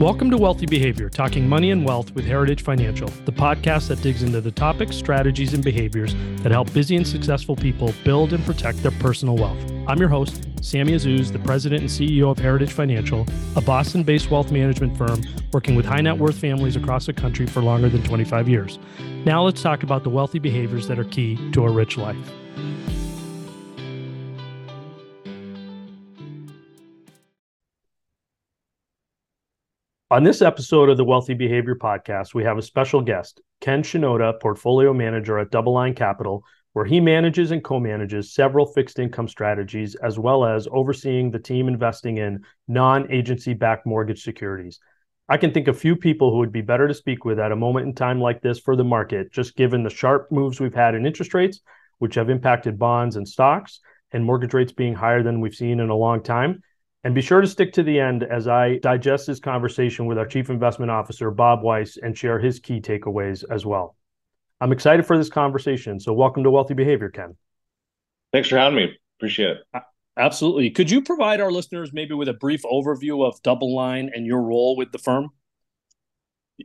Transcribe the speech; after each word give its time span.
Welcome 0.00 0.30
to 0.32 0.36
Wealthy 0.36 0.66
Behavior, 0.66 1.08
talking 1.08 1.48
money 1.48 1.70
and 1.70 1.82
wealth 1.82 2.14
with 2.14 2.26
Heritage 2.26 2.62
Financial, 2.62 3.08
the 3.24 3.32
podcast 3.32 3.88
that 3.88 4.02
digs 4.02 4.22
into 4.22 4.42
the 4.42 4.50
topics, 4.50 4.94
strategies, 4.94 5.54
and 5.54 5.64
behaviors 5.64 6.14
that 6.42 6.52
help 6.52 6.70
busy 6.74 6.96
and 6.96 7.06
successful 7.06 7.56
people 7.56 7.94
build 8.04 8.34
and 8.34 8.44
protect 8.44 8.82
their 8.82 8.90
personal 8.90 9.36
wealth. 9.36 9.58
I'm 9.88 9.98
your 9.98 10.10
host, 10.10 10.44
Sammy 10.60 10.92
Azzouz, 10.92 11.32
the 11.32 11.38
president 11.38 11.80
and 11.80 11.88
CEO 11.88 12.30
of 12.30 12.38
Heritage 12.38 12.72
Financial, 12.72 13.26
a 13.56 13.62
Boston 13.62 14.02
based 14.02 14.30
wealth 14.30 14.52
management 14.52 14.98
firm 14.98 15.22
working 15.54 15.76
with 15.76 15.86
high 15.86 16.02
net 16.02 16.18
worth 16.18 16.36
families 16.36 16.76
across 16.76 17.06
the 17.06 17.14
country 17.14 17.46
for 17.46 17.62
longer 17.62 17.88
than 17.88 18.02
25 18.02 18.50
years. 18.50 18.78
Now 19.24 19.44
let's 19.44 19.62
talk 19.62 19.82
about 19.82 20.04
the 20.04 20.10
wealthy 20.10 20.38
behaviors 20.38 20.88
that 20.88 20.98
are 20.98 21.04
key 21.04 21.38
to 21.52 21.64
a 21.64 21.70
rich 21.70 21.96
life. 21.96 22.18
On 30.08 30.22
this 30.22 30.40
episode 30.40 30.88
of 30.88 30.96
the 30.96 31.04
Wealthy 31.04 31.34
Behavior 31.34 31.74
Podcast, 31.74 32.32
we 32.32 32.44
have 32.44 32.58
a 32.58 32.62
special 32.62 33.02
guest, 33.02 33.40
Ken 33.60 33.82
Shinoda, 33.82 34.40
portfolio 34.40 34.94
manager 34.94 35.40
at 35.40 35.50
DoubleLine 35.50 35.96
Capital, 35.96 36.44
where 36.74 36.84
he 36.84 37.00
manages 37.00 37.50
and 37.50 37.64
co 37.64 37.80
manages 37.80 38.32
several 38.32 38.66
fixed 38.66 39.00
income 39.00 39.26
strategies, 39.26 39.96
as 39.96 40.16
well 40.16 40.44
as 40.44 40.68
overseeing 40.70 41.32
the 41.32 41.40
team 41.40 41.66
investing 41.66 42.18
in 42.18 42.44
non 42.68 43.10
agency 43.10 43.52
backed 43.52 43.84
mortgage 43.84 44.22
securities. 44.22 44.78
I 45.28 45.38
can 45.38 45.50
think 45.50 45.66
of 45.66 45.76
few 45.76 45.96
people 45.96 46.30
who 46.30 46.38
would 46.38 46.52
be 46.52 46.62
better 46.62 46.86
to 46.86 46.94
speak 46.94 47.24
with 47.24 47.40
at 47.40 47.50
a 47.50 47.56
moment 47.56 47.88
in 47.88 47.92
time 47.92 48.20
like 48.20 48.40
this 48.40 48.60
for 48.60 48.76
the 48.76 48.84
market, 48.84 49.32
just 49.32 49.56
given 49.56 49.82
the 49.82 49.90
sharp 49.90 50.30
moves 50.30 50.60
we've 50.60 50.72
had 50.72 50.94
in 50.94 51.04
interest 51.04 51.34
rates, 51.34 51.62
which 51.98 52.14
have 52.14 52.30
impacted 52.30 52.78
bonds 52.78 53.16
and 53.16 53.26
stocks, 53.26 53.80
and 54.12 54.24
mortgage 54.24 54.54
rates 54.54 54.70
being 54.70 54.94
higher 54.94 55.24
than 55.24 55.40
we've 55.40 55.56
seen 55.56 55.80
in 55.80 55.90
a 55.90 55.96
long 55.96 56.22
time 56.22 56.62
and 57.06 57.14
be 57.14 57.22
sure 57.22 57.40
to 57.40 57.46
stick 57.46 57.72
to 57.72 57.84
the 57.84 58.00
end 58.00 58.24
as 58.24 58.48
I 58.48 58.78
digest 58.78 59.28
this 59.28 59.38
conversation 59.38 60.06
with 60.06 60.18
our 60.18 60.26
Chief 60.26 60.50
Investment 60.50 60.90
Officer, 60.90 61.30
Bob 61.30 61.62
Weisse, 61.62 61.98
and 62.02 62.18
share 62.18 62.40
his 62.40 62.58
key 62.58 62.80
takeaways 62.80 63.44
as 63.48 63.64
well. 63.64 63.94
I'm 64.60 64.72
excited 64.72 65.06
for 65.06 65.16
this 65.16 65.28
conversation. 65.28 66.00
So, 66.00 66.12
welcome 66.12 66.42
to 66.42 66.50
Wealthy 66.50 66.74
Behavior, 66.74 67.08
Ken. 67.08 67.36
Thanks 68.32 68.48
for 68.48 68.58
having 68.58 68.74
me. 68.74 68.98
Appreciate 69.20 69.50
it. 69.50 69.82
Absolutely. 70.16 70.68
Could 70.70 70.90
you 70.90 71.00
provide 71.00 71.40
our 71.40 71.52
listeners 71.52 71.92
maybe 71.92 72.14
with 72.14 72.28
a 72.28 72.32
brief 72.32 72.62
overview 72.64 73.24
of 73.24 73.40
Double 73.44 73.72
Line 73.72 74.10
and 74.12 74.26
your 74.26 74.42
role 74.42 74.76
with 74.76 74.90
the 74.90 74.98
firm? 74.98 75.28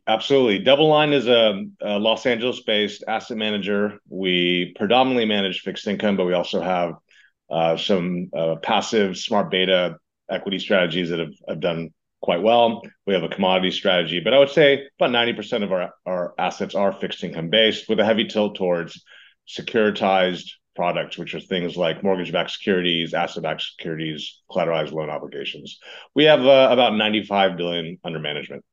Absolutely. 0.07 0.65
DoubleLine 0.65 1.13
is 1.13 1.27
a, 1.27 1.65
a 1.81 1.99
Los 1.99 2.25
Angeles 2.25 2.61
based 2.61 3.03
asset 3.07 3.37
manager. 3.37 3.99
We 4.09 4.73
predominantly 4.75 5.25
manage 5.25 5.59
fixed 5.59 5.85
income, 5.85 6.17
but 6.17 6.25
we 6.25 6.33
also 6.33 6.61
have 6.61 6.95
uh, 7.51 7.77
some 7.77 8.31
uh, 8.35 8.55
passive 8.55 9.17
smart 9.17 9.51
beta 9.51 9.97
equity 10.31 10.59
strategies 10.59 11.09
that 11.09 11.19
have, 11.19 11.33
have 11.47 11.59
done 11.59 11.89
quite 12.21 12.41
well. 12.41 12.81
We 13.05 13.13
have 13.13 13.23
a 13.23 13.29
commodity 13.29 13.71
strategy, 13.71 14.19
but 14.19 14.33
I 14.33 14.39
would 14.39 14.49
say 14.49 14.87
about 14.99 15.11
90% 15.11 15.63
of 15.63 15.71
our, 15.71 15.93
our 16.05 16.33
assets 16.37 16.75
are 16.75 16.93
fixed 16.93 17.23
income 17.23 17.49
based 17.49 17.89
with 17.89 17.99
a 17.99 18.05
heavy 18.05 18.25
tilt 18.25 18.55
towards 18.55 19.03
securitized 19.47 20.49
products, 20.75 21.17
which 21.17 21.35
are 21.35 21.39
things 21.39 21.75
like 21.75 22.03
mortgage 22.03 22.31
backed 22.31 22.51
securities, 22.51 23.13
asset 23.13 23.43
backed 23.43 23.63
securities, 23.63 24.41
collateralized 24.49 24.91
loan 24.91 25.09
obligations. 25.09 25.79
We 26.15 26.25
have 26.25 26.45
uh, 26.45 26.69
about 26.71 26.95
95 26.95 27.57
billion 27.57 27.97
under 28.03 28.19
management. 28.19 28.63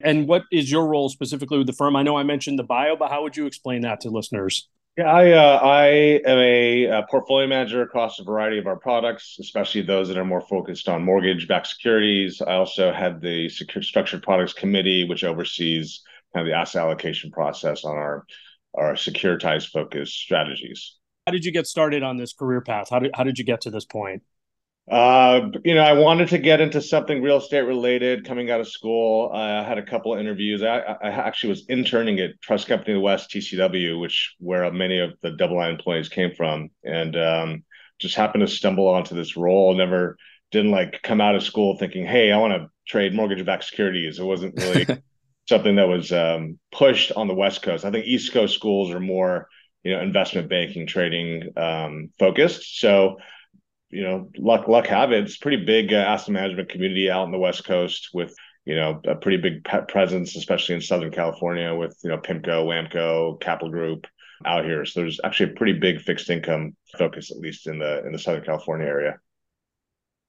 And 0.00 0.28
what 0.28 0.44
is 0.52 0.70
your 0.70 0.86
role 0.86 1.08
specifically 1.08 1.58
with 1.58 1.66
the 1.66 1.72
firm? 1.72 1.96
I 1.96 2.02
know 2.02 2.16
I 2.16 2.22
mentioned 2.22 2.58
the 2.58 2.64
bio, 2.64 2.94
but 2.96 3.10
how 3.10 3.22
would 3.22 3.36
you 3.36 3.46
explain 3.46 3.80
that 3.82 4.00
to 4.02 4.10
listeners? 4.10 4.68
Yeah, 4.98 5.12
I 5.12 5.30
uh, 5.30 5.58
I 5.62 5.86
am 6.26 6.38
a, 6.38 6.84
a, 6.86 7.06
portfolio 7.08 7.46
manager 7.46 7.82
across 7.82 8.18
a 8.18 8.24
variety 8.24 8.58
of 8.58 8.66
our 8.66 8.74
products, 8.74 9.36
especially 9.38 9.82
those 9.82 10.08
that 10.08 10.18
are 10.18 10.24
more 10.24 10.40
focused 10.40 10.88
on 10.88 11.04
mortgage-backed 11.04 11.68
securities. 11.68 12.42
I 12.42 12.54
also 12.54 12.92
had 12.92 13.20
the 13.20 13.48
secure 13.48 13.80
structured 13.80 14.24
products 14.24 14.54
committee, 14.54 15.04
which 15.04 15.22
oversees 15.22 16.02
kind 16.34 16.44
of 16.44 16.50
the 16.50 16.58
asset 16.58 16.82
allocation 16.82 17.30
process 17.30 17.84
on 17.84 17.94
our 17.96 18.26
our 18.74 18.94
securitized 18.94 19.68
focused 19.68 20.14
strategies. 20.14 20.96
How 21.28 21.32
did 21.32 21.44
you 21.44 21.52
get 21.52 21.68
started 21.68 22.02
on 22.02 22.16
this 22.16 22.32
career 22.32 22.60
path? 22.60 22.88
How 22.90 22.98
did 22.98 23.12
how 23.14 23.22
did 23.22 23.38
you 23.38 23.44
get 23.44 23.60
to 23.60 23.70
this 23.70 23.84
point? 23.84 24.24
Uh, 24.90 25.50
you 25.64 25.74
know, 25.74 25.82
I 25.82 25.92
wanted 25.92 26.28
to 26.28 26.38
get 26.38 26.60
into 26.60 26.80
something 26.80 27.20
real 27.20 27.36
estate 27.36 27.60
related 27.62 28.24
coming 28.24 28.50
out 28.50 28.60
of 28.60 28.68
school. 28.68 29.30
I 29.34 29.62
had 29.62 29.76
a 29.76 29.84
couple 29.84 30.14
of 30.14 30.20
interviews. 30.20 30.62
I, 30.62 30.78
I 30.78 31.08
actually 31.10 31.50
was 31.50 31.66
interning 31.68 32.18
at 32.20 32.40
Trust 32.40 32.68
Company 32.68 32.92
of 32.92 32.96
the 32.96 33.04
West, 33.04 33.30
TCW, 33.30 34.00
which 34.00 34.34
where 34.38 34.70
many 34.72 34.98
of 34.98 35.12
the 35.22 35.32
double 35.32 35.56
DoubleLine 35.56 35.72
employees 35.72 36.08
came 36.08 36.34
from, 36.34 36.70
and 36.84 37.16
um, 37.16 37.64
just 37.98 38.14
happened 38.14 38.46
to 38.46 38.48
stumble 38.48 38.88
onto 38.88 39.14
this 39.14 39.36
role. 39.36 39.74
Never 39.74 40.16
didn't 40.52 40.70
like 40.70 41.02
come 41.02 41.20
out 41.20 41.34
of 41.34 41.42
school 41.42 41.76
thinking, 41.76 42.06
"Hey, 42.06 42.32
I 42.32 42.38
want 42.38 42.54
to 42.54 42.70
trade 42.86 43.14
mortgage-backed 43.14 43.64
securities." 43.64 44.18
It 44.18 44.24
wasn't 44.24 44.56
really 44.56 44.86
something 45.48 45.76
that 45.76 45.88
was 45.88 46.12
um, 46.12 46.58
pushed 46.72 47.12
on 47.12 47.28
the 47.28 47.34
West 47.34 47.60
Coast. 47.60 47.84
I 47.84 47.90
think 47.90 48.06
East 48.06 48.32
Coast 48.32 48.54
schools 48.54 48.90
are 48.90 49.00
more, 49.00 49.48
you 49.82 49.94
know, 49.94 50.00
investment 50.00 50.48
banking, 50.48 50.86
trading 50.86 51.50
um, 51.58 52.10
focused. 52.18 52.80
So 52.80 53.18
you 53.90 54.02
know, 54.02 54.30
luck 54.36 54.68
luck 54.68 54.86
have 54.86 55.12
it. 55.12 55.24
It's 55.24 55.36
a 55.36 55.40
pretty 55.40 55.64
big 55.64 55.92
uh, 55.92 55.96
asset 55.96 56.30
management 56.30 56.68
community 56.68 57.10
out 57.10 57.24
in 57.24 57.32
the 57.32 57.38
West 57.38 57.64
Coast 57.64 58.10
with 58.12 58.34
you 58.64 58.74
know 58.74 59.00
a 59.06 59.14
pretty 59.14 59.38
big 59.38 59.64
presence, 59.88 60.36
especially 60.36 60.74
in 60.74 60.80
Southern 60.80 61.10
California 61.10 61.74
with 61.74 61.98
you 62.04 62.10
know 62.10 62.18
PIMCO, 62.18 62.64
WAMCO, 62.66 63.40
Capital 63.40 63.70
Group 63.70 64.06
out 64.44 64.64
here. 64.64 64.84
So 64.84 65.00
there's 65.00 65.20
actually 65.24 65.52
a 65.52 65.54
pretty 65.54 65.72
big 65.74 66.00
fixed 66.00 66.30
income 66.30 66.76
focus, 66.96 67.30
at 67.30 67.38
least 67.38 67.66
in 67.66 67.78
the 67.78 68.04
in 68.04 68.12
the 68.12 68.18
Southern 68.18 68.44
California 68.44 68.86
area. 68.86 69.18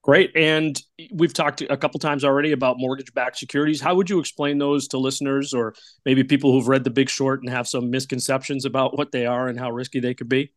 Great. 0.01 0.31
And 0.35 0.81
we've 1.11 1.33
talked 1.33 1.61
a 1.61 1.75
couple 1.75 1.99
times 1.99 2.23
already 2.23 2.53
about 2.53 2.79
mortgage 2.79 3.13
backed 3.13 3.37
securities. 3.37 3.81
How 3.81 3.95
would 3.95 4.09
you 4.09 4.19
explain 4.19 4.57
those 4.57 4.87
to 4.89 4.97
listeners 4.97 5.53
or 5.53 5.75
maybe 6.05 6.23
people 6.23 6.53
who've 6.53 6.69
read 6.69 6.85
The 6.85 6.89
Big 6.89 7.09
Short 7.09 7.41
and 7.41 7.49
have 7.49 7.67
some 7.67 7.91
misconceptions 7.91 8.63
about 8.63 8.97
what 8.97 9.11
they 9.11 9.25
are 9.25 9.49
and 9.49 9.59
how 9.59 9.71
risky 9.71 9.99
they 9.99 10.13
could 10.13 10.29
be? 10.29 10.53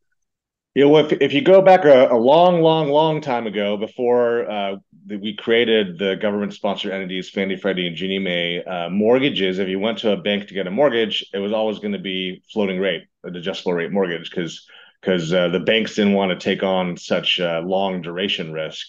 You 0.74 0.88
know, 0.88 0.96
if, 0.98 1.12
if 1.12 1.34
you 1.34 1.42
go 1.42 1.60
back 1.60 1.84
a, 1.84 2.08
a 2.10 2.16
long, 2.16 2.62
long, 2.62 2.88
long 2.88 3.20
time 3.20 3.46
ago, 3.46 3.76
before 3.76 4.50
uh, 4.50 4.76
the, 5.04 5.16
we 5.16 5.36
created 5.36 5.98
the 5.98 6.16
government-sponsored 6.16 6.90
entities, 6.90 7.28
Fannie, 7.28 7.56
Freddie, 7.58 7.88
and 7.88 7.96
Ginnie 7.96 8.18
Mae, 8.18 8.64
uh, 8.64 8.88
mortgages, 8.88 9.58
if 9.58 9.68
you 9.68 9.78
went 9.78 9.98
to 9.98 10.12
a 10.12 10.16
bank 10.16 10.48
to 10.48 10.54
get 10.54 10.66
a 10.66 10.70
mortgage, 10.70 11.26
it 11.34 11.40
was 11.40 11.52
always 11.52 11.78
going 11.78 11.92
to 11.92 11.98
be 11.98 12.42
floating 12.50 12.78
rate, 12.80 13.02
an 13.22 13.36
adjustable 13.36 13.74
rate 13.74 13.92
mortgage, 13.92 14.30
because 14.30 14.66
because 15.00 15.32
uh, 15.32 15.48
the 15.48 15.58
banks 15.58 15.96
didn't 15.96 16.12
want 16.12 16.30
to 16.30 16.42
take 16.42 16.62
on 16.62 16.96
such 16.96 17.40
long 17.40 18.02
duration 18.02 18.52
risk. 18.52 18.86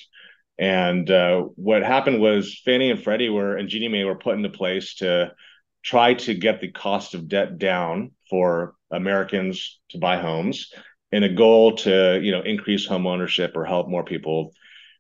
And 0.60 1.10
uh, 1.10 1.42
what 1.56 1.82
happened 1.82 2.22
was 2.22 2.62
Fannie 2.64 2.92
and 2.92 3.02
Freddie 3.02 3.30
were 3.30 3.58
and 3.58 3.68
Ginnie 3.68 3.88
Mae 3.88 4.04
were 4.04 4.14
put 4.14 4.36
into 4.36 4.50
place 4.50 4.94
to 4.98 5.34
try 5.82 6.14
to 6.14 6.36
get 6.36 6.62
the 6.62 6.72
cost 6.72 7.16
of 7.16 7.28
debt 7.28 7.58
down 7.58 8.12
for 8.30 8.76
Americans 8.92 9.80
to 9.90 9.98
buy 9.98 10.18
homes 10.18 10.72
in 11.14 11.24
a 11.24 11.30
goal 11.30 11.76
to 11.76 12.20
you 12.22 12.32
know 12.32 12.42
increase 12.42 12.86
home 12.88 13.06
ownership 13.06 13.56
or 13.56 13.66
help 13.66 13.88
more 13.88 14.04
people 14.04 14.52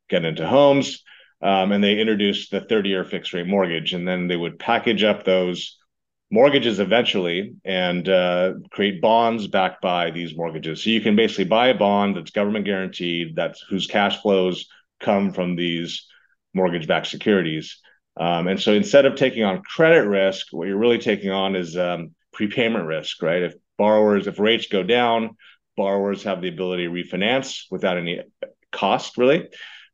get 0.09 0.24
into 0.24 0.47
homes. 0.47 1.03
Um, 1.41 1.74
and 1.74 1.84
they 1.84 2.00
introduced 2.00 2.51
the 2.51 2.62
30-year 2.62 3.03
fixed 3.03 3.34
rate 3.34 3.47
mortgage, 3.47 3.94
and 3.94 4.07
then 4.07 4.28
they 4.28 4.38
would 4.38 4.59
package 4.59 5.03
up 5.03 5.25
those 5.25 5.78
mortgages 6.31 6.79
eventually 6.79 7.56
and 7.66 8.07
uh, 8.07 8.53
create 8.72 9.02
bonds 9.02 9.47
backed 9.47 9.81
by 9.81 10.09
these 10.09 10.38
mortgages. 10.38 10.81
So 10.81 10.90
you 10.90 11.02
can 11.02 11.18
basically 11.18 11.46
buy 11.46 11.68
a 11.68 11.78
bond 11.78 12.16
that's 12.16 12.31
government 12.31 12.66
guaranteed, 12.66 13.35
that's 13.35 13.62
whose 13.69 13.88
cash 13.88 14.22
flows 14.22 14.68
come 15.02 15.34
from 15.34 15.57
these 15.57 16.07
mortgage-backed 16.53 17.07
securities. 17.07 17.78
Um, 18.16 18.47
and 18.47 18.59
so 18.59 18.72
instead 18.72 19.06
of 19.06 19.16
taking 19.16 19.44
on 19.44 19.63
credit 19.63 20.07
risk, 20.07 20.47
what 20.52 20.68
you're 20.68 20.78
really 20.78 21.00
taking 21.00 21.31
on 21.31 21.57
is 21.57 21.75
um, 21.75 22.12
prepayment 22.31 22.85
risk, 22.85 23.22
right? 23.22 23.44
If 23.44 23.56
borrowers, 23.78 24.28
if 24.28 24.40
rates 24.40 24.68
go 24.68 24.84
down, 24.84 25.35
borrowers 25.75 26.23
have 26.23 26.41
the 26.41 26.50
ability 26.50 26.85
to 26.85 26.91
refinance 26.91 27.63
without 27.72 27.97
any 27.97 28.22
cost 28.72 29.17
really. 29.17 29.47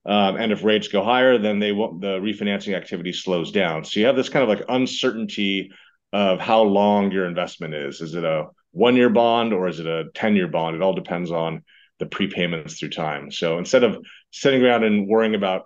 Um, 0.05 0.37
and 0.37 0.51
if 0.51 0.63
rates 0.63 0.87
go 0.87 1.03
higher, 1.03 1.37
then 1.37 1.59
they 1.59 1.71
won't, 1.71 2.01
the 2.01 2.19
refinancing 2.19 2.75
activity 2.75 3.13
slows 3.13 3.51
down. 3.51 3.83
So 3.83 3.99
you 3.99 4.05
have 4.05 4.15
this 4.15 4.29
kind 4.29 4.43
of 4.43 4.49
like 4.49 4.65
uncertainty 4.69 5.71
of 6.13 6.39
how 6.39 6.63
long 6.63 7.11
your 7.11 7.25
investment 7.25 7.73
is. 7.73 8.01
Is 8.01 8.15
it 8.15 8.23
a 8.23 8.47
one 8.71 8.95
year 8.95 9.09
bond 9.09 9.53
or 9.53 9.67
is 9.67 9.79
it 9.79 9.85
a 9.85 10.05
10 10.13 10.35
year 10.35 10.47
bond? 10.47 10.75
It 10.75 10.81
all 10.81 10.93
depends 10.93 11.31
on 11.31 11.63
the 11.99 12.05
prepayments 12.05 12.79
through 12.79 12.89
time. 12.89 13.29
So 13.31 13.57
instead 13.57 13.83
of 13.83 13.97
sitting 14.31 14.63
around 14.63 14.83
and 14.83 15.07
worrying 15.07 15.35
about 15.35 15.63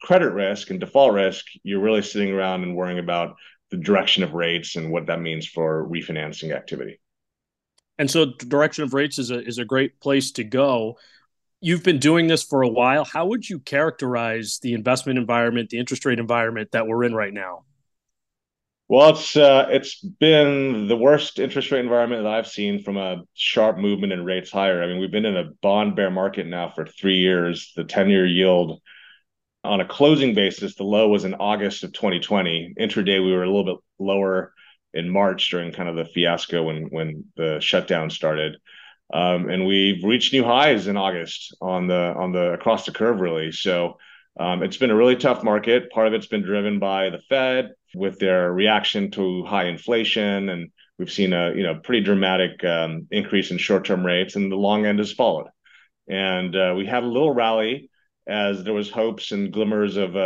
credit 0.00 0.32
risk 0.32 0.70
and 0.70 0.80
default 0.80 1.12
risk, 1.12 1.44
you're 1.62 1.80
really 1.80 2.02
sitting 2.02 2.32
around 2.32 2.62
and 2.62 2.76
worrying 2.76 2.98
about 2.98 3.34
the 3.70 3.76
direction 3.76 4.22
of 4.22 4.32
rates 4.32 4.76
and 4.76 4.90
what 4.90 5.06
that 5.06 5.20
means 5.20 5.46
for 5.46 5.86
refinancing 5.88 6.54
activity. 6.54 7.00
And 7.98 8.10
so 8.10 8.26
direction 8.26 8.84
of 8.84 8.94
rates 8.94 9.18
is 9.18 9.30
a 9.30 9.44
is 9.44 9.58
a 9.58 9.64
great 9.64 10.00
place 10.00 10.32
to 10.32 10.44
go. 10.44 10.98
You've 11.60 11.84
been 11.84 11.98
doing 11.98 12.26
this 12.26 12.42
for 12.42 12.62
a 12.62 12.68
while. 12.68 13.04
How 13.04 13.26
would 13.26 13.48
you 13.48 13.60
characterize 13.60 14.58
the 14.62 14.72
investment 14.72 15.18
environment, 15.18 15.70
the 15.70 15.78
interest 15.78 16.04
rate 16.04 16.18
environment 16.18 16.72
that 16.72 16.86
we're 16.86 17.04
in 17.04 17.14
right 17.14 17.32
now? 17.32 17.64
Well, 18.88 19.10
it's 19.10 19.36
uh, 19.36 19.68
it's 19.70 20.00
been 20.00 20.88
the 20.88 20.96
worst 20.96 21.38
interest 21.38 21.70
rate 21.70 21.80
environment 21.80 22.24
that 22.24 22.32
I've 22.32 22.48
seen 22.48 22.82
from 22.82 22.96
a 22.96 23.22
sharp 23.34 23.78
movement 23.78 24.12
in 24.12 24.24
rates 24.24 24.50
higher. 24.50 24.82
I 24.82 24.86
mean, 24.86 24.98
we've 24.98 25.10
been 25.10 25.24
in 25.24 25.36
a 25.36 25.50
bond 25.62 25.96
bear 25.96 26.10
market 26.10 26.46
now 26.46 26.70
for 26.74 26.84
three 26.84 27.18
years. 27.18 27.72
The 27.76 27.84
ten-year 27.84 28.26
yield 28.26 28.80
on 29.64 29.80
a 29.80 29.86
closing 29.86 30.34
basis, 30.34 30.74
the 30.74 30.84
low 30.84 31.08
was 31.08 31.24
in 31.24 31.34
August 31.34 31.84
of 31.84 31.92
2020. 31.92 32.74
Intraday, 32.78 33.24
we 33.24 33.32
were 33.32 33.44
a 33.44 33.46
little 33.46 33.64
bit 33.64 33.82
lower 33.98 34.52
in 34.94 35.08
March 35.08 35.50
during 35.50 35.72
kind 35.72 35.88
of 35.88 35.96
the 35.96 36.04
fiasco 36.04 36.62
when 36.62 36.84
when 36.90 37.24
the 37.36 37.58
shutdown 37.60 38.10
started. 38.10 38.56
Um, 39.12 39.50
and 39.50 39.66
we've 39.66 40.02
reached 40.04 40.32
new 40.32 40.44
highs 40.44 40.86
in 40.86 40.96
August 40.96 41.54
on 41.60 41.86
the 41.86 42.14
on 42.16 42.32
the 42.32 42.52
across 42.52 42.86
the 42.86 42.92
curve 42.92 43.20
really. 43.20 43.52
So 43.52 43.98
um, 44.38 44.62
it's 44.62 44.78
been 44.78 44.90
a 44.90 44.96
really 44.96 45.16
tough 45.16 45.42
market. 45.42 45.90
Part 45.90 46.08
of 46.08 46.14
it's 46.14 46.26
been 46.26 46.42
driven 46.42 46.78
by 46.78 47.10
the 47.10 47.18
Fed 47.18 47.72
with 47.94 48.18
their 48.18 48.50
reaction 48.50 49.10
to 49.12 49.44
high 49.44 49.66
inflation, 49.66 50.48
and 50.48 50.70
we've 50.98 51.12
seen 51.12 51.32
a 51.32 51.52
you 51.54 51.62
know 51.62 51.80
pretty 51.82 52.02
dramatic 52.02 52.64
um, 52.64 53.06
increase 53.10 53.50
in 53.50 53.58
short 53.58 53.84
term 53.84 54.04
rates, 54.04 54.36
and 54.36 54.50
the 54.50 54.56
long 54.56 54.86
end 54.86 54.98
has 54.98 55.12
followed. 55.12 55.48
And 56.08 56.56
uh, 56.56 56.74
we 56.76 56.86
had 56.86 57.02
a 57.02 57.06
little 57.06 57.34
rally 57.34 57.90
as 58.26 58.64
there 58.64 58.74
was 58.74 58.90
hopes 58.90 59.32
and 59.32 59.52
glimmers 59.52 59.96
of 59.96 60.16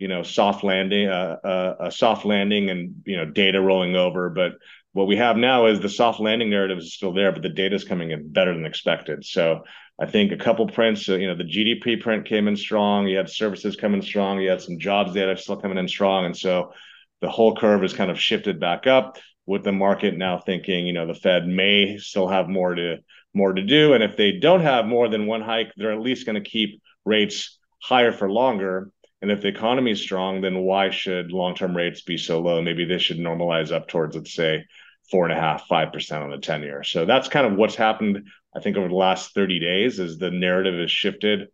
you 0.00 0.08
know 0.08 0.22
soft 0.22 0.64
landing, 0.64 1.08
uh, 1.08 1.36
uh, 1.44 1.74
a 1.86 1.92
soft 1.92 2.24
landing, 2.24 2.70
and 2.70 3.02
you 3.04 3.16
know 3.16 3.26
data 3.26 3.60
rolling 3.60 3.94
over. 3.94 4.30
But 4.30 4.54
what 4.92 5.06
we 5.06 5.16
have 5.16 5.36
now 5.36 5.66
is 5.66 5.78
the 5.78 5.88
soft 5.88 6.18
landing 6.18 6.50
narrative 6.50 6.78
is 6.78 6.94
still 6.94 7.12
there, 7.12 7.30
but 7.30 7.42
the 7.42 7.50
data 7.50 7.76
is 7.76 7.84
coming 7.84 8.10
in 8.10 8.32
better 8.32 8.52
than 8.52 8.64
expected. 8.64 9.24
So 9.24 9.62
I 10.00 10.06
think 10.06 10.32
a 10.32 10.36
couple 10.36 10.66
prints, 10.66 11.08
uh, 11.08 11.16
you 11.16 11.26
know, 11.28 11.36
the 11.36 11.44
GDP 11.44 12.00
print 12.00 12.24
came 12.26 12.48
in 12.48 12.56
strong. 12.56 13.06
You 13.06 13.18
had 13.18 13.28
services 13.28 13.76
coming 13.76 14.00
strong. 14.00 14.40
You 14.40 14.48
had 14.48 14.62
some 14.62 14.78
jobs 14.78 15.12
data 15.12 15.36
still 15.36 15.60
coming 15.60 15.78
in 15.78 15.86
strong, 15.86 16.24
and 16.24 16.36
so 16.36 16.72
the 17.20 17.28
whole 17.28 17.54
curve 17.54 17.82
has 17.82 17.92
kind 17.92 18.10
of 18.10 18.18
shifted 18.18 18.58
back 18.58 18.86
up. 18.86 19.18
With 19.46 19.64
the 19.64 19.72
market 19.72 20.16
now 20.16 20.38
thinking, 20.38 20.86
you 20.86 20.92
know, 20.92 21.06
the 21.06 21.14
Fed 21.14 21.46
may 21.46 21.98
still 21.98 22.28
have 22.28 22.48
more 22.48 22.74
to 22.74 22.98
more 23.34 23.52
to 23.52 23.62
do, 23.62 23.92
and 23.92 24.02
if 24.02 24.16
they 24.16 24.32
don't 24.32 24.60
have 24.60 24.86
more 24.86 25.08
than 25.08 25.26
one 25.26 25.42
hike, 25.42 25.72
they're 25.76 25.92
at 25.92 26.00
least 26.00 26.24
going 26.24 26.42
to 26.42 26.48
keep 26.48 26.80
rates 27.04 27.58
higher 27.82 28.12
for 28.12 28.30
longer. 28.30 28.90
And 29.22 29.30
if 29.30 29.42
the 29.42 29.48
economy 29.48 29.90
is 29.90 30.00
strong, 30.00 30.40
then 30.40 30.60
why 30.60 30.90
should 30.90 31.32
long-term 31.32 31.76
rates 31.76 32.02
be 32.02 32.16
so 32.16 32.40
low? 32.40 32.62
Maybe 32.62 32.84
they 32.84 32.98
should 32.98 33.18
normalize 33.18 33.70
up 33.70 33.86
towards, 33.86 34.16
let's 34.16 34.34
say, 34.34 34.64
four 35.10 35.24
and 35.24 35.32
a 35.32 35.40
half, 35.40 35.66
five 35.66 35.92
percent 35.92 36.22
on 36.22 36.30
the 36.30 36.38
10 36.38 36.62
year. 36.62 36.82
So 36.84 37.04
that's 37.04 37.28
kind 37.28 37.46
of 37.46 37.58
what's 37.58 37.74
happened, 37.74 38.28
I 38.56 38.60
think, 38.60 38.76
over 38.76 38.88
the 38.88 38.94
last 38.94 39.34
30 39.34 39.58
days 39.60 39.98
is 39.98 40.18
the 40.18 40.30
narrative 40.30 40.78
has 40.78 40.90
shifted 40.90 41.48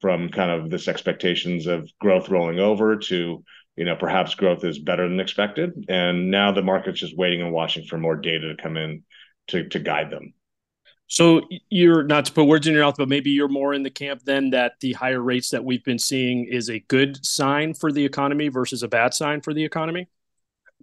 from 0.00 0.28
kind 0.28 0.50
of 0.50 0.70
this 0.70 0.86
expectations 0.86 1.66
of 1.66 1.90
growth 2.00 2.28
rolling 2.28 2.60
over 2.60 2.96
to, 2.96 3.44
you 3.76 3.84
know, 3.84 3.96
perhaps 3.96 4.36
growth 4.36 4.62
is 4.62 4.78
better 4.78 5.08
than 5.08 5.18
expected. 5.18 5.86
And 5.88 6.30
now 6.30 6.52
the 6.52 6.62
market's 6.62 7.00
just 7.00 7.16
waiting 7.16 7.42
and 7.42 7.52
watching 7.52 7.84
for 7.84 7.98
more 7.98 8.16
data 8.16 8.54
to 8.54 8.62
come 8.62 8.76
in 8.76 9.02
to 9.48 9.68
to 9.70 9.78
guide 9.80 10.10
them. 10.10 10.34
So 11.08 11.42
you're 11.70 12.04
not 12.04 12.26
to 12.26 12.32
put 12.32 12.44
words 12.44 12.66
in 12.66 12.74
your 12.74 12.84
mouth, 12.84 12.96
but 12.98 13.08
maybe 13.08 13.30
you're 13.30 13.48
more 13.48 13.72
in 13.72 13.82
the 13.82 13.90
camp 13.90 14.22
then 14.24 14.50
that 14.50 14.74
the 14.80 14.92
higher 14.92 15.20
rates 15.20 15.50
that 15.50 15.64
we've 15.64 15.82
been 15.82 15.98
seeing 15.98 16.44
is 16.44 16.68
a 16.68 16.80
good 16.80 17.24
sign 17.24 17.72
for 17.72 17.90
the 17.90 18.04
economy 18.04 18.48
versus 18.48 18.82
a 18.82 18.88
bad 18.88 19.14
sign 19.14 19.40
for 19.40 19.54
the 19.54 19.64
economy. 19.64 20.06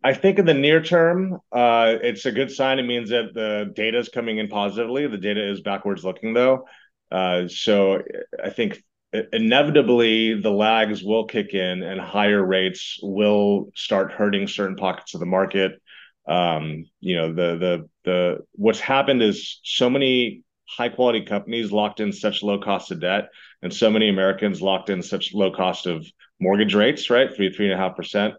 I 0.03 0.13
think 0.13 0.39
in 0.39 0.45
the 0.45 0.53
near 0.53 0.81
term, 0.81 1.39
uh, 1.51 1.95
it's 2.01 2.25
a 2.25 2.31
good 2.31 2.51
sign. 2.51 2.79
It 2.79 2.83
means 2.83 3.11
that 3.11 3.33
the 3.33 3.71
data 3.75 3.99
is 3.99 4.09
coming 4.09 4.39
in 4.39 4.47
positively. 4.47 5.07
The 5.07 5.17
data 5.17 5.47
is 5.47 5.61
backwards 5.61 6.03
looking 6.03 6.33
though, 6.33 6.65
uh, 7.11 7.47
so 7.47 8.01
I 8.43 8.49
think 8.49 8.83
inevitably 9.31 10.41
the 10.41 10.51
lags 10.51 11.03
will 11.03 11.25
kick 11.25 11.53
in 11.53 11.83
and 11.83 11.99
higher 11.99 12.43
rates 12.43 12.99
will 13.01 13.71
start 13.75 14.11
hurting 14.11 14.47
certain 14.47 14.75
pockets 14.75 15.13
of 15.13 15.19
the 15.19 15.25
market 15.25 15.81
um, 16.27 16.85
you 16.99 17.15
know 17.15 17.33
the 17.33 17.57
the 17.57 17.89
the 18.03 18.37
what's 18.53 18.79
happened 18.79 19.21
is 19.21 19.59
so 19.63 19.89
many 19.89 20.43
high 20.67 20.89
quality 20.89 21.23
companies 21.23 21.71
locked 21.71 21.99
in 21.99 22.11
such 22.11 22.41
low 22.41 22.59
cost 22.59 22.91
of 22.91 22.99
debt 22.99 23.29
and 23.61 23.71
so 23.71 23.89
many 23.91 24.09
americans 24.09 24.61
locked 24.63 24.89
in 24.89 25.03
such 25.03 25.33
low 25.33 25.51
cost 25.51 25.85
of 25.85 26.05
mortgage 26.39 26.73
rates 26.73 27.09
right? 27.09 27.33
Three 27.35 27.53
three 27.53 27.65
and 27.65 27.73
a 27.73 27.77
half 27.77 27.95
percent 27.95 28.33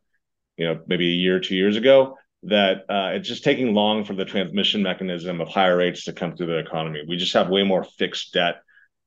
you 0.57 0.67
know 0.67 0.81
maybe 0.87 1.07
a 1.07 1.17
year 1.17 1.41
two 1.41 1.55
years 1.55 1.77
ago 1.77 2.17
that 2.43 2.85
uh, 2.89 3.11
it's 3.15 3.29
just 3.29 3.45
taking 3.45 3.75
long 3.75 4.05
for 4.05 4.15
the 4.15 4.25
transmission 4.25 4.83
mechanism 4.83 5.41
of 5.41 5.49
higher 5.49 5.77
rates 5.77 6.05
to 6.05 6.13
come 6.13 6.37
through 6.37 6.47
the 6.47 6.59
economy. 6.59 7.03
We 7.07 7.17
just 7.17 7.33
have 7.33 7.49
way 7.49 7.65
more 7.65 7.85
fixed 7.85 8.33
debt 8.35 8.57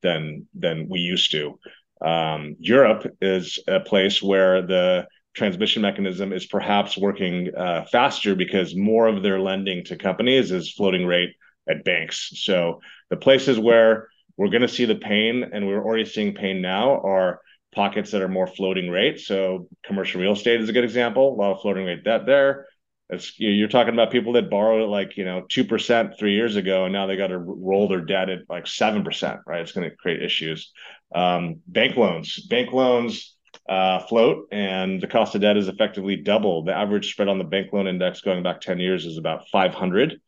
than 0.02 0.48
than 0.54 0.88
we 0.90 1.00
used 1.00 1.32
to. 1.32 1.60
Um, 2.02 2.56
europe 2.60 3.06
is 3.22 3.60
a 3.68 3.82
place 3.82 4.24
where 4.24 4.62
the 4.62 5.08
transmission 5.39 5.81
mechanism 5.81 6.33
is 6.33 6.45
perhaps 6.45 6.97
working 6.97 7.50
uh, 7.56 7.86
faster 7.91 8.36
because 8.36 8.75
more 8.75 9.07
of 9.07 9.24
their 9.24 9.39
lending 9.39 9.83
to 9.86 9.95
companies 9.95 10.51
is 10.51 10.71
floating 10.71 11.06
rate 11.06 11.31
at 11.68 11.83
banks. 11.83 12.31
So 12.36 12.81
the 13.09 13.18
places 13.18 13.57
where 13.57 14.09
we're 14.38 14.50
going 14.50 14.62
to 14.62 14.68
see 14.68 14.86
the 14.86 14.95
pain, 14.95 15.50
and 15.51 15.65
we're 15.65 15.83
already 15.83 16.06
seeing 16.06 16.36
pain 16.36 16.62
now, 16.62 17.00
are 17.01 17.39
pockets 17.74 18.12
that 18.12 18.21
are 18.21 18.27
more 18.27 18.47
floating 18.47 18.89
rate. 18.89 19.19
So 19.19 19.69
commercial 19.83 20.21
real 20.21 20.33
estate 20.33 20.62
is 20.62 20.69
a 20.69 20.74
good 20.74 20.83
example. 20.83 21.33
A 21.33 21.38
lot 21.41 21.53
of 21.53 21.62
floating 21.62 21.86
rate 21.86 22.03
debt 22.03 22.25
there. 22.25 22.68
It's, 23.09 23.39
you're 23.39 23.69
talking 23.69 23.94
about 23.94 24.12
people 24.12 24.33
that 24.33 24.51
borrowed 24.51 24.88
like 24.89 25.18
you 25.18 25.25
know 25.25 25.45
two 25.50 25.63
percent 25.63 26.19
three 26.19 26.36
years 26.36 26.57
ago, 26.57 26.86
and 26.86 26.94
now 26.94 27.07
they 27.07 27.18
got 27.18 27.27
to 27.27 27.39
roll 27.39 27.88
their 27.88 28.01
debt 28.01 28.30
at 28.30 28.41
like 28.50 28.68
seven 28.68 29.03
percent. 29.03 29.39
Right? 29.47 29.62
It's 29.62 29.71
going 29.71 29.89
to 29.89 29.95
create 29.95 30.21
issues. 30.21 30.71
Um, 31.13 31.62
bank 31.65 31.95
loans, 31.97 32.39
bank 32.39 32.71
loans 32.71 33.36
uh, 33.69 34.00
float, 34.00 34.48
and 34.51 35.00
the 35.00 35.07
cost 35.07 35.36
of 35.36 35.42
debt 35.42 35.56
is 35.56 35.68
effectively 35.68 36.16
double. 36.16 36.63
The 36.63 36.75
average 36.75 37.12
spread 37.12 37.27
on 37.27 37.38
the 37.38 37.44
bank 37.44 37.71
loan 37.71 37.88
index 37.88 38.21
going 38.21 38.42
back 38.42 38.62
10 38.62 38.80
years 38.80 39.06
is 39.06 39.18
about 39.18 39.48
500, 39.50 40.19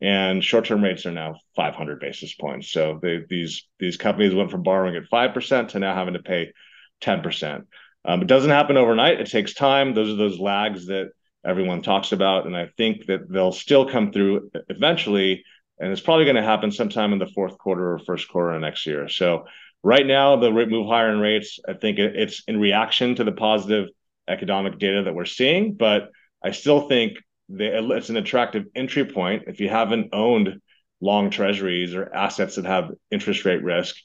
and 0.00 0.42
short-term 0.42 0.82
rates 0.82 1.06
are 1.06 1.12
now 1.12 1.36
500 1.54 2.00
basis 2.00 2.34
points. 2.34 2.72
So 2.72 2.98
they, 3.00 3.20
these 3.28 3.68
these 3.78 3.96
companies 3.96 4.34
went 4.34 4.50
from 4.50 4.64
borrowing 4.64 4.96
at 4.96 5.06
five 5.06 5.32
percent 5.32 5.70
to 5.70 5.78
now 5.78 5.94
having 5.94 6.14
to 6.14 6.22
pay 6.22 6.52
10 7.00 7.22
percent. 7.22 7.68
Um, 8.04 8.20
it 8.20 8.26
doesn't 8.26 8.50
happen 8.50 8.76
overnight. 8.76 9.20
It 9.20 9.30
takes 9.30 9.54
time. 9.54 9.94
Those 9.94 10.12
are 10.12 10.16
those 10.16 10.40
lags 10.40 10.86
that 10.86 11.10
everyone 11.46 11.82
talks 11.82 12.10
about, 12.10 12.46
and 12.46 12.56
I 12.56 12.66
think 12.76 13.06
that 13.06 13.30
they'll 13.30 13.52
still 13.52 13.88
come 13.88 14.10
through 14.10 14.50
eventually. 14.68 15.44
And 15.78 15.92
it's 15.92 16.00
probably 16.00 16.24
going 16.24 16.34
to 16.34 16.42
happen 16.42 16.72
sometime 16.72 17.12
in 17.12 17.20
the 17.20 17.28
fourth 17.28 17.56
quarter 17.58 17.92
or 17.92 18.00
first 18.00 18.28
quarter 18.28 18.50
of 18.50 18.60
next 18.60 18.84
year. 18.86 19.08
So 19.08 19.44
Right 19.82 20.06
now, 20.06 20.36
the 20.36 20.52
rate 20.52 20.68
move 20.68 20.88
higher 20.88 21.12
in 21.12 21.20
rates. 21.20 21.58
I 21.68 21.74
think 21.74 21.98
it's 21.98 22.42
in 22.48 22.60
reaction 22.60 23.14
to 23.16 23.24
the 23.24 23.32
positive 23.32 23.88
economic 24.28 24.78
data 24.78 25.04
that 25.04 25.14
we're 25.14 25.24
seeing, 25.24 25.74
but 25.74 26.10
I 26.44 26.50
still 26.50 26.88
think 26.88 27.18
it's 27.48 28.10
an 28.10 28.16
attractive 28.16 28.64
entry 28.74 29.04
point 29.04 29.44
if 29.46 29.60
you 29.60 29.68
haven't 29.68 30.10
owned 30.12 30.60
long 31.00 31.30
treasuries 31.30 31.94
or 31.94 32.12
assets 32.12 32.56
that 32.56 32.64
have 32.64 32.90
interest 33.10 33.44
rate 33.44 33.62
risk. 33.62 33.96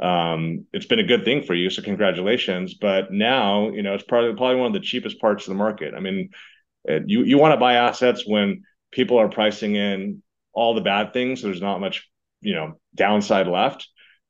Um, 0.00 0.64
it's 0.72 0.86
been 0.86 0.98
a 0.98 1.06
good 1.06 1.24
thing 1.24 1.42
for 1.42 1.54
you, 1.54 1.70
so 1.70 1.82
congratulations. 1.82 2.74
But 2.74 3.12
now, 3.12 3.70
you 3.70 3.82
know, 3.82 3.94
it's 3.94 4.04
probably 4.04 4.34
probably 4.34 4.56
one 4.56 4.68
of 4.68 4.72
the 4.72 4.86
cheapest 4.86 5.20
parts 5.20 5.46
of 5.46 5.50
the 5.50 5.58
market. 5.58 5.94
I 5.94 6.00
mean, 6.00 6.30
you 6.86 7.24
you 7.24 7.38
want 7.38 7.52
to 7.52 7.60
buy 7.60 7.74
assets 7.74 8.24
when 8.26 8.62
people 8.92 9.18
are 9.18 9.28
pricing 9.28 9.76
in 9.76 10.22
all 10.52 10.74
the 10.74 10.80
bad 10.80 11.12
things. 11.12 11.40
So 11.40 11.48
there's 11.48 11.60
not 11.60 11.80
much, 11.80 12.08
you 12.40 12.54
know, 12.54 12.80
downside 12.94 13.46
left 13.46 13.88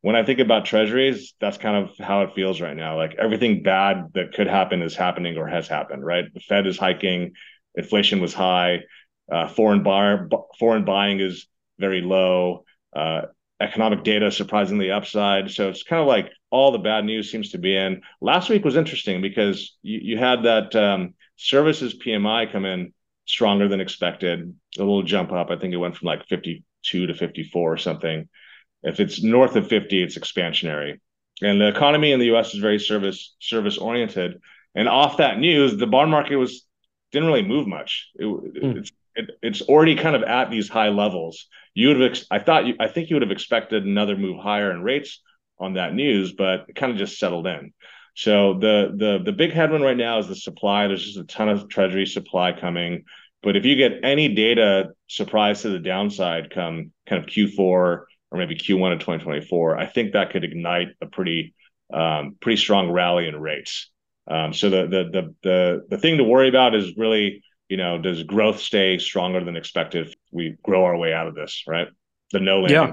when 0.09 0.17
I 0.17 0.25
think 0.25 0.39
about 0.39 0.65
treasuries, 0.65 1.35
that's 1.39 1.59
kind 1.59 1.77
of 1.77 1.91
how 1.99 2.23
it 2.23 2.35
feels 2.35 2.63
right 2.63 2.75
now. 2.75 2.97
Like 2.97 3.17
everything 3.19 3.63
bad 3.63 4.07
that 4.15 4.33
could 4.33 4.47
happen 4.47 4.81
is 4.81 4.97
happening 4.97 5.37
or 5.37 5.47
has 5.47 5.69
happened, 5.69 6.03
right? 6.03 6.25
The 6.33 6.41
Fed 6.41 6.67
is 6.67 6.79
hiking, 6.79 7.33
inflation 7.75 8.23
was 8.23 8.33
high, 8.33 8.85
uh, 9.31 9.49
foreign 9.49 9.83
buyer, 9.83 10.27
foreign 10.59 10.87
buying 10.87 11.21
is 11.21 11.47
very 11.79 12.01
low, 12.01 12.65
uh, 12.97 13.27
economic 13.61 14.03
data 14.03 14.31
surprisingly 14.31 14.91
upside. 14.91 15.51
So 15.51 15.69
it's 15.69 15.83
kind 15.83 16.01
of 16.01 16.09
like 16.09 16.33
all 16.49 16.73
the 16.73 16.79
bad 16.79 17.05
news 17.05 17.31
seems 17.31 17.51
to 17.51 17.59
be 17.59 17.77
in. 17.77 18.01
Last 18.23 18.49
week 18.49 18.65
was 18.65 18.77
interesting 18.77 19.21
because 19.21 19.77
you, 19.83 20.01
you 20.03 20.17
had 20.17 20.45
that 20.45 20.75
um, 20.75 21.17
services 21.37 21.99
PMI 22.03 22.51
come 22.51 22.65
in 22.65 22.95
stronger 23.27 23.69
than 23.69 23.83
expected, 23.83 24.55
a 24.79 24.81
little 24.81 25.03
jump 25.03 25.33
up. 25.33 25.51
I 25.51 25.59
think 25.59 25.75
it 25.75 25.77
went 25.77 25.99
from 25.99 26.07
like 26.07 26.27
52 26.29 27.09
to 27.09 27.13
54 27.13 27.73
or 27.75 27.77
something. 27.77 28.27
If 28.89 29.01
it's 29.01 29.23
north 29.23 29.57
of 29.57 29.69
50, 29.69 30.03
it's 30.03 30.19
expansionary. 30.19 30.99
And 31.41 31.61
the 31.61 31.69
economy 31.69 32.13
in 32.13 32.21
the 32.21 32.35
US 32.35 32.55
is 32.55 32.61
very 32.61 32.79
service 32.79 33.35
service 33.41 33.79
oriented. 33.79 34.41
And 34.75 34.89
off 34.89 35.19
that 35.19 35.39
news, 35.39 35.77
the 35.77 35.87
bond 35.87 36.11
market 36.11 36.37
was 36.37 36.65
didn't 37.13 37.29
really 37.29 37.47
move 37.47 37.67
much. 37.67 38.09
It, 38.17 38.25
mm. 38.25 38.77
it's 38.77 38.93
it, 39.15 39.31
it's 39.43 39.63
already 39.63 39.97
kind 39.97 40.15
of 40.15 40.23
at 40.23 40.51
these 40.51 40.69
high 40.69 40.91
levels. 40.91 41.47
You 41.75 41.89
would 41.89 42.01
have, 42.01 42.11
ex- 42.13 42.27
I 42.31 42.39
thought, 42.39 42.67
you, 42.67 42.75
I 42.79 42.87
think 42.87 43.11
you 43.11 43.17
would 43.17 43.23
have 43.23 43.33
expected 43.33 43.85
another 43.85 44.17
move 44.17 44.39
higher 44.41 44.71
in 44.71 44.83
rates 44.83 45.21
on 45.59 45.75
that 45.75 45.93
news, 45.93 46.33
but 46.33 46.67
it 46.69 46.77
kind 46.77 46.93
of 46.93 46.99
just 46.99 47.19
settled 47.19 47.47
in. 47.47 47.73
So 48.15 48.55
the 48.55 48.95
the 48.97 49.21
the 49.25 49.33
big 49.33 49.53
headwind 49.53 49.85
right 49.85 49.97
now 49.97 50.19
is 50.19 50.27
the 50.27 50.35
supply. 50.35 50.87
There's 50.87 51.05
just 51.05 51.19
a 51.19 51.25
ton 51.25 51.49
of 51.49 51.69
treasury 51.69 52.07
supply 52.07 52.53
coming. 52.53 53.05
But 53.43 53.57
if 53.57 53.65
you 53.65 53.77
get 53.77 54.01
any 54.03 54.35
data 54.35 54.91
surprise 55.07 55.63
to 55.63 55.69
the 55.69 55.79
downside 55.79 56.51
come 56.51 56.93
kind 57.07 57.23
of 57.23 57.29
Q4 57.29 58.05
or 58.31 58.39
maybe 58.39 58.57
Q1 58.57 58.93
of 58.93 59.01
2024, 59.01 59.79
I 59.79 59.87
think 59.87 60.13
that 60.13 60.31
could 60.31 60.45
ignite 60.45 60.89
a 61.01 61.07
pretty 61.07 61.55
um, 61.93 62.37
pretty 62.41 62.57
strong 62.59 62.91
rally 62.91 63.29
in 63.29 63.41
rates. 63.41 63.91
Um, 64.31 64.53
so 64.53 64.69
the, 64.71 64.87
the 64.87 65.05
the 65.11 65.35
the 65.43 65.87
the 65.91 65.99
thing 65.99 66.19
to 66.19 66.25
worry 66.25 66.49
about 66.49 66.75
is 66.75 66.97
really, 66.97 67.43
you 67.69 67.77
know, 67.79 67.99
does 67.99 68.23
growth 68.25 68.61
stay 68.61 68.99
stronger 68.99 69.43
than 69.43 69.57
expected? 69.57 70.15
We 70.31 70.57
grow 70.63 70.85
our 70.85 70.97
way 70.97 71.13
out 71.15 71.29
of 71.29 71.35
this, 71.35 71.65
right? 71.67 71.89
The 72.33 72.41
no 72.41 72.61
landing. 72.61 72.93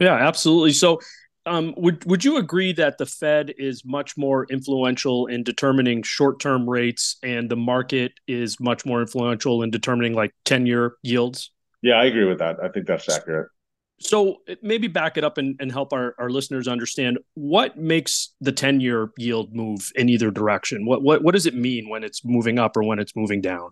Yeah, 0.00 0.14
absolutely. 0.14 0.72
So 0.72 1.00
Um, 1.48 1.74
would 1.76 2.04
would 2.06 2.24
you 2.24 2.38
agree 2.38 2.72
that 2.72 2.98
the 2.98 3.06
Fed 3.06 3.54
is 3.56 3.84
much 3.84 4.16
more 4.16 4.46
influential 4.50 5.26
in 5.28 5.44
determining 5.44 6.02
short 6.02 6.40
term 6.40 6.68
rates, 6.68 7.18
and 7.22 7.48
the 7.48 7.54
market 7.56 8.14
is 8.26 8.58
much 8.58 8.84
more 8.84 9.00
influential 9.00 9.62
in 9.62 9.70
determining 9.70 10.12
like 10.12 10.34
ten 10.44 10.66
year 10.66 10.96
yields? 11.02 11.52
Yeah, 11.82 11.94
I 11.94 12.04
agree 12.06 12.24
with 12.24 12.38
that. 12.40 12.56
I 12.62 12.68
think 12.68 12.86
that's 12.86 13.08
accurate. 13.08 13.48
So 13.98 14.42
maybe 14.62 14.88
back 14.88 15.16
it 15.16 15.24
up 15.24 15.38
and, 15.38 15.56
and 15.58 15.72
help 15.72 15.92
our, 15.92 16.14
our 16.18 16.28
listeners 16.28 16.68
understand 16.68 17.18
what 17.34 17.78
makes 17.78 18.34
the 18.40 18.52
10 18.52 18.80
year 18.80 19.10
yield 19.16 19.54
move 19.54 19.90
in 19.94 20.08
either 20.08 20.30
direction. 20.30 20.84
What, 20.84 21.02
what 21.02 21.22
what 21.22 21.32
does 21.32 21.46
it 21.46 21.54
mean 21.54 21.88
when 21.88 22.04
it's 22.04 22.24
moving 22.24 22.58
up 22.58 22.76
or 22.76 22.82
when 22.82 22.98
it's 22.98 23.16
moving 23.16 23.40
down? 23.40 23.70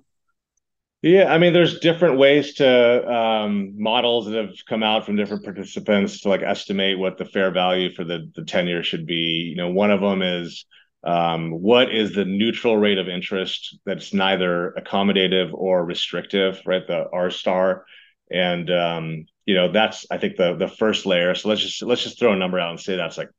Yeah, 1.02 1.30
I 1.30 1.36
mean, 1.36 1.52
there's 1.52 1.80
different 1.80 2.16
ways 2.16 2.54
to 2.54 3.12
um, 3.12 3.74
models 3.76 4.24
that 4.24 4.36
have 4.36 4.54
come 4.66 4.82
out 4.82 5.04
from 5.04 5.16
different 5.16 5.44
participants 5.44 6.22
to 6.22 6.30
like 6.30 6.40
estimate 6.40 6.98
what 6.98 7.18
the 7.18 7.26
fair 7.26 7.50
value 7.50 7.92
for 7.92 8.04
the 8.04 8.30
the 8.34 8.44
ten 8.44 8.66
year 8.66 8.82
should 8.82 9.04
be. 9.04 9.50
You 9.50 9.56
know, 9.56 9.68
one 9.68 9.90
of 9.90 10.00
them 10.00 10.22
is 10.22 10.64
um, 11.04 11.50
what 11.50 11.94
is 11.94 12.14
the 12.14 12.24
neutral 12.24 12.78
rate 12.78 12.96
of 12.96 13.10
interest 13.10 13.78
that's 13.84 14.14
neither 14.14 14.74
accommodative 14.78 15.52
or 15.52 15.84
restrictive, 15.84 16.62
right? 16.64 16.86
The 16.86 17.04
R 17.12 17.30
star, 17.30 17.84
and 18.30 18.70
um, 18.70 19.26
you 19.46 19.54
know 19.54 19.72
that's 19.72 20.06
I 20.10 20.18
think 20.18 20.36
the 20.36 20.56
the 20.56 20.68
first 20.68 21.06
layer. 21.06 21.34
So 21.34 21.48
let's 21.48 21.60
just 21.60 21.82
let's 21.82 22.02
just 22.02 22.18
throw 22.18 22.32
a 22.32 22.36
number 22.36 22.58
out 22.58 22.70
and 22.70 22.80
say 22.80 22.96
that's 22.96 23.18
like 23.18 23.30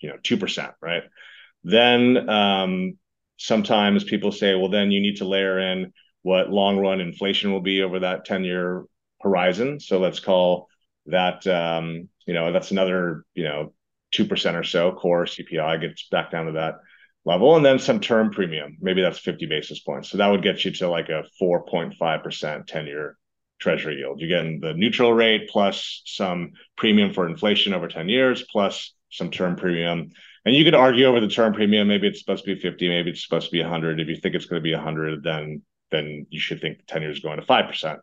you 0.00 0.08
know 0.08 0.16
two 0.22 0.36
percent, 0.36 0.72
right? 0.80 1.02
Then 1.64 2.28
um, 2.28 2.98
sometimes 3.38 4.04
people 4.04 4.32
say, 4.32 4.54
well, 4.54 4.68
then 4.68 4.90
you 4.90 5.00
need 5.00 5.16
to 5.16 5.24
layer 5.24 5.58
in 5.58 5.92
what 6.22 6.50
long 6.50 6.78
run 6.78 7.00
inflation 7.00 7.52
will 7.52 7.60
be 7.60 7.82
over 7.82 8.00
that 8.00 8.24
10 8.24 8.44
year 8.44 8.84
horizon. 9.20 9.80
So 9.80 9.98
let's 9.98 10.20
call 10.20 10.68
that, 11.06 11.46
um, 11.46 12.08
you 12.26 12.34
know, 12.34 12.52
that's 12.52 12.70
another, 12.70 13.24
you 13.34 13.44
know, 13.44 13.72
2% 14.14 14.54
or 14.54 14.64
so 14.64 14.92
core 14.92 15.24
CPI 15.24 15.80
gets 15.80 16.08
back 16.08 16.30
down 16.30 16.46
to 16.46 16.52
that 16.52 16.76
level. 17.24 17.56
And 17.56 17.64
then 17.64 17.78
some 17.78 18.00
term 18.00 18.30
premium, 18.30 18.76
maybe 18.80 19.02
that's 19.02 19.18
50 19.18 19.46
basis 19.46 19.80
points. 19.80 20.10
So 20.10 20.18
that 20.18 20.28
would 20.28 20.42
get 20.42 20.64
you 20.64 20.70
to 20.72 20.88
like 20.88 21.08
a 21.08 21.24
4.5% 21.40 22.66
10 22.66 22.86
year 22.86 23.16
treasury 23.58 23.96
yield. 23.96 24.20
You're 24.20 24.28
getting 24.28 24.60
the 24.60 24.74
neutral 24.74 25.12
rate 25.12 25.48
plus 25.48 26.02
some 26.04 26.52
premium 26.76 27.12
for 27.12 27.26
inflation 27.26 27.74
over 27.74 27.88
10 27.88 28.08
years, 28.08 28.44
plus 28.50 28.94
some 29.10 29.30
term 29.30 29.56
premium. 29.56 30.10
And 30.44 30.54
you 30.54 30.64
could 30.64 30.74
argue 30.74 31.06
over 31.06 31.20
the 31.20 31.28
term 31.28 31.52
premium, 31.52 31.88
maybe 31.88 32.06
it's 32.06 32.20
supposed 32.20 32.44
to 32.44 32.54
be 32.54 32.60
50, 32.60 32.88
maybe 32.88 33.10
it's 33.10 33.24
supposed 33.24 33.46
to 33.46 33.52
be 33.52 33.62
100. 33.62 34.00
If 34.00 34.08
you 34.08 34.16
think 34.16 34.34
it's 34.34 34.46
going 34.46 34.60
to 34.60 34.64
be 34.64 34.74
100, 34.74 35.22
then 35.22 35.62
then 35.90 36.26
you 36.30 36.40
should 36.40 36.60
think 36.60 36.78
the 36.78 36.84
10 36.84 37.02
years 37.02 37.16
is 37.18 37.22
going 37.22 37.38
to 37.38 37.46
5%. 37.46 37.98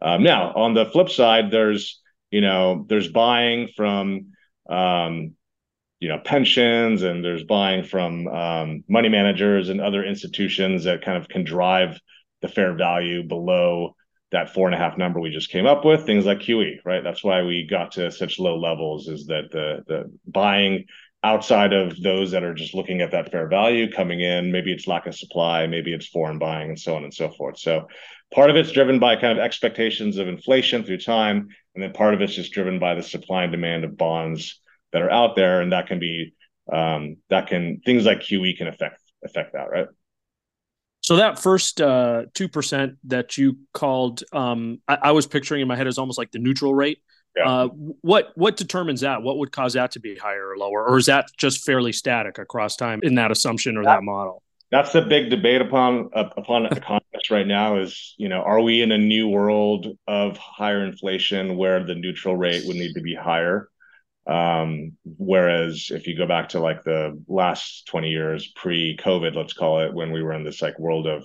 Um, 0.00 0.22
now, 0.22 0.52
on 0.54 0.74
the 0.74 0.86
flip 0.86 1.08
side, 1.08 1.50
there's, 1.50 2.00
you 2.30 2.40
know, 2.40 2.86
there's 2.88 3.08
buying 3.08 3.68
from, 3.76 4.32
um, 4.70 5.34
you 5.98 6.08
know, 6.08 6.20
pensions 6.24 7.02
and 7.02 7.24
there's 7.24 7.42
buying 7.42 7.82
from 7.82 8.28
um, 8.28 8.84
money 8.88 9.08
managers 9.08 9.68
and 9.68 9.80
other 9.80 10.04
institutions 10.04 10.84
that 10.84 11.04
kind 11.04 11.18
of 11.20 11.28
can 11.28 11.42
drive 11.42 11.98
the 12.40 12.48
fair 12.48 12.74
value 12.74 13.24
below 13.24 13.96
that 14.30 14.52
four 14.52 14.66
and 14.66 14.74
a 14.74 14.78
half 14.78 14.98
number 14.98 15.20
we 15.20 15.30
just 15.30 15.50
came 15.50 15.66
up 15.66 15.84
with. 15.84 16.04
Things 16.04 16.26
like 16.26 16.40
QE, 16.40 16.84
right? 16.84 17.02
That's 17.02 17.24
why 17.24 17.42
we 17.42 17.66
got 17.68 17.92
to 17.92 18.10
such 18.10 18.38
low 18.38 18.58
levels. 18.58 19.08
Is 19.08 19.26
that 19.26 19.50
the 19.50 19.84
the 19.86 20.12
buying 20.26 20.84
outside 21.24 21.72
of 21.72 22.00
those 22.00 22.30
that 22.30 22.44
are 22.44 22.54
just 22.54 22.74
looking 22.74 23.00
at 23.00 23.10
that 23.10 23.30
fair 23.30 23.48
value 23.48 23.90
coming 23.90 24.20
in 24.20 24.52
maybe 24.52 24.72
it's 24.72 24.86
lack 24.86 25.06
of 25.06 25.16
supply 25.16 25.66
maybe 25.66 25.92
it's 25.92 26.06
foreign 26.06 26.38
buying 26.38 26.68
and 26.68 26.78
so 26.78 26.94
on 26.94 27.02
and 27.02 27.12
so 27.12 27.28
forth 27.28 27.58
so 27.58 27.88
part 28.32 28.50
of 28.50 28.56
it's 28.56 28.70
driven 28.70 29.00
by 29.00 29.16
kind 29.16 29.36
of 29.36 29.44
expectations 29.44 30.16
of 30.18 30.28
inflation 30.28 30.84
through 30.84 30.98
time 30.98 31.48
and 31.74 31.82
then 31.82 31.92
part 31.92 32.14
of 32.14 32.20
it's 32.20 32.34
just 32.34 32.52
driven 32.52 32.78
by 32.78 32.94
the 32.94 33.02
supply 33.02 33.42
and 33.42 33.52
demand 33.52 33.84
of 33.84 33.96
bonds 33.96 34.60
that 34.92 35.02
are 35.02 35.10
out 35.10 35.34
there 35.34 35.60
and 35.60 35.72
that 35.72 35.88
can 35.88 35.98
be 35.98 36.34
um, 36.72 37.16
that 37.30 37.48
can 37.48 37.80
things 37.84 38.04
like 38.04 38.20
qe 38.20 38.56
can 38.56 38.68
affect 38.68 39.00
affect 39.24 39.54
that 39.54 39.70
right 39.70 39.88
so 41.00 41.16
that 41.16 41.38
first 41.38 41.80
uh, 41.80 42.24
2% 42.34 42.96
that 43.04 43.38
you 43.38 43.58
called 43.72 44.22
um, 44.32 44.80
I, 44.88 44.98
I 45.02 45.12
was 45.12 45.26
picturing 45.26 45.62
in 45.62 45.68
my 45.68 45.76
head 45.76 45.86
as 45.86 45.98
almost 45.98 46.18
like 46.18 46.30
the 46.32 46.38
neutral 46.38 46.74
rate 46.74 46.98
yeah. 47.38 47.48
Uh, 47.48 47.68
what 47.68 48.32
what 48.34 48.56
determines 48.56 49.02
that? 49.02 49.22
What 49.22 49.38
would 49.38 49.52
cause 49.52 49.74
that 49.74 49.92
to 49.92 50.00
be 50.00 50.16
higher 50.16 50.48
or 50.48 50.56
lower, 50.56 50.86
or 50.86 50.98
is 50.98 51.06
that 51.06 51.26
just 51.36 51.64
fairly 51.64 51.92
static 51.92 52.38
across 52.38 52.76
time 52.76 53.00
in 53.02 53.14
that 53.14 53.30
assumption 53.30 53.76
or 53.76 53.84
that, 53.84 53.96
that 53.96 54.02
model? 54.02 54.42
That's 54.70 54.92
the 54.92 55.02
big 55.02 55.30
debate 55.30 55.60
upon 55.60 56.10
uh, 56.14 56.30
upon 56.36 56.66
economists 56.70 57.30
right 57.30 57.46
now. 57.46 57.78
Is 57.78 58.14
you 58.18 58.28
know, 58.28 58.42
are 58.42 58.60
we 58.60 58.82
in 58.82 58.92
a 58.92 58.98
new 58.98 59.28
world 59.28 59.86
of 60.06 60.36
higher 60.36 60.84
inflation 60.84 61.56
where 61.56 61.84
the 61.84 61.94
neutral 61.94 62.36
rate 62.36 62.64
would 62.66 62.76
need 62.76 62.94
to 62.94 63.00
be 63.00 63.14
higher? 63.14 63.68
Um, 64.28 64.92
whereas 65.04 65.90
if 65.90 66.06
you 66.06 66.16
go 66.16 66.26
back 66.26 66.50
to 66.50 66.60
like 66.60 66.84
the 66.84 67.20
last 67.26 67.86
20 67.86 68.10
years 68.10 68.46
pre-COVID, 68.54 69.34
let's 69.34 69.54
call 69.54 69.80
it, 69.80 69.94
when 69.94 70.12
we 70.12 70.22
were 70.22 70.34
in 70.34 70.44
this 70.44 70.60
like 70.60 70.78
world 70.78 71.06
of 71.06 71.24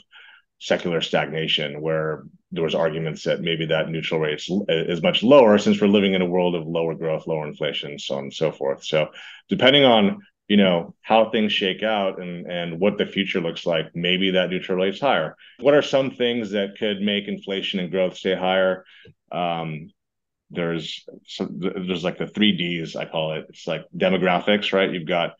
secular 0.60 1.02
stagnation 1.02 1.82
where 1.82 2.24
there 2.54 2.64
was 2.64 2.74
arguments 2.74 3.24
that 3.24 3.42
maybe 3.42 3.66
that 3.66 3.90
neutral 3.90 4.22
rate 4.22 4.42
is 4.70 5.04
much 5.04 5.22
lower 5.22 5.58
since 5.58 5.82
we're 5.82 5.88
living 5.88 6.14
in 6.14 6.22
a 6.22 6.26
world 6.26 6.56
of 6.56 6.66
lower 6.66 6.96
growth 6.96 7.28
lower 7.28 7.46
inflation 7.46 8.00
so 8.00 8.16
on 8.16 8.24
and 8.24 8.34
so 8.34 8.50
forth. 8.50 8.86
So 8.86 9.10
depending 9.50 9.84
on 9.84 10.22
you 10.48 10.56
know 10.56 10.94
how 11.02 11.30
things 11.30 11.52
shake 11.52 11.84
out 11.84 12.22
and 12.22 12.50
and 12.50 12.80
what 12.80 12.98
the 12.98 13.06
future 13.06 13.42
looks 13.42 13.66
like 13.66 13.88
maybe 13.94 14.32
that 14.32 14.50
neutral 14.50 14.78
rate's 14.78 15.02
higher. 15.02 15.36
What 15.60 15.74
are 15.74 15.82
some 15.82 16.12
things 16.12 16.52
that 16.52 16.78
could 16.78 17.02
make 17.02 17.28
inflation 17.28 17.82
and 17.82 17.92
growth 17.92 18.16
stay 18.16 18.36
higher? 18.36 18.86
Um, 19.32 19.90
there's 20.54 21.06
there's 21.50 22.04
like 22.04 22.18
the 22.18 22.28
three 22.28 22.56
d's 22.56 22.96
i 22.96 23.06
call 23.06 23.34
it 23.34 23.46
it's 23.50 23.68
like 23.68 23.86
demographics 23.96 24.74
right 24.74 24.92
you've 24.92 25.08
got 25.08 25.34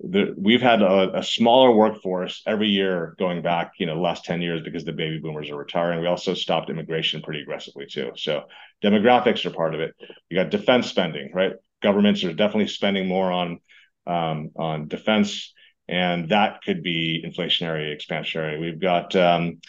the, 0.00 0.34
we've 0.36 0.62
had 0.62 0.82
a, 0.82 1.18
a, 1.18 1.22
smaller 1.22 1.70
workforce 1.72 2.42
every 2.46 2.68
year 2.68 3.14
going 3.18 3.42
back, 3.42 3.72
you 3.78 3.86
know, 3.86 3.94
the 3.94 4.00
last 4.00 4.24
10 4.24 4.40
years 4.40 4.62
because 4.62 4.84
the 4.84 4.92
baby 4.92 5.18
boomers 5.18 5.50
are 5.50 5.56
retiring. 5.56 6.00
We 6.00 6.06
also 6.06 6.34
stopped 6.34 6.70
immigration 6.70 7.22
pretty 7.22 7.42
aggressively 7.42 7.86
too. 7.86 8.12
So 8.16 8.44
demographics 8.82 9.44
are 9.44 9.50
part 9.50 9.74
of 9.74 9.80
it. 9.80 9.94
You 10.28 10.36
got 10.36 10.50
defense 10.50 10.88
spending, 10.88 11.32
right? 11.32 11.52
Governments 11.82 12.24
are 12.24 12.32
definitely 12.32 12.68
spending 12.68 13.08
more 13.08 13.30
on 13.30 13.60
um, 14.06 14.50
on 14.56 14.88
defense, 14.88 15.52
and 15.86 16.30
that 16.30 16.62
could 16.62 16.82
be 16.82 17.22
inflationary, 17.24 17.94
expansionary. 17.96 18.60
We've 18.60 18.80
got 18.80 19.14
um, 19.14 19.60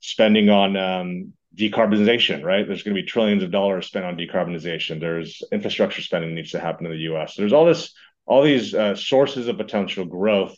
spending 0.00 0.48
on 0.48 0.76
um, 0.76 1.32
decarbonization, 1.54 2.42
right? 2.44 2.66
There's 2.66 2.82
going 2.82 2.96
to 2.96 3.02
be 3.02 3.06
trillions 3.06 3.42
of 3.42 3.50
dollars 3.50 3.86
spent 3.86 4.04
on 4.04 4.16
decarbonization. 4.16 5.00
There's 5.00 5.42
infrastructure 5.52 6.02
spending 6.02 6.34
needs 6.34 6.50
to 6.52 6.60
happen 6.60 6.86
in 6.86 6.92
the 6.92 6.98
U.S. 6.98 7.34
There's 7.36 7.52
all 7.52 7.64
this 7.64 7.94
all 8.26 8.42
these 8.42 8.74
uh, 8.74 8.96
sources 8.96 9.48
of 9.48 9.58
potential 9.58 10.04
growth 10.04 10.56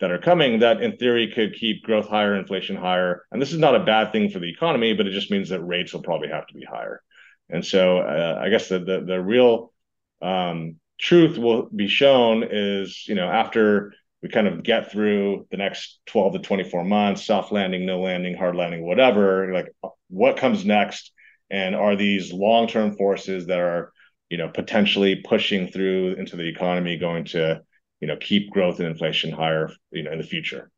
that 0.00 0.12
are 0.12 0.18
coming 0.18 0.60
that 0.60 0.80
in 0.80 0.96
theory 0.96 1.32
could 1.34 1.54
keep 1.54 1.82
growth 1.82 2.06
higher, 2.08 2.36
inflation 2.36 2.76
higher. 2.76 3.24
And 3.32 3.42
this 3.42 3.52
is 3.52 3.58
not 3.58 3.74
a 3.74 3.84
bad 3.84 4.12
thing 4.12 4.30
for 4.30 4.38
the 4.38 4.50
economy, 4.50 4.94
but 4.94 5.08
it 5.08 5.12
just 5.12 5.30
means 5.30 5.48
that 5.48 5.60
rates 5.60 5.92
will 5.92 6.02
probably 6.02 6.28
have 6.28 6.46
to 6.46 6.54
be 6.54 6.64
higher. 6.64 7.02
And 7.50 7.64
so 7.64 7.98
uh, 7.98 8.40
I 8.42 8.48
guess 8.50 8.68
the 8.68 8.78
the, 8.78 9.00
the 9.04 9.20
real 9.20 9.72
um, 10.22 10.76
truth 10.98 11.38
will 11.38 11.68
be 11.74 11.88
shown 11.88 12.44
is, 12.48 13.04
you 13.06 13.14
know, 13.14 13.28
after 13.28 13.92
we 14.22 14.28
kind 14.28 14.48
of 14.48 14.62
get 14.62 14.90
through 14.90 15.46
the 15.50 15.56
next 15.56 16.00
12 16.06 16.34
to 16.34 16.38
24 16.40 16.84
months, 16.84 17.24
soft 17.24 17.52
landing, 17.52 17.86
no 17.86 18.00
landing, 18.00 18.36
hard 18.36 18.56
landing, 18.56 18.84
whatever, 18.84 19.52
like 19.52 19.72
what 20.08 20.36
comes 20.36 20.64
next? 20.64 21.12
And 21.50 21.74
are 21.74 21.96
these 21.96 22.32
long-term 22.32 22.96
forces 22.96 23.46
that 23.46 23.58
are 23.58 23.92
you 24.28 24.36
know, 24.36 24.48
potentially 24.48 25.16
pushing 25.16 25.68
through 25.68 26.14
into 26.14 26.36
the 26.36 26.48
economy 26.48 26.98
going 26.98 27.24
to, 27.24 27.60
you 28.00 28.08
know, 28.08 28.16
keep 28.16 28.50
growth 28.50 28.78
and 28.78 28.88
inflation 28.88 29.32
higher, 29.32 29.70
you 29.90 30.02
know, 30.02 30.12
in 30.12 30.18
the 30.18 30.24
future. 30.24 30.70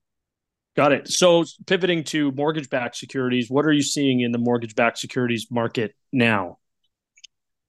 Got 0.77 0.93
it. 0.93 1.09
So 1.09 1.45
pivoting 1.67 2.05
to 2.05 2.31
mortgage-backed 2.33 2.97
securities, 2.97 3.51
what 3.51 3.67
are 3.67 3.73
you 3.73 3.83
seeing 3.83 4.21
in 4.21 4.31
the 4.31 4.39
mortgage-backed 4.39 4.99
securities 4.99 5.49
market 5.51 5.95
now? 6.13 6.59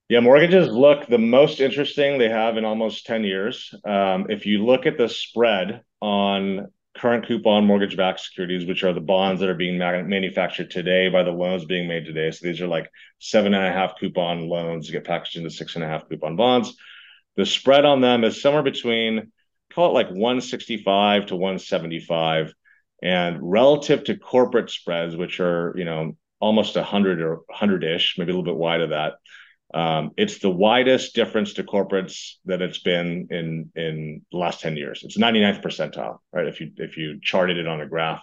Yeah, 0.07 0.19
mortgages 0.19 0.69
look 0.69 1.07
the 1.07 1.17
most 1.17 1.61
interesting 1.61 2.17
they 2.17 2.29
have 2.29 2.57
in 2.57 2.65
almost 2.65 3.05
10 3.05 3.23
years. 3.23 3.73
Um, 3.85 4.27
if 4.29 4.45
you 4.45 4.63
look 4.63 4.85
at 4.85 4.97
the 4.97 5.09
spread 5.09 5.81
on 5.99 6.67
current 6.97 7.25
coupon 7.25 7.65
mortgage-backed 7.65 8.19
securities, 8.19 8.67
which 8.67 8.83
are 8.83 8.93
the 8.93 8.99
bonds 8.99 9.39
that 9.39 9.49
are 9.49 9.55
being 9.55 9.77
manufactured 9.77 10.69
today 10.69 11.09
by 11.09 11.23
the 11.23 11.31
loans 11.31 11.65
being 11.65 11.87
made 11.87 12.05
today. 12.05 12.31
So 12.31 12.45
these 12.45 12.61
are 12.61 12.67
like 12.67 12.89
seven 13.19 13.53
and 13.53 13.65
a 13.65 13.71
half 13.71 13.97
coupon 13.99 14.47
loans 14.47 14.89
get 14.89 15.05
packaged 15.05 15.37
into 15.37 15.49
six 15.49 15.75
and 15.75 15.83
a 15.83 15.87
half 15.87 16.07
coupon 16.09 16.35
bonds. 16.35 16.75
The 17.37 17.45
spread 17.45 17.85
on 17.85 18.01
them 18.01 18.23
is 18.23 18.41
somewhere 18.41 18.63
between 18.63 19.31
call 19.73 19.89
it 19.89 19.93
like 19.93 20.07
165 20.07 21.27
to 21.27 21.35
175, 21.35 22.53
and 23.01 23.39
relative 23.41 24.03
to 24.05 24.17
corporate 24.17 24.69
spreads, 24.69 25.15
which 25.15 25.39
are 25.39 25.73
you 25.77 25.85
know 25.85 26.15
almost 26.39 26.75
100 26.75 27.21
or 27.21 27.35
100 27.35 27.83
ish, 27.83 28.15
maybe 28.17 28.31
a 28.31 28.35
little 28.35 28.43
bit 28.43 28.59
wide 28.59 28.81
of 28.81 28.89
that. 28.89 29.13
Um, 29.73 30.11
it's 30.17 30.39
the 30.39 30.49
widest 30.49 31.15
difference 31.15 31.53
to 31.53 31.63
corporates 31.63 32.33
that 32.45 32.61
it's 32.61 32.79
been 32.79 33.27
in 33.29 33.71
in 33.75 34.25
the 34.31 34.37
last 34.37 34.61
10 34.61 34.75
years. 34.75 35.03
It's 35.03 35.17
99th 35.17 35.61
percentile, 35.61 36.17
right? 36.33 36.47
If 36.47 36.59
you 36.59 36.71
if 36.77 36.97
you 36.97 37.19
charted 37.21 37.57
it 37.57 37.67
on 37.67 37.81
a 37.81 37.87
graph. 37.87 38.21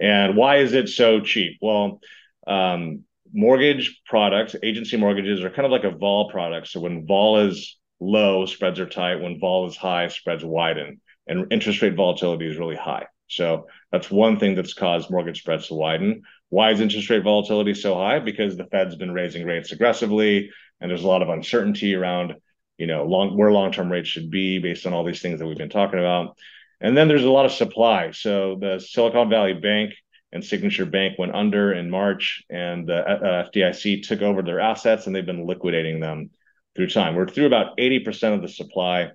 And 0.00 0.36
why 0.36 0.58
is 0.58 0.72
it 0.72 0.88
so 0.88 1.20
cheap? 1.20 1.58
Well, 1.60 2.00
um, 2.46 3.04
mortgage 3.32 4.00
products, 4.06 4.56
agency 4.62 4.96
mortgages 4.96 5.44
are 5.44 5.50
kind 5.50 5.66
of 5.66 5.72
like 5.72 5.84
a 5.84 5.90
vol 5.90 6.30
product. 6.30 6.68
So 6.68 6.80
when 6.80 7.06
vol 7.06 7.40
is 7.48 7.76
low, 8.00 8.46
spreads 8.46 8.80
are 8.80 8.88
tight. 8.88 9.20
When 9.20 9.38
vol 9.38 9.68
is 9.68 9.76
high, 9.76 10.08
spreads 10.08 10.44
widen, 10.44 11.00
and 11.26 11.52
interest 11.52 11.82
rate 11.82 11.94
volatility 11.94 12.48
is 12.48 12.56
really 12.56 12.76
high. 12.76 13.06
So 13.28 13.66
that's 13.92 14.10
one 14.10 14.38
thing 14.38 14.54
that's 14.54 14.74
caused 14.74 15.10
mortgage 15.10 15.40
spreads 15.40 15.68
to 15.68 15.74
widen. 15.74 16.22
Why 16.50 16.72
is 16.72 16.80
interest 16.80 17.08
rate 17.10 17.22
volatility 17.22 17.74
so 17.74 17.94
high? 17.94 18.18
Because 18.18 18.56
the 18.56 18.66
Fed's 18.66 18.96
been 18.96 19.12
raising 19.12 19.46
rates 19.46 19.72
aggressively, 19.72 20.50
and 20.80 20.90
there's 20.90 21.04
a 21.04 21.08
lot 21.08 21.22
of 21.22 21.28
uncertainty 21.28 21.94
around, 21.94 22.34
you 22.76 22.86
know, 22.86 23.04
long 23.04 23.36
where 23.36 23.52
long-term 23.52 23.90
rates 23.90 24.08
should 24.08 24.30
be 24.30 24.58
based 24.58 24.86
on 24.86 24.92
all 24.92 25.04
these 25.04 25.22
things 25.22 25.38
that 25.38 25.46
we've 25.46 25.56
been 25.56 25.70
talking 25.70 25.98
about. 25.98 26.36
And 26.80 26.96
then 26.96 27.08
there's 27.08 27.24
a 27.24 27.30
lot 27.30 27.46
of 27.46 27.52
supply. 27.52 28.10
So 28.10 28.56
the 28.60 28.80
Silicon 28.80 29.28
Valley 29.30 29.54
Bank 29.54 29.94
and 30.32 30.44
Signature 30.44 30.86
Bank 30.86 31.18
went 31.18 31.34
under 31.34 31.72
in 31.72 31.90
March, 31.90 32.42
and 32.50 32.86
the 32.86 32.96
uh, 32.96 33.48
FDIC 33.50 34.02
took 34.02 34.22
over 34.22 34.42
their 34.42 34.60
assets, 34.60 35.06
and 35.06 35.14
they've 35.14 35.26
been 35.26 35.46
liquidating 35.46 36.00
them 36.00 36.30
through 36.74 36.88
time. 36.88 37.14
We're 37.14 37.28
through 37.28 37.46
about 37.46 37.76
80% 37.78 38.34
of 38.34 38.42
the 38.42 38.48
supply 38.48 39.10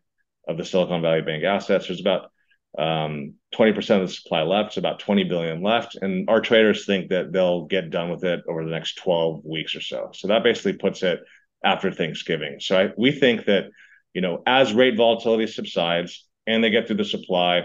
of 0.48 0.58
the 0.58 0.66
Silicon 0.66 1.02
Valley 1.02 1.22
Bank 1.22 1.44
assets. 1.44 1.88
There's 1.88 2.02
about 2.02 2.32
um, 2.78 3.34
20% 3.56 3.78
of 4.02 4.08
the 4.08 4.14
supply 4.14 4.44
left, 4.44 4.74
so 4.74 4.80
about 4.80 5.00
20 5.00 5.24
billion 5.26 5.62
left. 5.62 5.96
And 5.96 6.30
our 6.30 6.42
traders 6.42 6.86
think 6.86 7.10
that 7.10 7.32
they'll 7.32 7.66
get 7.66 7.90
done 7.90 8.10
with 8.10 8.24
it 8.24 8.42
over 8.48 8.64
the 8.64 8.72
next 8.72 8.96
12 8.96 9.42
weeks 9.46 9.76
or 9.76 9.82
so. 9.82 10.10
So 10.14 10.28
that 10.28 10.44
basically 10.44 10.74
puts 10.74 11.04
it 11.04 11.20
after 11.64 11.92
Thanksgiving. 11.92 12.58
So 12.60 12.78
I, 12.78 12.90
we 12.98 13.12
think 13.12 13.46
that, 13.46 13.66
you 14.14 14.22
know, 14.22 14.44
as 14.46 14.74
rate 14.74 14.98
volatility 14.98 15.48
subsides 15.48 16.28
and 16.46 16.64
they 16.64 16.70
get 16.70 16.88
through 16.88 16.98
the 16.98 17.06
supply, 17.06 17.64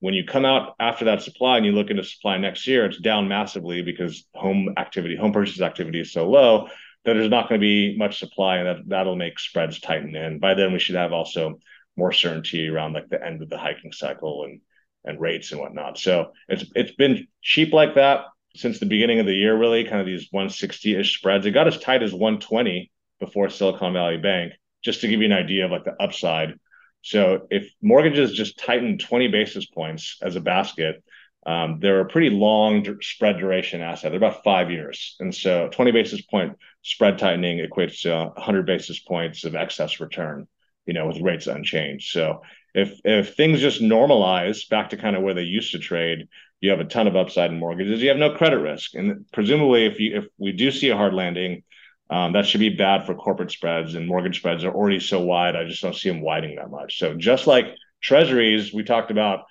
when 0.00 0.14
you 0.14 0.24
come 0.24 0.44
out 0.44 0.74
after 0.80 1.04
that 1.04 1.22
supply 1.22 1.56
and 1.56 1.64
you 1.64 1.72
look 1.72 1.90
into 1.90 2.02
supply 2.02 2.36
next 2.36 2.66
year, 2.66 2.84
it's 2.84 2.98
down 2.98 3.28
massively 3.28 3.82
because 3.82 4.26
home 4.34 4.74
activity, 4.76 5.16
home 5.16 5.32
purchase 5.32 5.60
activity 5.60 6.00
is 6.00 6.12
so 6.12 6.28
low 6.28 6.66
that 7.04 7.14
there's 7.14 7.30
not 7.30 7.48
going 7.48 7.60
to 7.60 7.64
be 7.64 7.96
much 7.96 8.18
supply 8.18 8.58
and 8.58 8.66
that 8.66 8.88
that'll 8.88 9.16
make 9.16 9.38
spreads 9.38 9.80
tighten. 9.80 10.14
And 10.16 10.40
by 10.40 10.54
then 10.54 10.72
we 10.72 10.78
should 10.78 10.96
have 10.96 11.12
also 11.12 11.60
more 11.96 12.12
certainty 12.12 12.68
around 12.68 12.92
like 12.92 13.08
the 13.08 13.24
end 13.24 13.42
of 13.42 13.48
the 13.48 13.58
hiking 13.58 13.92
cycle 13.92 14.44
and 14.44 14.60
and 15.04 15.20
rates 15.20 15.50
and 15.50 15.60
whatnot. 15.60 15.98
So 15.98 16.32
it's 16.48 16.64
it's 16.74 16.94
been 16.94 17.26
cheap 17.42 17.72
like 17.72 17.96
that 17.96 18.26
since 18.54 18.78
the 18.78 18.86
beginning 18.86 19.18
of 19.18 19.26
the 19.26 19.34
year, 19.34 19.56
really, 19.56 19.84
kind 19.84 20.00
of 20.00 20.06
these 20.06 20.28
160-ish 20.30 21.18
spreads. 21.18 21.46
It 21.46 21.52
got 21.52 21.66
as 21.66 21.78
tight 21.78 22.02
as 22.02 22.12
120 22.12 22.90
before 23.18 23.48
Silicon 23.48 23.94
Valley 23.94 24.18
Bank, 24.18 24.52
just 24.82 25.00
to 25.00 25.08
give 25.08 25.20
you 25.20 25.26
an 25.26 25.32
idea 25.32 25.64
of 25.64 25.70
like 25.70 25.84
the 25.84 26.00
upside. 26.00 26.54
So 27.02 27.46
if 27.50 27.70
mortgages 27.80 28.32
just 28.32 28.58
tighten 28.58 28.98
20 28.98 29.28
basis 29.28 29.66
points 29.66 30.18
as 30.22 30.36
a 30.36 30.40
basket, 30.40 31.02
um, 31.44 31.78
they're 31.80 32.00
a 32.00 32.08
pretty 32.08 32.30
long 32.30 33.00
spread 33.00 33.38
duration 33.38 33.80
asset. 33.80 34.12
They're 34.12 34.18
about 34.18 34.44
five 34.44 34.70
years. 34.70 35.16
And 35.18 35.34
so 35.34 35.68
20 35.72 35.90
basis 35.90 36.20
point 36.22 36.56
spread 36.82 37.18
tightening 37.18 37.66
equates 37.66 38.02
to 38.02 38.32
100 38.34 38.66
basis 38.66 39.00
points 39.00 39.44
of 39.44 39.56
excess 39.56 39.98
return, 39.98 40.46
you 40.86 40.94
know, 40.94 41.06
with 41.06 41.20
rates 41.20 41.46
unchanged. 41.46 42.10
So 42.10 42.42
if 42.74 42.98
if 43.04 43.34
things 43.34 43.60
just 43.60 43.80
normalize 43.80 44.68
back 44.68 44.90
to 44.90 44.96
kind 44.96 45.16
of 45.16 45.22
where 45.22 45.34
they 45.34 45.42
used 45.42 45.72
to 45.72 45.78
trade, 45.78 46.28
you 46.60 46.70
have 46.70 46.80
a 46.80 46.84
ton 46.84 47.06
of 47.06 47.16
upside 47.16 47.50
in 47.50 47.58
mortgages. 47.58 48.02
You 48.02 48.08
have 48.08 48.18
no 48.18 48.34
credit 48.34 48.58
risk. 48.58 48.94
And 48.94 49.26
presumably 49.32 49.86
if 49.86 50.00
you 50.00 50.18
if 50.18 50.26
we 50.38 50.52
do 50.52 50.70
see 50.70 50.88
a 50.90 50.96
hard 50.96 51.14
landing, 51.14 51.62
um, 52.10 52.32
that 52.32 52.46
should 52.46 52.60
be 52.60 52.70
bad 52.70 53.06
for 53.06 53.14
corporate 53.14 53.50
spreads 53.50 53.94
and 53.94 54.06
mortgage 54.06 54.38
spreads 54.38 54.64
are 54.64 54.72
already 54.72 55.00
so 55.00 55.20
wide. 55.20 55.56
I 55.56 55.64
just 55.64 55.82
don't 55.82 55.96
see 55.96 56.08
them 56.08 56.20
widening 56.20 56.56
that 56.56 56.70
much. 56.70 56.98
So 56.98 57.14
just 57.14 57.46
like 57.46 57.66
treasuries, 58.02 58.72
we 58.72 58.84
talked 58.84 59.10
about 59.10 59.44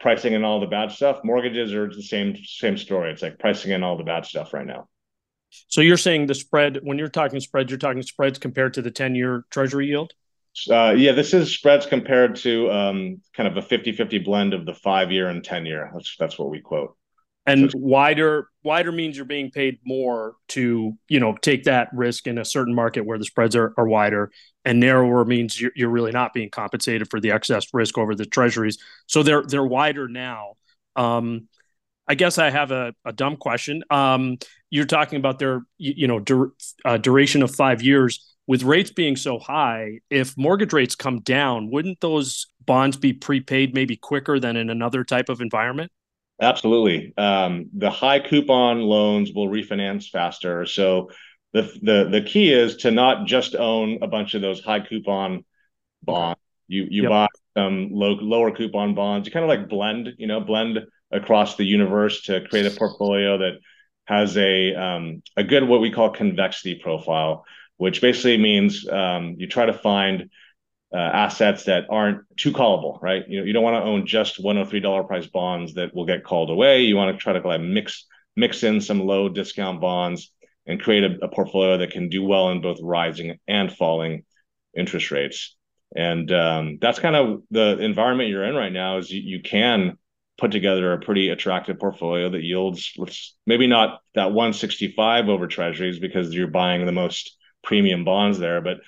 pricing 0.00 0.32
in 0.32 0.44
all 0.44 0.60
the 0.60 0.66
bad 0.66 0.92
stuff. 0.92 1.20
Mortgages 1.24 1.74
are 1.74 1.88
the 1.88 2.02
same 2.02 2.36
same 2.44 2.78
story. 2.78 3.12
It's 3.12 3.22
like 3.22 3.38
pricing 3.38 3.72
in 3.72 3.82
all 3.82 3.96
the 3.96 4.04
bad 4.04 4.24
stuff 4.24 4.54
right 4.54 4.66
now. 4.66 4.88
So 5.50 5.80
you're 5.80 5.96
saying 5.96 6.26
the 6.26 6.34
spread 6.34 6.78
when 6.82 6.98
you're 6.98 7.08
talking 7.08 7.40
spreads, 7.40 7.70
you're 7.70 7.78
talking 7.78 8.02
spreads 8.02 8.38
compared 8.38 8.74
to 8.74 8.82
the 8.82 8.90
10-year 8.90 9.44
treasury 9.50 9.86
yield? 9.86 10.12
Uh, 10.70 10.94
yeah, 10.96 11.12
this 11.12 11.34
is 11.34 11.52
spreads 11.52 11.86
compared 11.86 12.36
to 12.36 12.70
um, 12.70 13.20
kind 13.34 13.48
of 13.48 13.56
a 13.56 13.66
50-50 13.66 14.24
blend 14.24 14.54
of 14.54 14.66
the 14.66 14.74
five-year 14.74 15.28
and 15.28 15.42
10-year. 15.42 15.90
That's 15.92 16.16
that's 16.18 16.38
what 16.38 16.50
we 16.50 16.60
quote. 16.60 16.96
And 17.48 17.70
so 17.70 17.78
wider 17.78 18.48
wider 18.62 18.92
means 18.92 19.16
you're 19.16 19.24
being 19.24 19.50
paid 19.50 19.78
more 19.84 20.34
to 20.48 20.92
you 21.08 21.20
know 21.20 21.34
take 21.40 21.64
that 21.64 21.88
risk 21.94 22.26
in 22.26 22.36
a 22.36 22.44
certain 22.44 22.74
market 22.74 23.06
where 23.06 23.16
the 23.16 23.24
spreads 23.24 23.56
are, 23.56 23.72
are 23.78 23.88
wider. 23.88 24.30
And 24.66 24.80
narrower 24.80 25.24
means 25.24 25.58
you're, 25.58 25.72
you're 25.74 25.88
really 25.88 26.12
not 26.12 26.34
being 26.34 26.50
compensated 26.50 27.08
for 27.08 27.20
the 27.20 27.30
excess 27.30 27.66
risk 27.72 27.96
over 27.96 28.14
the 28.14 28.26
treasuries. 28.26 28.76
So 29.06 29.22
they're 29.22 29.44
they're 29.44 29.64
wider 29.64 30.08
now. 30.08 30.54
Um, 30.96 31.48
i 32.10 32.14
guess 32.14 32.38
i 32.38 32.48
have 32.50 32.70
a, 32.70 32.94
a 33.04 33.12
dumb 33.12 33.36
question. 33.36 33.82
Um, 33.90 34.38
you're 34.70 34.84
talking 34.84 35.18
about 35.18 35.38
their 35.38 35.62
you, 35.78 35.94
you 35.96 36.06
know 36.06 36.20
dur- 36.20 36.52
uh, 36.84 36.98
duration 36.98 37.42
of 37.42 37.54
five 37.54 37.82
years 37.82 38.36
with 38.48 38.64
rates 38.64 38.90
being 38.90 39.14
so 39.14 39.38
high 39.38 40.00
if 40.10 40.36
mortgage 40.36 40.72
rates 40.72 40.96
come 40.96 41.20
down 41.20 41.70
wouldn't 41.70 42.00
those 42.00 42.48
bonds 42.66 42.96
be 42.96 43.12
prepaid 43.12 43.72
maybe 43.74 43.96
quicker 43.96 44.40
than 44.40 44.56
in 44.56 44.68
another 44.68 45.04
type 45.04 45.28
of 45.28 45.40
environment 45.40 45.92
Absolutely. 46.40 47.12
Um, 47.18 47.68
the 47.76 47.90
high 47.90 48.20
coupon 48.20 48.80
loans 48.80 49.32
will 49.32 49.48
refinance 49.48 50.08
faster. 50.08 50.66
So 50.66 51.10
the 51.52 51.62
the 51.82 52.08
the 52.10 52.22
key 52.22 52.52
is 52.52 52.76
to 52.78 52.90
not 52.90 53.26
just 53.26 53.56
own 53.56 53.98
a 54.02 54.06
bunch 54.06 54.34
of 54.34 54.42
those 54.42 54.62
high 54.62 54.80
coupon 54.80 55.44
bonds. 56.02 56.40
You 56.68 56.86
you 56.88 57.02
yep. 57.02 57.10
buy 57.10 57.26
some 57.56 57.88
low 57.90 58.14
lower 58.20 58.52
coupon 58.52 58.94
bonds. 58.94 59.26
You 59.26 59.32
kind 59.32 59.44
of 59.44 59.48
like 59.48 59.68
blend, 59.68 60.10
you 60.18 60.28
know, 60.28 60.40
blend 60.40 60.78
across 61.10 61.56
the 61.56 61.64
universe 61.64 62.22
to 62.22 62.46
create 62.48 62.66
a 62.66 62.76
portfolio 62.76 63.38
that 63.38 63.58
has 64.04 64.36
a 64.36 64.74
um, 64.74 65.22
a 65.36 65.42
good 65.42 65.66
what 65.66 65.80
we 65.80 65.90
call 65.90 66.10
convexity 66.10 66.76
profile, 66.76 67.44
which 67.78 68.00
basically 68.00 68.36
means 68.36 68.86
um, 68.88 69.36
you 69.38 69.46
try 69.46 69.66
to 69.66 69.72
find 69.72 70.30
uh, 70.92 70.96
assets 70.96 71.64
that 71.64 71.86
aren't 71.90 72.24
too 72.36 72.52
callable, 72.52 73.00
right? 73.02 73.24
You 73.28 73.40
know, 73.40 73.46
you 73.46 73.52
don't 73.52 73.62
want 73.62 73.82
to 73.82 73.88
own 73.88 74.06
just 74.06 74.42
one 74.42 74.58
or 74.58 74.66
three 74.66 74.80
dollar 74.80 75.04
price 75.04 75.26
bonds 75.26 75.74
that 75.74 75.94
will 75.94 76.06
get 76.06 76.24
called 76.24 76.50
away. 76.50 76.82
You 76.82 76.96
want 76.96 77.16
to 77.16 77.22
try 77.22 77.32
to 77.32 77.46
like 77.46 77.60
mix 77.60 78.06
mix 78.36 78.62
in 78.62 78.80
some 78.80 79.00
low 79.00 79.28
discount 79.28 79.80
bonds 79.80 80.32
and 80.66 80.80
create 80.80 81.04
a, 81.04 81.24
a 81.24 81.28
portfolio 81.28 81.78
that 81.78 81.90
can 81.90 82.08
do 82.08 82.22
well 82.22 82.50
in 82.50 82.60
both 82.60 82.78
rising 82.82 83.38
and 83.48 83.72
falling 83.72 84.24
interest 84.76 85.10
rates. 85.10 85.56
And 85.96 86.30
um, 86.30 86.78
that's 86.80 86.98
kind 86.98 87.16
of 87.16 87.42
the 87.50 87.78
environment 87.78 88.28
you're 88.28 88.44
in 88.44 88.54
right 88.54 88.72
now. 88.72 88.98
Is 88.98 89.10
you, 89.10 89.20
you 89.20 89.42
can 89.42 89.96
put 90.36 90.52
together 90.52 90.92
a 90.92 91.00
pretty 91.00 91.30
attractive 91.30 91.78
portfolio 91.78 92.30
that 92.30 92.44
yields 92.44 92.92
maybe 93.46 93.66
not 93.66 94.00
that 94.14 94.32
165 94.32 95.28
over 95.28 95.48
treasuries 95.48 95.98
because 95.98 96.32
you're 96.32 96.46
buying 96.46 96.86
the 96.86 96.92
most 96.92 97.36
premium 97.68 98.02
bonds 98.04 98.38
there, 98.38 98.62
but 98.62 98.78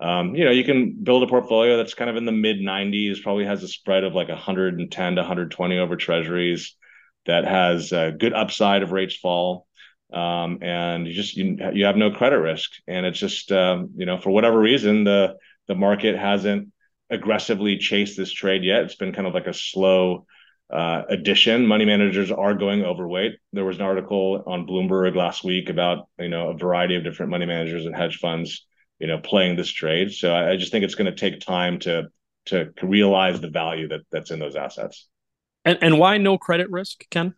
um, 0.00 0.36
you 0.36 0.44
know, 0.44 0.52
you 0.52 0.62
can 0.62 1.02
build 1.02 1.24
a 1.24 1.26
portfolio 1.26 1.76
that's 1.76 1.94
kind 1.94 2.08
of 2.08 2.16
in 2.16 2.24
the 2.24 2.32
mid 2.32 2.58
90s, 2.58 3.20
probably 3.20 3.44
has 3.46 3.64
a 3.64 3.68
spread 3.68 4.04
of 4.04 4.14
like 4.14 4.28
110 4.28 5.14
to 5.16 5.20
120 5.20 5.78
over 5.78 5.96
treasuries 5.96 6.76
that 7.26 7.44
has 7.44 7.90
a 7.90 8.14
good 8.16 8.32
upside 8.32 8.82
if 8.84 8.92
rates 8.92 9.16
fall. 9.16 9.66
Um, 10.12 10.62
and 10.62 11.06
you 11.06 11.12
just 11.12 11.36
you, 11.36 11.58
you 11.74 11.84
have 11.84 11.96
no 11.96 12.12
credit 12.12 12.38
risk, 12.38 12.70
and 12.86 13.04
it's 13.04 13.18
just 13.18 13.50
um, 13.52 13.90
you 13.96 14.06
know 14.06 14.18
for 14.18 14.30
whatever 14.30 14.58
reason 14.58 15.04
the 15.04 15.36
the 15.66 15.74
market 15.74 16.16
hasn't 16.16 16.72
aggressively 17.10 17.76
chased 17.76 18.16
this 18.16 18.32
trade 18.32 18.62
yet. 18.64 18.84
It's 18.84 18.94
been 18.94 19.12
kind 19.12 19.26
of 19.26 19.34
like 19.34 19.48
a 19.48 19.52
slow 19.52 20.26
uh, 20.70 21.02
addition. 21.08 21.66
Money 21.66 21.84
managers 21.84 22.30
are 22.30 22.54
going 22.54 22.84
overweight. 22.84 23.38
There 23.52 23.64
was 23.64 23.76
an 23.76 23.82
article 23.82 24.42
on 24.46 24.66
Bloomberg 24.66 25.16
last 25.16 25.44
week 25.44 25.68
about 25.68 26.08
you 26.18 26.28
know 26.28 26.50
a 26.50 26.56
variety 26.56 26.96
of 26.96 27.04
different 27.04 27.30
money 27.30 27.46
managers 27.46 27.86
and 27.86 27.94
hedge 27.94 28.18
funds 28.18 28.66
you 28.98 29.06
know, 29.06 29.18
playing 29.18 29.56
this 29.56 29.70
trade. 29.70 30.12
So 30.12 30.32
I, 30.32 30.52
I 30.52 30.56
just 30.56 30.72
think 30.72 30.84
it's 30.84 30.94
going 30.94 31.12
to 31.12 31.18
take 31.18 31.40
time 31.40 31.78
to 31.80 32.08
to 32.46 32.72
realize 32.82 33.40
the 33.40 33.50
value 33.50 33.88
that 33.88 34.00
that's 34.10 34.30
in 34.30 34.38
those 34.38 34.56
assets. 34.56 35.06
And 35.64 35.78
and 35.82 35.98
why 35.98 36.18
no 36.18 36.38
credit 36.38 36.70
risk, 36.70 37.04
Ken? 37.10 37.34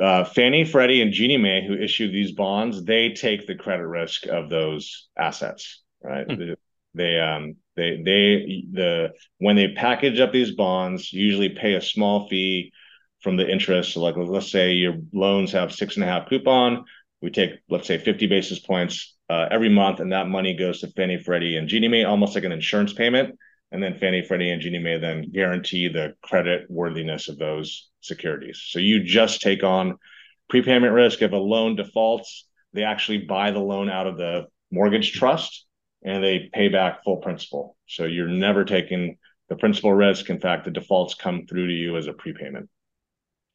Uh, 0.00 0.24
Fannie, 0.24 0.64
Freddie, 0.64 1.02
and 1.02 1.12
Ginnie 1.12 1.36
Mae, 1.36 1.64
who 1.66 1.74
issue 1.74 2.10
these 2.10 2.32
bonds, 2.32 2.84
they 2.84 3.10
take 3.10 3.46
the 3.46 3.54
credit 3.54 3.86
risk 3.86 4.26
of 4.26 4.50
those 4.50 5.08
assets, 5.16 5.82
right? 6.02 6.28
Hmm. 6.28 6.54
They 6.94 7.18
um 7.18 7.56
they 7.76 8.02
they 8.04 8.64
the 8.72 9.12
when 9.38 9.56
they 9.56 9.74
package 9.74 10.20
up 10.20 10.32
these 10.32 10.52
bonds, 10.52 11.12
usually 11.12 11.50
pay 11.50 11.74
a 11.74 11.80
small 11.80 12.28
fee 12.28 12.72
from 13.20 13.36
the 13.36 13.48
interest. 13.48 13.92
So 13.92 14.00
like 14.00 14.16
let's 14.16 14.50
say 14.50 14.72
your 14.72 14.96
loans 15.12 15.52
have 15.52 15.72
six 15.72 15.96
and 15.96 16.04
a 16.04 16.06
half 16.06 16.28
coupon, 16.28 16.84
we 17.20 17.30
take 17.30 17.52
let's 17.68 17.86
say 17.86 17.98
50 17.98 18.26
basis 18.26 18.60
points 18.60 19.16
uh, 19.30 19.48
every 19.50 19.70
month, 19.70 20.00
and 20.00 20.12
that 20.12 20.28
money 20.28 20.54
goes 20.54 20.80
to 20.80 20.88
Fannie, 20.88 21.18
Freddie, 21.18 21.56
and 21.56 21.68
Ginnie 21.68 21.88
Mae, 21.88 22.04
almost 22.04 22.34
like 22.34 22.44
an 22.44 22.52
insurance 22.52 22.92
payment. 22.92 23.38
And 23.72 23.82
then 23.82 23.98
Fannie, 23.98 24.24
Freddie, 24.24 24.50
and 24.50 24.62
Ginnie 24.62 24.78
Mae 24.78 24.98
then 24.98 25.30
guarantee 25.32 25.88
the 25.88 26.14
credit 26.22 26.66
worthiness 26.70 27.28
of 27.28 27.38
those 27.38 27.90
securities. 28.02 28.62
So 28.68 28.78
you 28.78 29.02
just 29.02 29.40
take 29.40 29.64
on 29.64 29.96
prepayment 30.48 30.92
risk. 30.92 31.22
If 31.22 31.32
a 31.32 31.36
loan 31.36 31.74
defaults, 31.74 32.46
they 32.72 32.84
actually 32.84 33.18
buy 33.18 33.50
the 33.50 33.58
loan 33.58 33.88
out 33.90 34.06
of 34.06 34.16
the 34.16 34.44
mortgage 34.70 35.12
trust 35.12 35.64
and 36.04 36.22
they 36.22 36.50
pay 36.52 36.68
back 36.68 37.02
full 37.02 37.16
principal. 37.16 37.76
So 37.86 38.04
you're 38.04 38.28
never 38.28 38.64
taking 38.64 39.16
the 39.48 39.56
principal 39.56 39.92
risk. 39.92 40.30
In 40.30 40.40
fact, 40.40 40.64
the 40.64 40.70
defaults 40.70 41.14
come 41.14 41.46
through 41.46 41.66
to 41.68 41.72
you 41.72 41.96
as 41.96 42.06
a 42.06 42.12
prepayment. 42.12 42.68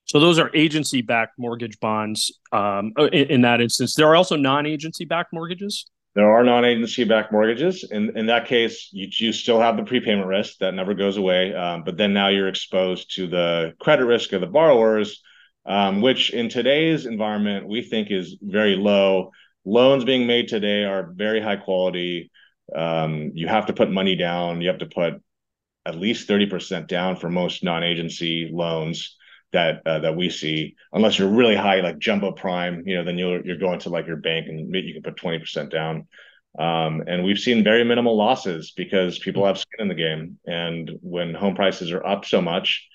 So 0.05 0.19
those 0.19 0.39
are 0.39 0.49
agency-backed 0.55 1.37
mortgage 1.37 1.79
bonds. 1.79 2.31
Um, 2.51 2.93
in, 2.97 3.29
in, 3.29 3.41
that 3.41 3.61
instance, 3.61 3.93
there 3.93 4.07
are 4.07 4.15
also 4.15 4.35
non-agency-backed 4.35 5.31
mortgages. 5.31 5.85
There 6.15 6.31
are 6.31 6.43
non-agency 6.43 7.03
backed 7.03 7.31
mortgages. 7.31 7.83
In 7.91 8.17
in 8.17 8.25
that 8.25 8.47
case, 8.47 8.89
you, 8.91 9.07
you 9.11 9.31
still 9.31 9.61
have 9.61 9.77
the 9.77 9.83
prepayment 9.83 10.27
risk 10.27 10.57
that 10.57 10.73
never 10.73 10.95
goes 10.95 11.17
away. 11.17 11.53
Um, 11.53 11.83
but 11.83 11.97
then 11.97 12.13
now 12.13 12.29
you're 12.29 12.47
exposed 12.47 13.15
to 13.15 13.27
the 13.27 13.73
credit 13.79 14.05
risk 14.05 14.33
of 14.33 14.41
the 14.41 14.47
borrowers, 14.47 15.21
um, 15.67 16.01
which 16.01 16.31
in 16.31 16.49
today's 16.49 17.05
environment 17.05 17.67
we 17.67 17.83
think 17.83 18.09
is 18.09 18.37
very 18.41 18.75
low. 18.75 19.31
Loans 19.65 20.03
being 20.03 20.25
made 20.25 20.47
today 20.47 20.83
are 20.83 21.13
very 21.13 21.39
high 21.39 21.57
quality. 21.57 22.31
Um, 22.75 23.31
you 23.33 23.47
have 23.47 23.67
to 23.67 23.73
put 23.73 23.91
money 23.91 24.15
down. 24.15 24.61
You 24.61 24.69
have 24.69 24.79
to 24.79 24.85
put 24.85 25.21
at 25.85 25.95
least 25.95 26.27
30% 26.27 26.87
down 26.87 27.15
for 27.15 27.29
most 27.29 27.63
non-agency 27.63 28.49
loans 28.51 29.15
that 29.51 29.81
uh, 29.87 29.99
that 29.99 30.15
we 30.15 30.29
see 30.29 30.75
unless 30.93 31.17
you're 31.17 31.27
really 31.27 31.55
high 31.55 31.81
like 31.81 31.97
jumbo 31.97 32.31
prime 32.31 32.83
you 32.85 32.95
know 32.95 33.03
then 33.03 33.17
you're 33.17 33.43
you're 33.43 33.57
going 33.57 33.79
to 33.79 33.89
like 33.89 34.05
your 34.05 34.15
bank 34.15 34.45
and 34.47 34.71
you 34.75 34.93
can 34.93 35.01
put 35.01 35.19
20% 35.19 35.71
down. 35.71 36.07
Um, 36.57 37.03
and 37.07 37.23
we've 37.23 37.39
seen 37.39 37.63
very 37.63 37.83
minimal 37.83 38.17
losses 38.17 38.73
because 38.75 39.19
people 39.19 39.45
have 39.45 39.57
skin 39.57 39.81
in 39.81 39.87
the 39.87 39.95
game. 39.95 40.39
And 40.47 40.91
when 41.01 41.33
home 41.33 41.55
prices 41.55 41.91
are 41.91 42.05
up 42.05 42.25
so 42.25 42.41
much 42.41 42.87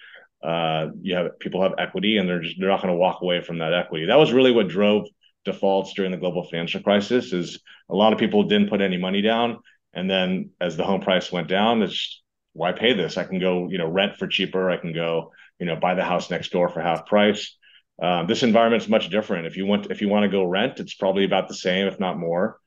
uh, 0.45 0.89
you 1.01 1.17
have 1.17 1.39
people 1.39 1.63
have 1.63 1.73
equity 1.79 2.19
and 2.19 2.29
they're 2.29 2.43
just 2.43 2.57
they're 2.61 2.69
not 2.69 2.83
going 2.83 2.93
to 2.93 2.99
walk 2.99 3.23
away 3.23 3.41
from 3.41 3.59
that 3.59 3.73
equity. 3.73 4.07
That 4.07 4.19
was 4.19 4.33
really 4.33 4.53
what 4.53 4.69
drove 4.69 5.07
defaults 5.45 5.93
during 5.95 6.11
the 6.11 6.17
global 6.17 6.45
financial 6.45 6.83
crisis 6.83 7.33
is 7.33 7.61
a 7.91 7.95
lot 7.95 8.13
of 8.13 8.19
people 8.19 8.45
didn't 8.45 8.71
put 8.71 8.81
any 8.81 8.97
money 8.97 9.23
down 9.23 9.59
and 9.93 10.11
then 10.11 10.51
as 10.61 10.77
the 10.77 10.85
home 10.85 11.01
price 11.01 11.31
went 11.31 11.49
down 11.49 11.83
it's 11.83 12.23
why 12.53 12.73
pay 12.73 12.93
this 12.93 13.17
i 13.17 13.25
can 13.25 13.39
go 13.39 13.69
you 13.69 13.79
know 13.79 13.89
rent 13.89 14.17
for 14.17 14.27
cheaper 14.27 14.71
i 14.71 14.77
can 14.77 14.93
go 14.93 15.33
you 15.59 15.67
know 15.67 15.77
buy 15.77 15.95
the 15.95 16.05
house 16.05 16.31
next 16.31 16.53
door 16.53 16.69
for 16.69 16.81
half 16.81 17.07
price. 17.07 17.57
Um, 18.03 18.27
this 18.27 18.43
environment's 18.43 18.89
much 18.89 19.09
different. 19.09 19.47
If 19.47 19.57
you 19.57 19.67
want 19.67 19.91
if 19.91 20.01
you 20.01 20.09
want 20.09 20.25
to 20.25 20.29
go 20.29 20.45
rent, 20.45 20.81
it's 20.81 20.95
probably 20.95 21.25
about 21.25 21.49
the 21.49 21.55
same, 21.55 21.87
if 21.87 22.01
not 22.01 22.19
more. 22.19 22.59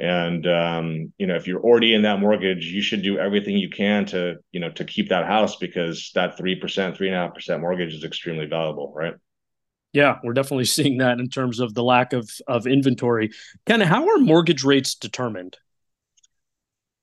And 0.00 0.46
um, 0.46 1.12
you 1.18 1.26
know, 1.26 1.36
if 1.36 1.46
you're 1.46 1.62
already 1.62 1.94
in 1.94 2.02
that 2.02 2.18
mortgage, 2.18 2.66
you 2.66 2.82
should 2.82 3.02
do 3.02 3.18
everything 3.18 3.56
you 3.56 3.70
can 3.70 4.06
to 4.06 4.36
you 4.50 4.60
know 4.60 4.70
to 4.72 4.84
keep 4.84 5.10
that 5.10 5.26
house 5.26 5.56
because 5.56 6.10
that 6.14 6.36
three 6.36 6.56
percent, 6.56 6.96
three 6.96 7.08
and 7.08 7.16
a 7.16 7.20
half 7.20 7.34
percent 7.34 7.60
mortgage 7.60 7.94
is 7.94 8.04
extremely 8.04 8.46
valuable, 8.46 8.92
right? 8.94 9.14
Yeah, 9.92 10.18
we're 10.22 10.32
definitely 10.32 10.64
seeing 10.66 10.98
that 10.98 11.20
in 11.20 11.28
terms 11.28 11.60
of 11.60 11.74
the 11.74 11.82
lack 11.82 12.12
of 12.12 12.30
of 12.46 12.66
inventory. 12.66 13.30
Kind 13.66 13.82
of 13.82 13.88
how 13.88 14.08
are 14.08 14.18
mortgage 14.18 14.64
rates 14.64 14.94
determined? 14.94 15.56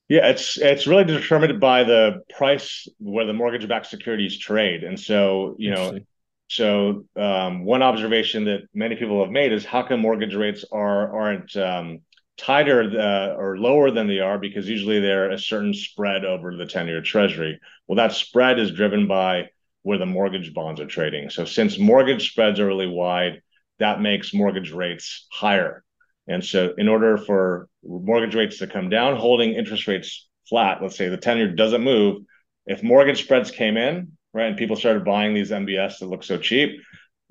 Yeah, 0.07 0.27
it's 0.29 0.57
it's 0.57 0.87
really 0.87 1.03
determined 1.03 1.59
by 1.59 1.83
the 1.83 2.23
price 2.35 2.87
where 2.97 3.25
the 3.25 3.33
mortgage-backed 3.33 3.85
securities 3.85 4.39
trade, 4.39 4.83
and 4.83 4.99
so 4.99 5.55
you 5.59 5.69
know, 5.69 5.99
so 6.47 7.05
um, 7.15 7.63
one 7.63 7.83
observation 7.83 8.45
that 8.45 8.61
many 8.73 8.95
people 8.95 9.23
have 9.23 9.31
made 9.31 9.53
is 9.53 9.63
how 9.65 9.83
come 9.83 9.99
mortgage 9.99 10.33
rates 10.33 10.65
are 10.71 11.15
aren't 11.15 11.55
um, 11.55 11.99
tighter 12.37 12.81
uh, 12.81 13.35
or 13.39 13.59
lower 13.59 13.91
than 13.91 14.07
they 14.07 14.19
are 14.19 14.39
because 14.39 14.67
usually 14.67 14.99
they're 14.99 15.29
a 15.29 15.37
certain 15.37 15.75
spread 15.75 16.25
over 16.25 16.55
the 16.55 16.65
ten-year 16.65 17.01
Treasury. 17.01 17.59
Well, 17.87 17.97
that 17.97 18.13
spread 18.13 18.57
is 18.57 18.71
driven 18.71 19.07
by 19.07 19.49
where 19.89 19.97
the 19.97 20.05
mortgage 20.05 20.53
bonds 20.53 20.79
are 20.79 20.85
trading. 20.85 21.31
So 21.31 21.45
since 21.45 21.79
mortgage 21.79 22.29
spreads 22.29 22.59
are 22.59 22.67
really 22.67 22.85
wide, 22.85 23.41
that 23.79 23.99
makes 23.99 24.35
mortgage 24.35 24.71
rates 24.71 25.25
higher. 25.31 25.83
And 26.27 26.45
so, 26.45 26.75
in 26.77 26.87
order 26.87 27.17
for 27.17 27.67
mortgage 27.83 28.35
rates 28.35 28.59
to 28.59 28.67
come 28.67 28.89
down, 28.91 29.15
holding 29.15 29.53
interest 29.53 29.87
rates 29.87 30.27
flat, 30.47 30.77
let's 30.79 30.95
say 30.95 31.09
the 31.09 31.17
10 31.17 31.37
year 31.37 31.55
doesn't 31.55 31.83
move, 31.83 32.21
if 32.67 32.83
mortgage 32.83 33.23
spreads 33.23 33.49
came 33.49 33.77
in, 33.77 34.11
right, 34.31 34.49
and 34.49 34.57
people 34.57 34.75
started 34.75 35.03
buying 35.03 35.33
these 35.33 35.49
MBS 35.49 35.97
that 35.97 36.05
look 36.05 36.23
so 36.23 36.37
cheap, 36.37 36.79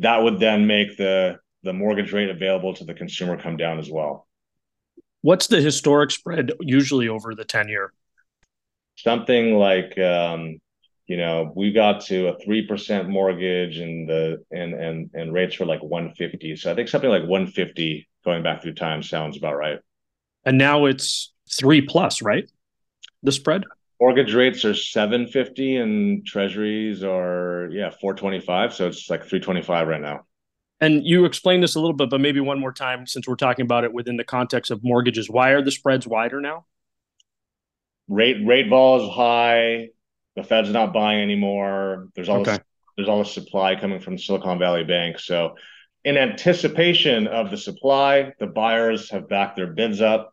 that 0.00 0.20
would 0.24 0.40
then 0.40 0.66
make 0.66 0.96
the 0.96 1.38
the 1.62 1.72
mortgage 1.72 2.12
rate 2.12 2.28
available 2.28 2.74
to 2.74 2.84
the 2.84 2.94
consumer 2.94 3.40
come 3.40 3.56
down 3.56 3.78
as 3.78 3.88
well. 3.88 4.26
What's 5.20 5.46
the 5.46 5.60
historic 5.60 6.10
spread 6.10 6.50
usually 6.60 7.08
over 7.08 7.36
the 7.36 7.44
10 7.44 7.68
year? 7.68 7.92
Something 8.96 9.54
like 9.54 9.96
um, 9.96 10.58
you 11.08 11.16
know, 11.16 11.50
we 11.56 11.72
got 11.72 12.02
to 12.02 12.28
a 12.28 12.38
three 12.38 12.66
percent 12.66 13.08
mortgage 13.08 13.78
and 13.78 14.08
the 14.08 14.44
and 14.52 14.74
and 14.74 15.10
and 15.14 15.32
rates 15.32 15.58
were 15.58 15.66
like 15.66 15.82
150. 15.82 16.54
So 16.56 16.70
I 16.70 16.74
think 16.74 16.88
something 16.88 17.10
like 17.10 17.22
150 17.22 18.08
going 18.24 18.42
back 18.42 18.62
through 18.62 18.74
time 18.74 19.02
sounds 19.02 19.36
about 19.38 19.56
right. 19.56 19.78
And 20.44 20.58
now 20.58 20.84
it's 20.84 21.32
three 21.50 21.80
plus, 21.80 22.20
right? 22.22 22.48
The 23.22 23.32
spread? 23.32 23.64
Mortgage 24.00 24.34
rates 24.34 24.64
are 24.64 24.74
750 24.74 25.76
and 25.76 26.26
treasuries 26.26 27.02
are 27.02 27.68
yeah, 27.72 27.90
425. 27.90 28.74
So 28.74 28.86
it's 28.86 29.08
like 29.10 29.22
325 29.22 29.88
right 29.88 30.00
now. 30.00 30.26
And 30.80 31.04
you 31.04 31.24
explained 31.24 31.62
this 31.62 31.74
a 31.74 31.80
little 31.80 31.96
bit, 31.96 32.10
but 32.10 32.20
maybe 32.20 32.38
one 32.38 32.60
more 32.60 32.72
time 32.72 33.06
since 33.06 33.26
we're 33.26 33.34
talking 33.34 33.64
about 33.64 33.82
it 33.82 33.92
within 33.92 34.16
the 34.16 34.24
context 34.24 34.70
of 34.70 34.84
mortgages. 34.84 35.28
Why 35.28 35.50
are 35.50 35.62
the 35.62 35.72
spreads 35.72 36.06
wider 36.06 36.40
now? 36.40 36.66
Rate 38.08 38.46
rate 38.46 38.68
vol 38.68 39.02
is 39.02 39.14
high. 39.14 39.88
The 40.38 40.44
Fed's 40.44 40.70
not 40.70 40.92
buying 40.92 41.20
anymore. 41.20 42.10
There's 42.14 42.28
all 42.28 42.42
okay. 42.42 42.52
this, 42.52 42.60
there's 42.96 43.08
all 43.08 43.18
the 43.18 43.28
supply 43.28 43.74
coming 43.74 43.98
from 43.98 44.18
Silicon 44.18 44.60
Valley 44.60 44.84
Bank. 44.84 45.18
So 45.18 45.56
in 46.04 46.16
anticipation 46.16 47.26
of 47.26 47.50
the 47.50 47.56
supply, 47.56 48.32
the 48.38 48.46
buyers 48.46 49.10
have 49.10 49.28
backed 49.28 49.56
their 49.56 49.66
bids 49.66 50.00
up, 50.00 50.32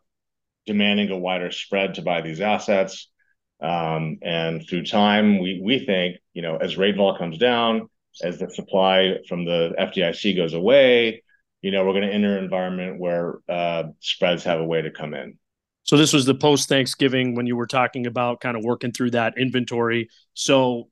demanding 0.64 1.10
a 1.10 1.18
wider 1.18 1.50
spread 1.50 1.94
to 1.94 2.02
buy 2.02 2.20
these 2.20 2.40
assets. 2.40 3.10
Um, 3.60 4.18
and 4.22 4.64
through 4.64 4.84
time, 4.84 5.40
we 5.40 5.60
we 5.60 5.84
think, 5.84 6.18
you 6.34 6.42
know, 6.42 6.56
as 6.56 6.76
rate 6.76 6.96
vol 6.96 7.18
comes 7.18 7.38
down, 7.38 7.88
as 8.22 8.38
the 8.38 8.48
supply 8.48 9.16
from 9.28 9.44
the 9.44 9.74
FDIC 9.76 10.36
goes 10.36 10.54
away, 10.54 11.24
you 11.62 11.72
know, 11.72 11.84
we're 11.84 11.94
going 11.94 12.06
to 12.06 12.14
enter 12.14 12.38
an 12.38 12.44
environment 12.44 13.00
where 13.00 13.40
uh, 13.48 13.84
spreads 13.98 14.44
have 14.44 14.60
a 14.60 14.64
way 14.64 14.82
to 14.82 14.92
come 14.92 15.14
in. 15.14 15.36
So 15.86 15.96
this 15.96 16.12
was 16.12 16.26
the 16.26 16.34
post 16.34 16.68
Thanksgiving 16.68 17.36
when 17.36 17.46
you 17.46 17.56
were 17.56 17.66
talking 17.66 18.06
about 18.06 18.40
kind 18.40 18.56
of 18.56 18.64
working 18.64 18.92
through 18.92 19.12
that 19.12 19.38
inventory. 19.38 20.08
So 20.34 20.88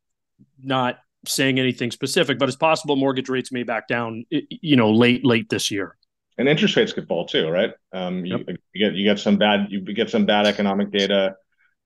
not 0.63 0.99
saying 1.27 1.59
anything 1.59 1.91
specific, 1.91 2.39
but 2.39 2.49
it's 2.49 2.57
possible 2.57 2.97
mortgage 2.97 3.29
rates 3.29 3.51
may 3.51 3.65
back 3.65 3.89
down, 3.89 4.25
you 4.31 4.77
know, 4.77 4.93
late 4.93 5.25
late 5.25 5.49
this 5.49 5.71
year. 5.71 5.97
And 6.39 6.49
interest 6.49 6.77
rates 6.77 6.93
could 6.93 7.09
fall 7.09 7.27
too, 7.27 7.49
right? 7.49 7.73
Um, 7.93 8.25
you, 8.25 8.39
yep. 8.39 8.57
you 8.73 8.87
get 8.87 8.95
you 8.95 9.05
get 9.05 9.19
some 9.19 9.37
bad 9.37 9.67
you 9.71 9.81
get 9.81 10.11
some 10.11 10.27
bad 10.27 10.47
economic 10.47 10.93
data, 10.93 11.37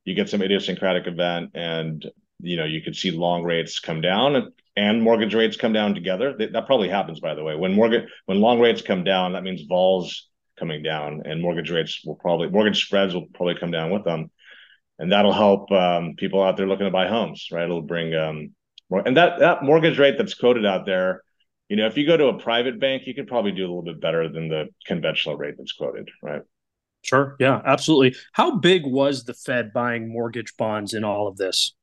you 0.05 0.15
get 0.15 0.29
some 0.29 0.43
idiosyncratic 0.43 1.07
event, 1.07 1.53
and 1.55 2.05
you 2.41 2.57
know 2.57 2.65
you 2.65 2.83
could 2.83 2.97
see 2.97 3.11
long 3.11 3.43
rates 3.43 3.81
come 3.81 4.01
down 4.01 4.37
and, 4.37 4.53
and 4.77 5.03
mortgage 5.03 5.35
rates 5.35 5.57
come 5.57 5.73
down 5.73 5.95
together. 5.95 6.35
That, 6.37 6.53
that 6.53 6.67
probably 6.67 6.89
happens, 6.89 7.21
by 7.21 7.35
the 7.35 7.43
way. 7.43 7.57
When 7.57 7.75
mortgage 7.75 8.09
when 8.27 8.41
long 8.41 8.61
rates 8.61 8.83
come 8.83 9.05
down, 9.05 9.33
that 9.33 9.43
means 9.43 9.63
vols 9.63 10.29
coming 10.59 10.83
down, 10.83 11.23
and 11.25 11.41
mortgage 11.41 11.71
rates 11.71 12.03
will 12.05 12.17
probably 12.17 12.49
mortgage 12.49 12.85
spreads 12.85 13.15
will 13.15 13.27
probably 13.35 13.57
come 13.59 13.71
down 13.71 13.91
with 13.91 14.05
them, 14.05 14.31
and 14.99 15.13
that'll 15.13 15.33
help 15.33 15.71
um, 15.73 16.15
people 16.17 16.43
out 16.43 16.57
there 16.57 16.67
looking 16.67 16.87
to 16.87 16.91
buy 16.91 17.09
homes, 17.09 17.49
right? 17.53 17.65
It'll 17.65 17.83
bring 17.83 18.15
um, 18.15 18.51
and 18.91 19.17
that 19.17 19.41
that 19.41 19.63
mortgage 19.63 19.99
rate 19.99 20.17
that's 20.19 20.35
quoted 20.35 20.65
out 20.65 20.87
there, 20.87 21.23
you 21.69 21.77
know, 21.77 21.87
if 21.87 21.97
you 21.97 22.07
go 22.07 22.17
to 22.17 22.27
a 22.27 22.39
private 22.39 22.81
bank, 22.81 23.03
you 23.07 23.15
could 23.15 23.27
probably 23.27 23.53
do 23.53 23.63
a 23.63 23.69
little 23.69 23.83
bit 23.83 24.01
better 24.01 24.29
than 24.29 24.49
the 24.49 24.69
conventional 24.87 25.37
rate 25.37 25.55
that's 25.59 25.73
quoted, 25.73 26.09
right? 26.23 26.43
Sure. 27.03 27.37
Yeah, 27.39 27.61
absolutely. 27.65 28.19
How 28.33 28.57
big 28.57 28.83
was 28.85 29.25
the 29.25 29.35
Fed 29.35 29.73
buying 29.73 30.13
mortgage 30.13 30.57
bonds 30.57 30.95
in 30.95 31.05
all 31.05 31.29
of 31.29 31.37
this? 31.37 31.75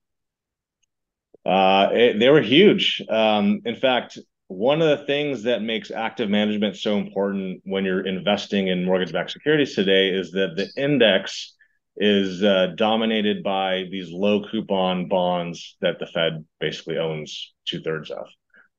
Uh, 1.45 1.89
it, 1.93 2.19
they 2.19 2.29
were 2.29 2.41
huge. 2.41 3.01
Um, 3.07 3.61
in 3.65 3.75
fact, 3.75 4.17
one 4.47 4.81
of 4.81 4.99
the 4.99 5.05
things 5.05 5.43
that 5.43 5.61
makes 5.61 5.91
active 5.91 6.29
management 6.29 6.77
so 6.77 6.97
important 6.97 7.61
when 7.65 7.83
you're 7.83 8.05
investing 8.05 8.67
in 8.67 8.85
mortgage-backed 8.85 9.31
securities 9.31 9.75
today 9.75 10.09
is 10.09 10.31
that 10.31 10.55
the 10.55 10.69
index 10.81 11.55
is 11.97 12.43
uh, 12.43 12.67
dominated 12.75 13.41
by 13.41 13.85
these 13.89 14.11
low 14.11 14.45
coupon 14.49 15.07
bonds 15.07 15.77
that 15.81 15.97
the 15.99 16.07
Fed 16.07 16.45
basically 16.59 16.97
owns 16.97 17.53
two 17.65 17.81
thirds 17.81 18.11
of. 18.11 18.27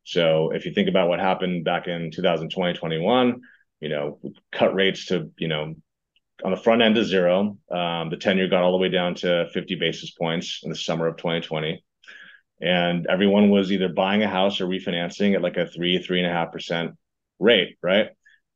So 0.05 0.53
if 0.53 0.67
you 0.67 0.73
think 0.73 0.89
about 0.89 1.09
what 1.09 1.19
happened 1.19 1.65
back 1.65 1.89
in 1.89 2.11
2020, 2.13 2.79
21, 2.79 3.41
you 3.81 3.89
know, 3.89 4.21
cut 4.53 4.75
rates 4.75 5.07
to, 5.07 5.31
you 5.39 5.49
know, 5.49 5.75
on 6.45 6.51
the 6.51 6.57
front 6.57 6.83
end 6.83 6.95
to 6.97 7.05
zero. 7.05 7.59
Um, 7.71 8.11
the 8.11 8.19
10 8.21 8.37
year 8.37 8.49
got 8.49 8.63
all 8.63 8.73
the 8.73 8.79
way 8.79 8.89
down 8.89 9.15
to 9.17 9.49
50 9.53 9.77
basis 9.77 10.11
points 10.11 10.61
in 10.63 10.71
the 10.71 10.77
summer 10.77 11.07
of 11.07 11.17
2020. 11.17 11.83
And 12.61 13.07
everyone 13.07 13.51
was 13.51 13.71
either 13.71 13.89
buying 13.89 14.23
a 14.23 14.29
house 14.29 14.61
or 14.61 14.67
refinancing 14.67 15.35
at 15.35 15.43
like 15.43 15.57
a 15.57 15.67
three, 15.67 16.03
three 16.03 16.21
and 16.21 16.29
a 16.29 16.33
half 16.33 16.53
percent 16.53 16.93
rate, 17.39 17.77
right? 17.83 18.09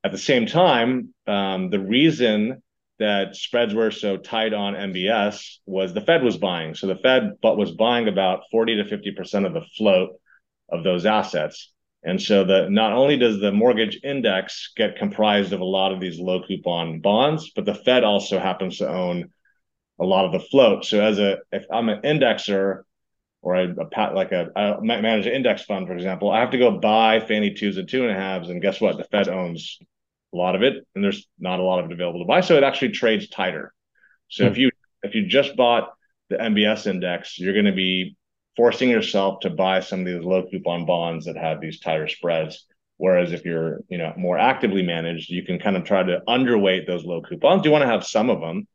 At 0.02 0.12
the 0.12 0.18
same 0.18 0.46
time, 0.46 1.14
um, 1.26 1.68
the 1.68 1.80
reason 1.80 2.62
that 2.98 3.34
spreads 3.34 3.74
were 3.74 3.90
so 3.90 4.16
tight 4.16 4.52
on 4.52 4.74
MBS 4.74 5.58
was 5.66 5.92
the 5.92 6.00
Fed 6.00 6.22
was 6.22 6.36
buying. 6.36 6.74
So 6.74 6.86
the 6.86 6.96
Fed 6.96 7.32
but 7.42 7.56
was 7.56 7.72
buying 7.72 8.08
about 8.08 8.42
40 8.50 8.76
to 8.76 8.84
50% 8.84 9.46
of 9.46 9.54
the 9.54 9.64
float 9.76 10.20
of 10.68 10.84
those 10.84 11.06
assets. 11.06 11.72
And 12.02 12.20
so 12.20 12.44
the 12.44 12.68
not 12.70 12.92
only 12.92 13.16
does 13.16 13.40
the 13.40 13.52
mortgage 13.52 14.00
index 14.02 14.72
get 14.76 14.96
comprised 14.96 15.52
of 15.52 15.60
a 15.60 15.64
lot 15.64 15.92
of 15.92 16.00
these 16.00 16.18
low 16.18 16.42
coupon 16.42 17.00
bonds, 17.00 17.50
but 17.54 17.66
the 17.66 17.74
Fed 17.74 18.04
also 18.04 18.38
happens 18.38 18.78
to 18.78 18.88
own 18.88 19.30
a 19.98 20.04
lot 20.04 20.24
of 20.24 20.32
the 20.32 20.40
float. 20.40 20.84
So 20.84 21.02
as 21.02 21.18
a 21.18 21.38
if 21.52 21.66
I'm 21.70 21.90
an 21.90 22.00
indexer 22.02 22.82
or 23.42 23.56
a, 23.56 23.68
a 23.68 24.14
like 24.14 24.32
a 24.32 24.48
I 24.54 24.80
manage 24.80 25.26
an 25.26 25.32
index 25.32 25.62
fund, 25.62 25.86
for 25.86 25.94
example, 25.94 26.30
I 26.30 26.40
have 26.40 26.50
to 26.50 26.58
go 26.58 26.78
buy 26.78 27.20
Fannie 27.20 27.54
twos 27.54 27.76
and 27.76 27.88
two 27.88 28.02
and 28.02 28.10
a 28.10 28.14
halves, 28.14 28.48
and 28.48 28.60
guess 28.60 28.80
what? 28.80 28.96
The 28.96 29.04
Fed 29.04 29.28
owns 29.28 29.78
a 30.32 30.36
lot 30.36 30.54
of 30.54 30.62
it, 30.62 30.86
and 30.94 31.02
there's 31.02 31.26
not 31.38 31.60
a 31.60 31.62
lot 31.62 31.80
of 31.80 31.86
it 31.86 31.92
available 31.92 32.20
to 32.20 32.26
buy. 32.26 32.40
So 32.40 32.56
it 32.56 32.64
actually 32.64 32.90
trades 32.90 33.28
tighter. 33.28 33.72
So 34.28 34.44
hmm. 34.44 34.52
if 34.52 34.58
you 34.58 34.70
if 35.02 35.14
you 35.14 35.26
just 35.26 35.56
bought 35.56 35.90
the 36.28 36.36
MBS 36.36 36.86
index, 36.86 37.38
you're 37.38 37.54
going 37.54 37.64
to 37.64 37.72
be 37.72 38.16
forcing 38.56 38.90
yourself 38.90 39.40
to 39.40 39.50
buy 39.50 39.80
some 39.80 40.00
of 40.00 40.06
these 40.06 40.22
low 40.22 40.46
coupon 40.48 40.84
bonds 40.84 41.26
that 41.26 41.36
have 41.36 41.60
these 41.60 41.80
tighter 41.80 42.08
spreads. 42.08 42.66
Whereas 42.98 43.32
if 43.32 43.46
you're, 43.46 43.80
you 43.88 43.96
know, 43.96 44.12
more 44.18 44.36
actively 44.38 44.82
managed, 44.82 45.30
you 45.30 45.42
can 45.42 45.58
kind 45.58 45.74
of 45.74 45.84
try 45.84 46.02
to 46.02 46.20
underweight 46.28 46.86
those 46.86 47.02
low 47.02 47.22
coupons. 47.22 47.64
You 47.64 47.70
want 47.70 47.82
to 47.82 47.88
have 47.88 48.04
some 48.04 48.28
of 48.28 48.40
them, 48.40 48.68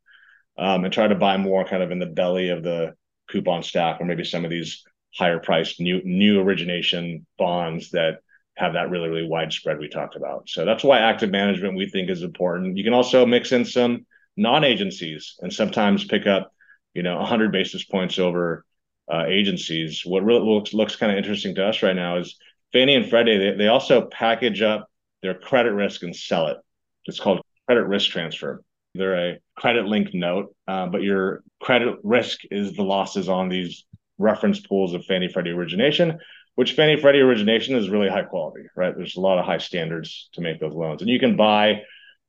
um, 0.58 0.84
and 0.84 0.92
try 0.92 1.06
to 1.06 1.14
buy 1.14 1.36
more 1.36 1.64
kind 1.64 1.82
of 1.82 1.92
in 1.92 2.00
the 2.00 2.06
belly 2.06 2.48
of 2.48 2.64
the 2.64 2.94
coupon 3.30 3.62
stack, 3.62 4.00
or 4.00 4.04
maybe 4.04 4.24
some 4.24 4.44
of 4.44 4.50
these 4.50 4.84
higher 5.14 5.38
priced 5.38 5.80
new 5.80 6.02
new 6.04 6.40
origination 6.40 7.26
bonds 7.38 7.90
that 7.90 8.20
have 8.56 8.74
that 8.74 8.90
really 8.90 9.08
really 9.08 9.26
wide 9.26 9.52
spread 9.52 9.78
we 9.78 9.88
talked 9.88 10.16
about. 10.16 10.48
So 10.48 10.64
that's 10.64 10.84
why 10.84 10.98
active 10.98 11.30
management 11.30 11.76
we 11.76 11.88
think 11.88 12.10
is 12.10 12.22
important. 12.22 12.76
You 12.76 12.84
can 12.84 12.94
also 12.94 13.26
mix 13.26 13.52
in 13.52 13.64
some 13.64 14.06
non-agencies 14.36 15.36
and 15.40 15.52
sometimes 15.52 16.04
pick 16.04 16.26
up, 16.26 16.52
you 16.94 17.02
know, 17.02 17.16
100 17.16 17.52
basis 17.52 17.84
points 17.84 18.18
over 18.18 18.64
uh, 19.10 19.24
agencies. 19.26 20.02
What 20.04 20.24
really 20.24 20.40
looks 20.40 20.74
looks 20.74 20.96
kind 20.96 21.12
of 21.12 21.18
interesting 21.18 21.54
to 21.54 21.66
us 21.66 21.82
right 21.82 21.96
now 21.96 22.18
is 22.18 22.36
Fannie 22.72 22.94
and 22.94 23.08
Freddie, 23.08 23.38
they, 23.38 23.50
they 23.52 23.68
also 23.68 24.06
package 24.06 24.62
up 24.62 24.90
their 25.22 25.34
credit 25.34 25.72
risk 25.72 26.02
and 26.02 26.14
sell 26.14 26.48
it. 26.48 26.58
It's 27.06 27.20
called 27.20 27.40
credit 27.66 27.84
risk 27.84 28.10
transfer. 28.10 28.62
They're 28.96 29.30
a 29.30 29.38
credit 29.56 29.86
linked 29.86 30.14
note, 30.14 30.54
uh, 30.66 30.86
but 30.86 31.02
your 31.02 31.42
credit 31.60 31.96
risk 32.02 32.40
is 32.50 32.74
the 32.74 32.82
losses 32.82 33.28
on 33.28 33.48
these 33.48 33.84
reference 34.18 34.60
pools 34.60 34.94
of 34.94 35.04
Fannie 35.04 35.28
Freddie 35.28 35.50
origination, 35.50 36.18
which 36.54 36.72
Fannie 36.72 37.00
Freddie 37.00 37.20
origination 37.20 37.76
is 37.76 37.90
really 37.90 38.08
high 38.08 38.22
quality, 38.22 38.64
right? 38.74 38.94
There's 38.96 39.16
a 39.16 39.20
lot 39.20 39.38
of 39.38 39.44
high 39.44 39.58
standards 39.58 40.28
to 40.32 40.40
make 40.40 40.60
those 40.60 40.74
loans. 40.74 41.02
And 41.02 41.10
you 41.10 41.20
can 41.20 41.36
buy 41.36 41.82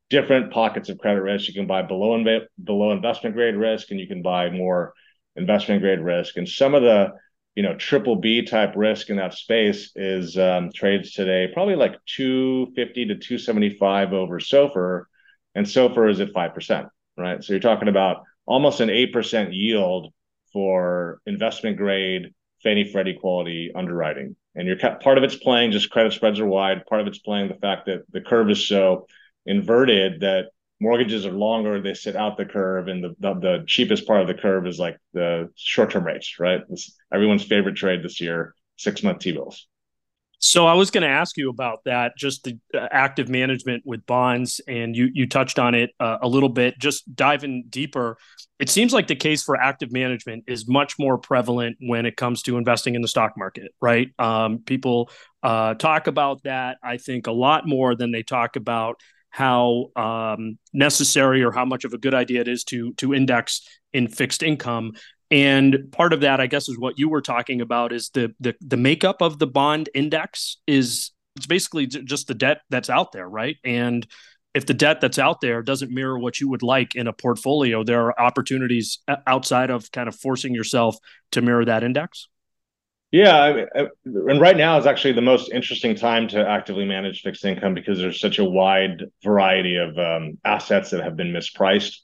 different 0.10 0.52
pockets 0.52 0.90
of 0.90 0.98
credit 0.98 1.22
risk. 1.22 1.48
You 1.48 1.54
can 1.54 1.68
buy 1.68 1.82
below 1.82 2.24
below 2.64 2.92
investment 2.92 3.36
grade 3.36 3.56
risk, 3.56 3.92
and 3.92 4.00
you 4.00 4.08
can 4.08 4.22
buy 4.22 4.50
more 4.50 4.94
investment 5.36 5.82
grade 5.82 6.00
risk. 6.00 6.38
And 6.38 6.48
some 6.48 6.76
of 6.76 6.84
the 6.84 7.14
you 7.56 7.64
know 7.64 7.76
triple 7.76 8.16
B 8.16 8.44
type 8.44 8.74
risk 8.76 9.10
in 9.10 9.18
that 9.18 9.34
space 9.34 9.92
is 9.96 10.38
um, 10.38 10.72
trades 10.72 11.14
today 11.14 11.50
probably 11.54 11.76
like 11.76 11.96
250 12.06 13.06
to 13.06 13.16
275 13.16 14.14
over 14.14 14.40
SOFR, 14.40 15.04
and 15.58 15.66
SOFR 15.66 16.12
is 16.12 16.20
at 16.20 16.32
five 16.32 16.54
percent, 16.54 16.88
right? 17.18 17.44
So 17.44 17.52
you're 17.52 17.60
talking 17.60 17.88
about 17.88 18.24
almost 18.46 18.80
an 18.80 18.92
eight 18.92 19.12
percent 19.12 19.54
yield 19.54 20.14
for 20.54 21.20
investment 21.26 21.78
grade 21.78 22.34
Fannie 22.62 22.90
Freddie 22.92 23.18
quality 23.20 23.72
underwriting. 23.76 24.36
And 24.56 24.68
you're 24.68 24.78
part 24.78 25.18
of 25.18 25.24
it's 25.24 25.36
playing 25.36 25.72
just 25.72 25.90
credit 25.90 26.14
spreads 26.14 26.40
are 26.40 26.46
wide. 26.46 26.86
Part 26.86 27.02
of 27.02 27.08
it's 27.08 27.20
playing 27.20 27.48
the 27.48 27.56
fact 27.56 27.88
that 27.88 28.04
the 28.12 28.22
curve 28.22 28.50
is 28.52 28.68
so 28.68 29.08
inverted 29.48 30.22
that 30.22 30.46
mortgages 30.80 31.26
are 31.26 31.32
longer 31.32 31.82
they 31.82 31.96
sit 31.96 32.16
out 32.16 32.38
the 32.38 32.46
curve 32.46 32.88
and 32.88 33.04
the, 33.04 33.16
the, 33.20 33.34
the 33.40 33.64
cheapest 33.66 34.06
part 34.06 34.22
of 34.22 34.28
the 34.28 34.36
curve 34.36 34.68
is 34.68 34.78
like 34.78 34.98
the 35.14 35.50
short-term 35.56 36.04
rates 36.04 36.36
right 36.40 36.62
it's 36.70 36.96
everyone's 37.12 37.44
favorite 37.44 37.76
trade 37.76 38.04
this 38.04 38.22
year 38.22 38.54
six 38.76 39.02
month 39.02 39.18
t-bills 39.18 39.68
so 40.40 40.66
i 40.68 40.74
was 40.74 40.92
going 40.92 41.02
to 41.02 41.08
ask 41.08 41.38
you 41.38 41.50
about 41.50 41.80
that 41.86 42.14
just 42.18 42.44
the 42.44 42.58
uh, 42.74 42.88
active 42.92 43.30
management 43.30 43.84
with 43.86 44.06
bonds 44.06 44.62
and 44.68 44.96
you 44.96 45.10
you 45.14 45.28
touched 45.28 45.60
on 45.60 45.74
it 45.74 45.92
uh, 46.00 46.18
a 46.22 46.28
little 46.28 46.50
bit 46.50 46.78
just 46.80 47.16
diving 47.16 47.64
deeper 47.70 48.18
it 48.60 48.70
seems 48.70 48.94
like 48.94 49.08
the 49.08 49.16
case 49.16 49.44
for 49.44 49.56
active 49.56 49.92
management 49.92 50.44
is 50.48 50.68
much 50.68 50.96
more 50.98 51.18
prevalent 51.18 51.78
when 51.80 52.06
it 52.06 52.18
comes 52.18 52.42
to 52.42 52.58
investing 52.58 52.96
in 52.96 53.02
the 53.02 53.08
stock 53.08 53.34
market 53.38 53.72
right 53.82 54.10
um, 54.20 54.60
people 54.60 55.10
uh, 55.44 55.74
talk 55.76 56.08
about 56.08 56.44
that 56.44 56.78
i 56.84 56.98
think 56.98 57.28
a 57.28 57.32
lot 57.32 57.68
more 57.68 57.96
than 57.96 58.12
they 58.12 58.24
talk 58.24 58.56
about 58.56 59.00
how 59.30 59.92
um, 59.96 60.58
necessary 60.74 61.44
or 61.44 61.52
how 61.52 61.66
much 61.66 61.84
of 61.86 61.94
a 61.94 61.98
good 61.98 62.16
idea 62.16 62.42
it 62.42 62.48
is 62.48 62.64
to 62.64 62.94
to 62.96 63.14
index 63.14 63.62
in 63.94 64.08
fixed 64.08 64.44
income. 64.44 64.94
And 65.30 65.92
part 65.92 66.14
of 66.14 66.22
that, 66.22 66.40
I 66.40 66.48
guess, 66.48 66.70
is 66.70 66.80
what 66.80 66.98
you 66.98 67.10
were 67.10 67.22
talking 67.22 67.62
about 67.62 67.92
is 67.92 68.10
the 68.10 68.34
the 68.40 68.56
the 68.62 68.78
makeup 68.78 69.22
of 69.22 69.40
the 69.40 69.48
bond 69.48 69.90
index 69.94 70.58
is 70.68 71.12
it's 71.36 71.46
basically 71.46 71.86
just 71.86 72.28
the 72.28 72.34
debt 72.34 72.62
that's 72.70 72.90
out 72.90 73.12
there, 73.12 73.28
right? 73.28 73.58
And 73.64 74.08
if 74.54 74.66
the 74.66 74.74
debt 74.74 75.02
that's 75.02 75.20
out 75.20 75.40
there 75.40 75.62
doesn't 75.62 75.92
mirror 75.92 76.18
what 76.18 76.40
you 76.40 76.50
would 76.50 76.64
like 76.64 76.96
in 76.96 77.08
a 77.08 77.14
portfolio, 77.14 77.84
there 77.84 78.02
are 78.06 78.20
opportunities 78.20 79.00
outside 79.28 79.70
of 79.70 79.92
kind 79.92 80.10
of 80.10 80.16
forcing 80.16 80.56
yourself 80.56 80.98
to 81.32 81.42
mirror 81.42 81.66
that 81.66 81.84
index. 81.84 82.28
Yeah, 83.12 83.66
I 83.74 83.88
and 84.06 84.42
right 84.42 84.58
now 84.58 84.78
is 84.78 84.86
actually 84.86 85.14
the 85.14 85.22
most 85.22 85.52
interesting 85.52 85.96
time 85.96 86.28
to 86.30 86.46
actively 86.46 86.84
manage 86.86 87.22
fixed 87.22 87.46
income 87.46 87.74
because 87.74 88.00
there's 88.00 88.20
such 88.20 88.40
a 88.40 88.44
wide 88.44 89.06
variety 89.24 89.78
of 89.78 89.98
um, 89.98 90.40
assets 90.44 90.90
that 90.90 91.04
have 91.04 91.16
been 91.16 91.32
mispriced. 91.32 92.00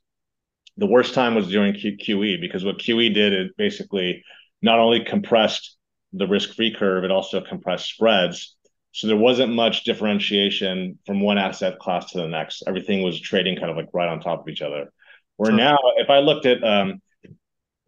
The 0.78 0.86
worst 0.86 1.14
time 1.14 1.36
was 1.36 1.48
during 1.48 1.74
Q- 1.74 1.98
QE 1.98 2.42
because 2.42 2.66
what 2.66 2.80
QE 2.80 3.14
did 3.14 3.34
is 3.34 3.52
basically 3.58 4.24
not 4.62 4.80
only 4.80 5.04
compressed 5.04 5.78
the 6.14 6.28
risk-free 6.28 6.76
curve, 6.78 7.04
it 7.04 7.12
also 7.12 7.42
compressed 7.42 7.88
spreads. 7.88 8.56
So 8.92 9.08
there 9.08 9.18
wasn't 9.18 9.54
much 9.54 9.84
differentiation 9.84 11.00
from 11.06 11.20
one 11.20 11.38
asset 11.38 11.80
class 11.80 12.12
to 12.12 12.20
the 12.20 12.28
next. 12.28 12.64
Everything 12.68 13.02
was 13.02 13.20
trading 13.20 13.58
kind 13.58 13.72
of 13.72 13.78
like 13.78 13.90
right 13.94 14.08
on 14.08 14.20
top 14.20 14.42
of 14.42 14.50
each 14.50 14.62
other. 14.62 14.92
Where 15.38 15.52
now, 15.52 15.78
if 15.98 16.10
I 16.12 16.20
looked 16.20 16.46
at 16.46 16.64
um, 16.64 17.02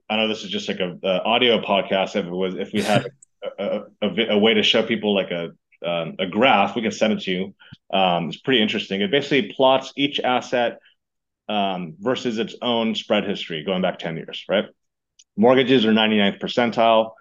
I 0.10 0.18
know 0.18 0.28
this 0.28 0.44
is 0.44 0.50
just 0.50 0.68
like 0.68 0.80
a, 0.80 0.98
a 1.04 1.24
audio 1.24 1.62
podcast. 1.62 2.16
If 2.16 2.26
it 2.26 2.32
was, 2.32 2.56
if 2.56 2.72
we 2.74 2.82
had 2.82 3.08
a, 3.60 3.82
a, 4.02 4.32
a 4.32 4.38
way 4.38 4.54
to 4.54 4.64
show 4.64 4.84
people 4.84 5.14
like 5.16 5.32
a 5.32 5.52
um, 5.86 6.16
a 6.20 6.26
graph, 6.26 6.76
we 6.76 6.82
can 6.82 6.92
send 6.92 7.14
it 7.14 7.22
to 7.22 7.32
you. 7.32 7.56
Um, 7.96 8.30
it's 8.30 8.38
pretty 8.38 8.62
interesting. 8.62 9.02
It 9.02 9.12
basically 9.12 9.54
plots 9.54 9.94
each 9.96 10.20
asset 10.20 10.80
um, 11.48 11.96
versus 12.00 12.38
its 12.38 12.56
own 12.62 12.96
spread 12.96 13.26
history 13.26 13.64
going 13.64 13.82
back 13.82 14.00
10 14.00 14.18
years, 14.18 14.44
right? 14.50 14.66
Mortgages 15.38 15.86
are 15.86 15.92
99th 15.92 16.40
percentile. 16.40 17.12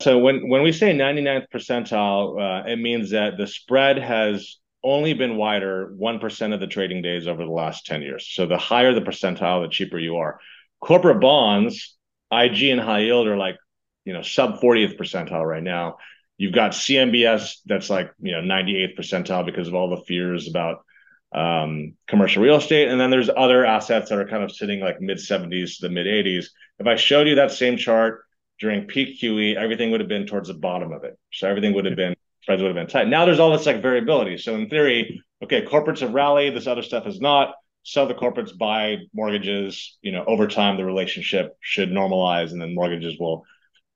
So 0.00 0.18
when, 0.18 0.48
when 0.48 0.62
we 0.62 0.72
say 0.72 0.92
99th 0.92 1.46
percentile, 1.52 2.38
uh, 2.40 2.68
it 2.68 2.78
means 2.78 3.10
that 3.10 3.36
the 3.36 3.46
spread 3.46 3.98
has 3.98 4.58
only 4.84 5.12
been 5.12 5.36
wider 5.36 5.92
1% 5.98 6.54
of 6.54 6.60
the 6.60 6.66
trading 6.66 7.02
days 7.02 7.26
over 7.26 7.44
the 7.44 7.50
last 7.50 7.86
10 7.86 8.02
years. 8.02 8.28
So 8.32 8.46
the 8.46 8.58
higher 8.58 8.94
the 8.94 9.00
percentile, 9.00 9.64
the 9.64 9.70
cheaper 9.70 9.98
you 9.98 10.16
are. 10.16 10.38
Corporate 10.80 11.20
bonds 11.20 11.96
IG 12.30 12.64
and 12.64 12.80
high 12.80 13.00
yield 13.00 13.26
are 13.26 13.36
like, 13.36 13.56
you 14.04 14.12
know, 14.12 14.22
sub 14.22 14.60
40th 14.60 14.96
percentile 14.96 15.44
right 15.44 15.62
now. 15.62 15.96
You've 16.36 16.54
got 16.54 16.72
CMBS 16.72 17.56
that's 17.66 17.90
like, 17.90 18.12
you 18.20 18.32
know, 18.32 18.40
98th 18.40 18.96
percentile 18.96 19.44
because 19.44 19.66
of 19.66 19.74
all 19.74 19.90
the 19.90 20.04
fears 20.04 20.48
about 20.48 20.84
um, 21.32 21.94
commercial 22.06 22.42
real 22.42 22.56
estate. 22.56 22.88
And 22.88 23.00
then 23.00 23.10
there's 23.10 23.30
other 23.34 23.64
assets 23.64 24.10
that 24.10 24.18
are 24.18 24.28
kind 24.28 24.42
of 24.42 24.52
sitting 24.52 24.80
like 24.80 25.00
mid 25.00 25.18
70s 25.18 25.76
to 25.76 25.88
the 25.88 25.90
mid 25.90 26.06
80s. 26.06 26.46
If 26.78 26.86
I 26.86 26.96
showed 26.96 27.28
you 27.28 27.36
that 27.36 27.52
same 27.52 27.76
chart 27.76 28.22
during 28.60 28.86
peak 28.86 29.20
QE, 29.20 29.56
everything 29.56 29.90
would 29.90 30.00
have 30.00 30.08
been 30.08 30.26
towards 30.26 30.48
the 30.48 30.54
bottom 30.54 30.92
of 30.92 31.04
it. 31.04 31.18
So 31.32 31.48
everything 31.48 31.74
would 31.74 31.84
have 31.84 31.96
been, 31.96 32.16
spreads 32.42 32.62
would 32.62 32.68
have 32.68 32.76
been 32.76 32.86
tight. 32.86 33.08
Now 33.08 33.24
there's 33.24 33.38
all 33.38 33.52
this 33.52 33.66
like 33.66 33.82
variability. 33.82 34.38
So 34.38 34.54
in 34.54 34.68
theory, 34.68 35.22
okay, 35.42 35.64
corporates 35.64 36.00
have 36.00 36.14
rallied, 36.14 36.54
this 36.54 36.66
other 36.66 36.82
stuff 36.82 37.04
has 37.04 37.20
not 37.20 37.54
sell 37.84 38.06
the 38.06 38.14
corporates, 38.14 38.56
buy 38.56 38.98
mortgages. 39.14 39.98
You 40.02 40.12
know, 40.12 40.24
over 40.26 40.46
time 40.46 40.76
the 40.76 40.84
relationship 40.84 41.56
should 41.60 41.90
normalize, 41.90 42.52
and 42.52 42.60
then 42.60 42.74
mortgages 42.74 43.18
will 43.18 43.44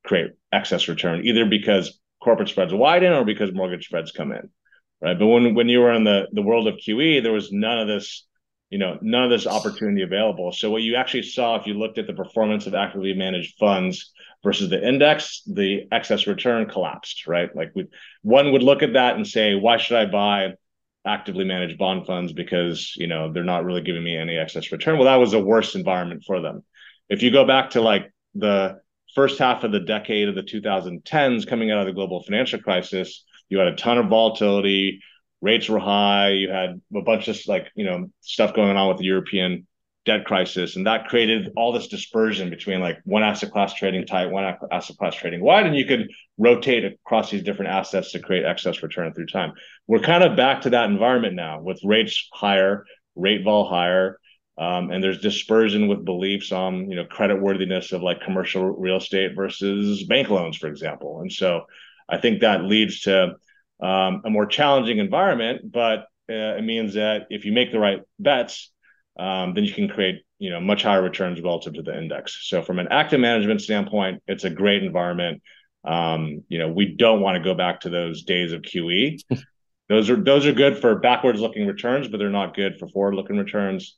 create 0.05 0.31
excess 0.51 0.87
return, 0.87 1.25
either 1.25 1.45
because 1.45 1.99
corporate 2.21 2.49
spreads 2.49 2.73
widen 2.73 3.13
or 3.13 3.25
because 3.25 3.53
mortgage 3.53 3.85
spreads 3.85 4.11
come 4.11 4.31
in, 4.31 4.49
right? 5.03 5.19
But 5.19 5.27
when 5.27 5.53
when 5.53 5.69
you 5.69 5.79
were 5.81 5.93
in 5.93 6.03
the 6.03 6.27
the 6.31 6.41
world 6.41 6.67
of 6.67 6.75
QE, 6.75 7.21
there 7.21 7.33
was 7.33 7.51
none 7.51 7.79
of 7.79 7.87
this, 7.87 8.25
you 8.69 8.77
know, 8.79 8.97
none 9.01 9.25
of 9.25 9.29
this 9.29 9.45
opportunity 9.45 10.01
available. 10.01 10.51
So 10.51 10.71
what 10.71 10.81
you 10.81 10.95
actually 10.95 11.23
saw, 11.23 11.57
if 11.57 11.67
you 11.67 11.73
looked 11.73 11.97
at 11.97 12.07
the 12.07 12.13
performance 12.13 12.65
of 12.65 12.73
actively 12.73 13.13
managed 13.13 13.57
funds 13.59 14.11
versus 14.43 14.69
the 14.69 14.85
index, 14.85 15.41
the 15.45 15.87
excess 15.91 16.25
return 16.25 16.67
collapsed, 16.67 17.27
right? 17.27 17.53
Like 17.55 17.71
we, 17.75 17.87
one 18.21 18.51
would 18.53 18.63
look 18.63 18.81
at 18.81 18.93
that 18.93 19.15
and 19.15 19.27
say, 19.27 19.55
why 19.55 19.77
should 19.77 19.97
I 19.97 20.05
buy 20.05 20.53
actively 21.05 21.43
managed 21.43 21.77
bond 21.77 22.05
funds 22.05 22.31
because 22.31 22.93
you 22.95 23.07
know 23.07 23.31
they're 23.31 23.43
not 23.43 23.65
really 23.65 23.81
giving 23.81 24.03
me 24.03 24.15
any 24.15 24.37
excess 24.37 24.71
return 24.71 24.97
well 24.97 25.03
that 25.03 25.17
was 25.17 25.33
a 25.33 25.39
worse 25.39 25.75
environment 25.75 26.23
for 26.25 26.39
them 26.39 26.63
if 27.09 27.21
you 27.21 27.29
go 27.29 27.45
back 27.45 27.71
to 27.71 27.81
like 27.81 28.09
the 28.35 28.79
first 29.13 29.37
half 29.37 29.65
of 29.65 29.73
the 29.73 29.81
decade 29.81 30.29
of 30.29 30.35
the 30.35 30.41
2010s 30.41 31.45
coming 31.45 31.71
out 31.71 31.79
of 31.81 31.87
the 31.87 31.91
global 31.91 32.23
financial 32.23 32.57
crisis 32.57 33.25
you 33.53 33.59
had 33.59 33.67
a 33.67 33.75
ton 33.75 33.97
of 33.97 34.07
volatility 34.07 34.99
rates 35.41 35.69
were 35.69 35.79
high 35.79 36.29
you 36.29 36.49
had 36.49 36.81
a 36.95 37.01
bunch 37.01 37.27
of 37.27 37.37
like 37.47 37.67
you 37.75 37.85
know 37.85 38.09
stuff 38.21 38.53
going 38.53 38.75
on 38.75 38.89
with 38.89 38.97
the 38.97 39.05
european 39.05 39.65
debt 40.05 40.25
crisis 40.25 40.75
and 40.75 40.85
that 40.85 41.07
created 41.07 41.49
all 41.55 41.71
this 41.71 41.87
dispersion 41.87 42.49
between 42.49 42.81
like 42.81 42.99
one 43.05 43.23
asset 43.23 43.51
class 43.51 43.73
trading 43.73 44.05
tight 44.05 44.29
one 44.29 44.55
asset 44.71 44.97
class 44.97 45.15
trading 45.15 45.41
wide 45.41 45.65
and 45.65 45.75
you 45.75 45.85
could 45.85 46.09
rotate 46.37 46.83
across 46.83 47.31
these 47.31 47.43
different 47.43 47.71
assets 47.71 48.11
to 48.11 48.19
create 48.19 48.45
excess 48.45 48.81
return 48.83 49.13
through 49.13 49.27
time. 49.27 49.53
We're 49.87 49.99
kind 49.99 50.23
of 50.23 50.35
back 50.35 50.61
to 50.61 50.71
that 50.71 50.89
environment 50.89 51.35
now 51.35 51.61
with 51.61 51.79
rates 51.83 52.27
higher 52.33 52.85
rate 53.15 53.43
vol 53.43 53.69
higher 53.69 54.19
um, 54.57 54.91
and 54.91 55.03
there's 55.03 55.21
dispersion 55.21 55.87
with 55.87 56.05
beliefs 56.05 56.51
on 56.51 56.89
you 56.89 56.97
know 56.97 57.05
credit 57.05 57.41
worthiness 57.41 57.93
of 57.93 58.01
like 58.01 58.21
commercial 58.21 58.65
real 58.65 58.97
estate 58.97 59.35
versus 59.35 60.03
bank 60.03 60.29
loans 60.29 60.57
for 60.57 60.67
example. 60.67 61.21
And 61.21 61.31
so 61.31 61.65
i 62.09 62.17
think 62.17 62.41
that 62.41 62.65
leads 62.65 63.01
to 63.01 63.35
um, 63.81 64.21
a 64.25 64.29
more 64.29 64.45
challenging 64.45 64.99
environment 64.99 65.71
but 65.71 66.07
uh, 66.29 66.55
it 66.57 66.63
means 66.63 66.93
that 66.93 67.27
if 67.29 67.45
you 67.45 67.51
make 67.51 67.71
the 67.71 67.79
right 67.79 68.01
bets, 68.19 68.71
um, 69.19 69.53
then 69.53 69.63
you 69.65 69.73
can 69.73 69.89
create 69.89 70.23
you 70.39 70.49
know 70.49 70.59
much 70.59 70.83
higher 70.83 71.01
returns 71.01 71.41
relative 71.41 71.73
to 71.73 71.81
the 71.81 71.97
index. 71.97 72.47
So 72.47 72.61
from 72.61 72.79
an 72.79 72.87
active 72.89 73.19
management 73.19 73.61
standpoint, 73.61 74.23
it's 74.27 74.43
a 74.43 74.49
great 74.49 74.83
environment. 74.83 75.41
Um, 75.83 76.43
you 76.47 76.59
know, 76.59 76.69
we 76.69 76.95
don't 76.95 77.21
want 77.21 77.37
to 77.37 77.43
go 77.43 77.53
back 77.53 77.81
to 77.81 77.89
those 77.89 78.23
days 78.23 78.53
of 78.53 78.61
QE. 78.61 79.19
those 79.89 80.09
are 80.09 80.15
those 80.15 80.45
are 80.45 80.53
good 80.53 80.77
for 80.79 80.95
backwards 80.95 81.41
looking 81.41 81.67
returns, 81.67 82.07
but 82.07 82.17
they're 82.17 82.29
not 82.29 82.55
good 82.55 82.77
for 82.79 82.87
forward 82.87 83.15
looking 83.15 83.37
returns. 83.37 83.97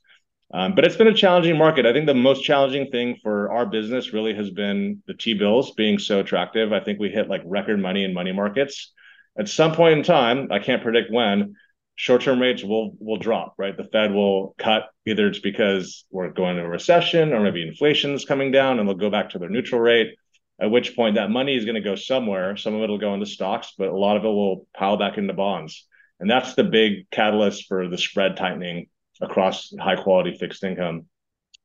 Um, 0.52 0.74
but 0.74 0.84
it's 0.84 0.96
been 0.96 1.08
a 1.08 1.14
challenging 1.14 1.58
market. 1.58 1.86
I 1.86 1.92
think 1.92 2.06
the 2.06 2.14
most 2.14 2.42
challenging 2.42 2.90
thing 2.90 3.16
for 3.20 3.50
our 3.50 3.66
business 3.66 4.12
really 4.12 4.32
has 4.34 4.50
been 4.50 5.02
the 5.06 5.14
T 5.14 5.34
bills 5.34 5.72
being 5.72 5.98
so 5.98 6.20
attractive. 6.20 6.72
I 6.72 6.80
think 6.80 7.00
we 7.00 7.08
hit 7.08 7.28
like 7.28 7.42
record 7.44 7.80
money 7.80 8.04
in 8.04 8.14
money 8.14 8.32
markets. 8.32 8.92
At 9.38 9.48
some 9.48 9.72
point 9.72 9.98
in 9.98 10.04
time, 10.04 10.48
I 10.50 10.58
can't 10.58 10.82
predict 10.82 11.10
when, 11.10 11.54
short-term 11.96 12.40
rates 12.40 12.62
will 12.62 12.96
will 13.00 13.16
drop, 13.16 13.54
right? 13.58 13.76
The 13.76 13.84
Fed 13.84 14.12
will 14.12 14.54
cut 14.58 14.90
either 15.06 15.26
it's 15.28 15.38
because 15.38 16.04
we're 16.10 16.30
going 16.30 16.56
into 16.56 16.66
a 16.66 16.70
recession 16.70 17.32
or 17.32 17.40
maybe 17.40 17.66
inflation 17.66 18.12
is 18.12 18.24
coming 18.24 18.52
down 18.52 18.78
and 18.78 18.88
they'll 18.88 18.96
go 18.96 19.10
back 19.10 19.30
to 19.30 19.38
their 19.38 19.48
neutral 19.48 19.80
rate. 19.80 20.14
At 20.58 20.70
which 20.70 20.96
point 20.96 21.16
that 21.16 21.30
money 21.30 21.54
is 21.54 21.66
going 21.66 21.74
to 21.74 21.82
go 21.82 21.96
somewhere. 21.96 22.56
Some 22.56 22.74
of 22.74 22.82
it 22.82 22.88
will 22.88 22.96
go 22.96 23.12
into 23.12 23.26
stocks, 23.26 23.74
but 23.76 23.88
a 23.88 23.96
lot 23.96 24.16
of 24.16 24.24
it 24.24 24.28
will 24.28 24.66
pile 24.74 24.96
back 24.96 25.18
into 25.18 25.34
bonds. 25.34 25.86
And 26.18 26.30
that's 26.30 26.54
the 26.54 26.64
big 26.64 27.10
catalyst 27.10 27.66
for 27.68 27.88
the 27.88 27.98
spread 27.98 28.38
tightening 28.38 28.86
across 29.20 29.70
high 29.78 29.96
quality 29.96 30.36
fixed 30.38 30.64
income 30.64 31.06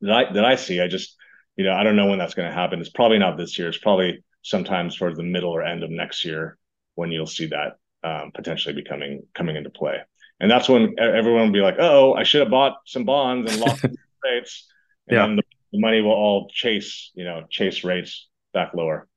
that 0.02 0.12
I 0.12 0.34
that 0.34 0.46
I 0.46 0.56
see. 0.56 0.82
I 0.82 0.88
just, 0.88 1.16
you 1.56 1.64
know, 1.64 1.74
I 1.74 1.84
don't 1.84 1.96
know 1.96 2.08
when 2.08 2.20
that's 2.20 2.34
going 2.34 2.50
to 2.50 2.54
happen. 2.54 2.82
It's 2.82 2.90
probably 2.90 3.20
not 3.20 3.38
this 3.38 3.58
year. 3.58 3.70
It's 3.70 3.78
probably 3.78 4.24
sometimes 4.42 4.98
towards 4.98 5.18
the 5.18 5.24
middle 5.24 5.52
or 5.52 5.64
end 5.64 5.84
of 5.84 5.90
next 5.90 6.26
year 6.26 6.58
when 7.02 7.12
you'll 7.12 7.26
see 7.26 7.48
that 7.48 7.78
um, 8.04 8.32
potentially 8.32 8.76
becoming 8.76 9.24
coming 9.34 9.56
into 9.56 9.72
play. 9.72 9.98
And 10.40 10.50
that's 10.50 10.70
when 10.70 10.94
everyone 11.00 11.46
will 11.46 11.52
be 11.52 11.62
like, 11.62 11.78
"Oh, 11.80 12.14
I 12.14 12.22
should 12.22 12.42
have 12.42 12.52
bought 12.52 12.78
some 12.86 13.06
bonds 13.06 13.52
and 13.52 13.60
lost 13.60 13.84
rates." 14.24 14.68
And 15.08 15.16
yeah. 15.16 15.26
then 15.26 15.36
the, 15.38 15.44
the 15.72 15.80
money 15.80 16.02
will 16.02 16.12
all 16.12 16.48
chase, 16.54 17.12
you 17.16 17.26
know, 17.26 17.46
chase 17.50 17.84
rates 17.84 18.30
back 18.54 18.76
lower. 18.76 19.08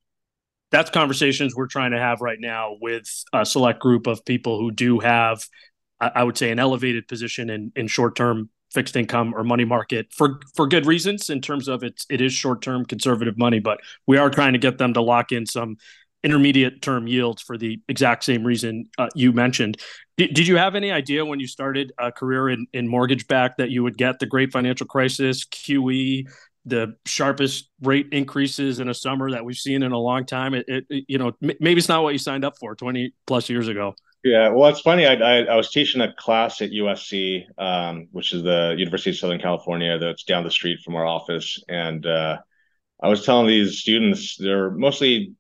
That's 0.71 0.91
conversations 0.91 1.55
we're 1.55 1.67
trying 1.67 1.91
to 1.91 1.99
have 1.99 2.23
right 2.23 2.41
now 2.41 2.77
with 2.81 3.07
a 3.35 3.45
select 3.45 3.81
group 3.81 4.07
of 4.07 4.25
people 4.25 4.59
who 4.59 4.71
do 4.71 4.99
have, 5.01 5.45
I 6.01 6.25
would 6.25 6.39
say, 6.39 6.51
an 6.51 6.59
elevated 6.59 7.07
position 7.07 7.51
in 7.51 7.71
in 7.77 7.87
short 7.87 8.17
term 8.17 8.49
fixed 8.73 8.97
income 8.97 9.35
or 9.35 9.45
money 9.45 9.65
market 9.65 10.13
for 10.13 10.41
for 10.55 10.67
good 10.67 10.85
reasons 10.85 11.31
in 11.31 11.41
terms 11.41 11.69
of 11.69 11.85
it's 11.85 12.07
it 12.11 12.21
is 12.21 12.33
short 12.33 12.61
term 12.61 12.85
conservative 12.85 13.39
money, 13.39 13.61
but 13.61 13.79
we 14.07 14.17
are 14.19 14.31
trying 14.31 14.53
to 14.53 14.59
get 14.59 14.79
them 14.79 14.95
to 14.95 15.01
lock 15.01 15.33
in 15.33 15.47
some 15.47 15.77
intermediate 16.25 16.83
term 16.83 17.07
yields 17.07 17.43
for 17.43 17.57
the 17.57 17.81
exact 17.89 18.25
same 18.25 18.43
reason 18.43 18.87
uh, 18.99 19.09
you 19.15 19.33
mentioned. 19.33 19.77
D- 20.17 20.29
did 20.29 20.47
you 20.47 20.57
have 20.57 20.75
any 20.75 20.91
idea 20.91 21.25
when 21.25 21.39
you 21.39 21.47
started 21.47 21.93
a 21.99 22.11
career 22.11 22.49
in, 22.49 22.67
in 22.73 22.89
mortgage 22.89 23.29
back 23.29 23.59
that 23.59 23.71
you 23.71 23.83
would 23.83 23.97
get 23.97 24.19
the 24.19 24.27
great 24.27 24.51
financial 24.51 24.87
crisis, 24.87 25.45
QE, 25.47 26.27
the 26.65 26.97
sharpest 27.05 27.69
rate 27.83 28.09
increases 28.11 28.81
in 28.81 28.89
a 28.89 28.95
summer 28.95 29.31
that 29.31 29.45
we've 29.45 29.57
seen 29.57 29.83
in 29.83 29.93
a 29.93 29.99
long 29.99 30.25
time? 30.25 30.55
It, 30.55 30.65
it 30.69 31.05
you 31.09 31.19
know, 31.19 31.33
m- 31.43 31.57
maybe 31.61 31.79
it's 31.79 31.89
not 31.89 32.03
what 32.03 32.15
you 32.15 32.19
signed 32.19 32.45
up 32.45 32.55
for 32.59 32.75
20 32.75 33.13
plus 33.27 33.51
years 33.51 33.69
ago. 33.69 33.95
Yeah, 34.25 34.49
well, 34.49 34.71
it's 34.71 34.81
funny. 34.81 35.05
I, 35.05 35.17
I, 35.17 35.43
I 35.43 35.57
was 35.57 35.71
teaching 35.71 36.01
a 36.01 36.15
class 36.15 36.63
at 36.63 36.71
USC, 36.71 37.45
um, 37.59 38.09
which 38.11 38.33
is 38.33 38.43
the 38.43 38.75
University 38.79 39.11
of 39.11 39.19
Southern 39.19 39.39
California, 39.39 39.99
that's 39.99 40.25
down 40.25 40.45
the 40.45 40.51
street 40.51 40.81
from 40.83 40.95
our 40.95 41.05
office, 41.05 41.63
and 41.69 42.07
uh, 42.07 42.39
I 43.03 43.09
was 43.09 43.27
telling 43.27 43.47
these 43.47 43.81
students 43.81 44.37
they're 44.39 44.71
mostly 44.71 45.35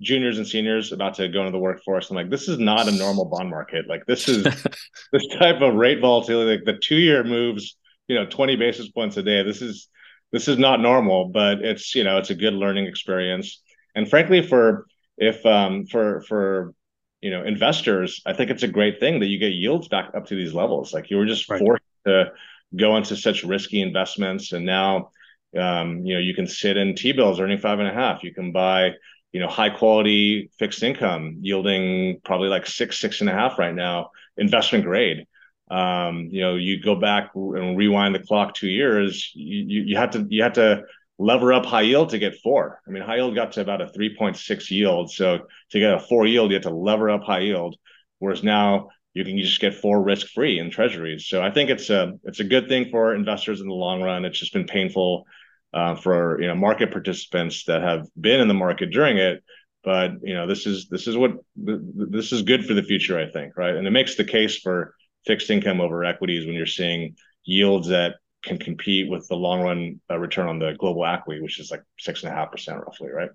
juniors 0.00 0.38
and 0.38 0.46
seniors 0.46 0.92
about 0.92 1.14
to 1.14 1.28
go 1.28 1.40
into 1.40 1.52
the 1.52 1.58
workforce. 1.58 2.10
I'm 2.10 2.16
like, 2.16 2.30
this 2.30 2.48
is 2.48 2.58
not 2.58 2.88
a 2.88 2.92
normal 2.92 3.24
bond 3.24 3.50
market. 3.50 3.88
Like 3.88 4.06
this 4.06 4.28
is 4.28 4.44
this 5.12 5.26
type 5.38 5.60
of 5.60 5.74
rate 5.74 6.00
volatility. 6.00 6.56
Like 6.56 6.64
the 6.64 6.80
two 6.80 6.96
year 6.96 7.24
moves, 7.24 7.76
you 8.08 8.14
know, 8.14 8.26
20 8.26 8.56
basis 8.56 8.88
points 8.90 9.16
a 9.16 9.22
day. 9.22 9.42
This 9.42 9.62
is 9.62 9.88
this 10.32 10.48
is 10.48 10.58
not 10.58 10.80
normal, 10.80 11.28
but 11.28 11.60
it's 11.60 11.94
you 11.94 12.04
know 12.04 12.18
it's 12.18 12.30
a 12.30 12.34
good 12.34 12.54
learning 12.54 12.86
experience. 12.86 13.62
And 13.94 14.08
frankly, 14.08 14.46
for 14.46 14.86
if 15.18 15.44
um, 15.44 15.86
for 15.86 16.22
for 16.22 16.74
you 17.20 17.30
know 17.30 17.44
investors, 17.44 18.22
I 18.24 18.32
think 18.32 18.50
it's 18.50 18.62
a 18.62 18.68
great 18.68 19.00
thing 19.00 19.20
that 19.20 19.26
you 19.26 19.38
get 19.38 19.52
yields 19.52 19.88
back 19.88 20.12
up 20.14 20.26
to 20.26 20.36
these 20.36 20.54
levels. 20.54 20.94
Like 20.94 21.10
you 21.10 21.16
were 21.16 21.26
just 21.26 21.48
right. 21.48 21.58
forced 21.58 21.84
to 22.06 22.32
go 22.76 22.96
into 22.96 23.16
such 23.16 23.42
risky 23.42 23.82
investments, 23.82 24.52
and 24.52 24.64
now 24.64 25.10
um, 25.58 26.04
you 26.04 26.14
know 26.14 26.20
you 26.20 26.34
can 26.34 26.46
sit 26.46 26.76
in 26.76 26.94
T 26.94 27.12
bills 27.12 27.40
earning 27.40 27.58
five 27.58 27.80
and 27.80 27.88
a 27.88 27.94
half. 27.94 28.22
You 28.22 28.32
can 28.32 28.52
buy 28.52 28.92
you 29.32 29.40
know, 29.40 29.48
high 29.48 29.70
quality 29.70 30.50
fixed 30.58 30.82
income 30.82 31.38
yielding 31.40 32.20
probably 32.24 32.48
like 32.48 32.66
six, 32.66 32.98
six 32.98 33.20
and 33.20 33.30
a 33.30 33.32
half 33.32 33.58
right 33.58 33.74
now, 33.74 34.10
investment 34.36 34.84
grade. 34.84 35.26
Um, 35.70 36.28
you 36.30 36.40
know, 36.40 36.56
you 36.56 36.82
go 36.82 36.96
back 36.96 37.30
and 37.34 37.78
rewind 37.78 38.14
the 38.14 38.20
clock 38.20 38.54
two 38.54 38.68
years, 38.68 39.30
you, 39.34 39.84
you, 39.84 39.96
had 39.96 40.12
to, 40.12 40.26
you 40.28 40.42
had 40.42 40.54
to 40.54 40.82
lever 41.18 41.52
up 41.52 41.64
high 41.64 41.82
yield 41.82 42.10
to 42.10 42.18
get 42.18 42.40
four. 42.42 42.80
I 42.86 42.90
mean, 42.90 43.04
high 43.04 43.16
yield 43.16 43.36
got 43.36 43.52
to 43.52 43.60
about 43.60 43.80
a 43.80 43.86
3.6 43.86 44.70
yield. 44.70 45.12
So 45.12 45.46
to 45.70 45.78
get 45.78 45.94
a 45.94 46.00
four 46.00 46.26
yield, 46.26 46.50
you 46.50 46.56
have 46.56 46.64
to 46.64 46.74
lever 46.74 47.10
up 47.10 47.22
high 47.22 47.40
yield. 47.40 47.76
Whereas 48.18 48.42
now 48.42 48.88
you 49.14 49.24
can 49.24 49.38
just 49.38 49.60
get 49.60 49.74
four 49.74 50.02
risk 50.02 50.28
free 50.28 50.58
in 50.58 50.70
treasuries. 50.70 51.26
So 51.28 51.40
I 51.40 51.52
think 51.52 51.70
it's 51.70 51.88
a, 51.88 52.14
it's 52.24 52.40
a 52.40 52.44
good 52.44 52.68
thing 52.68 52.90
for 52.90 53.14
investors 53.14 53.60
in 53.60 53.68
the 53.68 53.74
long 53.74 54.02
run. 54.02 54.24
It's 54.24 54.40
just 54.40 54.52
been 54.52 54.66
painful 54.66 55.24
uh, 55.72 55.94
for 55.94 56.40
you 56.40 56.48
know 56.48 56.54
market 56.54 56.90
participants 56.90 57.64
that 57.64 57.82
have 57.82 58.06
been 58.20 58.40
in 58.40 58.48
the 58.48 58.54
market 58.54 58.90
during 58.90 59.18
it. 59.18 59.42
But 59.82 60.12
you 60.22 60.34
know 60.34 60.46
this 60.46 60.66
is 60.66 60.88
this 60.88 61.06
is 61.06 61.16
what 61.16 61.32
this 61.56 62.32
is 62.32 62.42
good 62.42 62.66
for 62.66 62.74
the 62.74 62.82
future, 62.82 63.18
I 63.18 63.30
think, 63.30 63.56
right? 63.56 63.74
And 63.74 63.86
it 63.86 63.90
makes 63.90 64.16
the 64.16 64.24
case 64.24 64.58
for 64.58 64.94
fixed 65.26 65.50
income 65.50 65.80
over 65.80 66.04
equities 66.04 66.46
when 66.46 66.54
you're 66.54 66.66
seeing 66.66 67.16
yields 67.44 67.88
that 67.88 68.16
can 68.42 68.58
compete 68.58 69.10
with 69.10 69.26
the 69.28 69.36
long 69.36 69.62
run 69.62 70.00
uh, 70.10 70.18
return 70.18 70.48
on 70.48 70.58
the 70.58 70.74
global 70.78 71.04
equity, 71.06 71.40
which 71.40 71.60
is 71.60 71.70
like 71.70 71.82
six 71.98 72.22
and 72.22 72.32
a 72.32 72.34
half 72.34 72.50
percent 72.50 72.78
roughly, 72.78 73.10
right? 73.10 73.30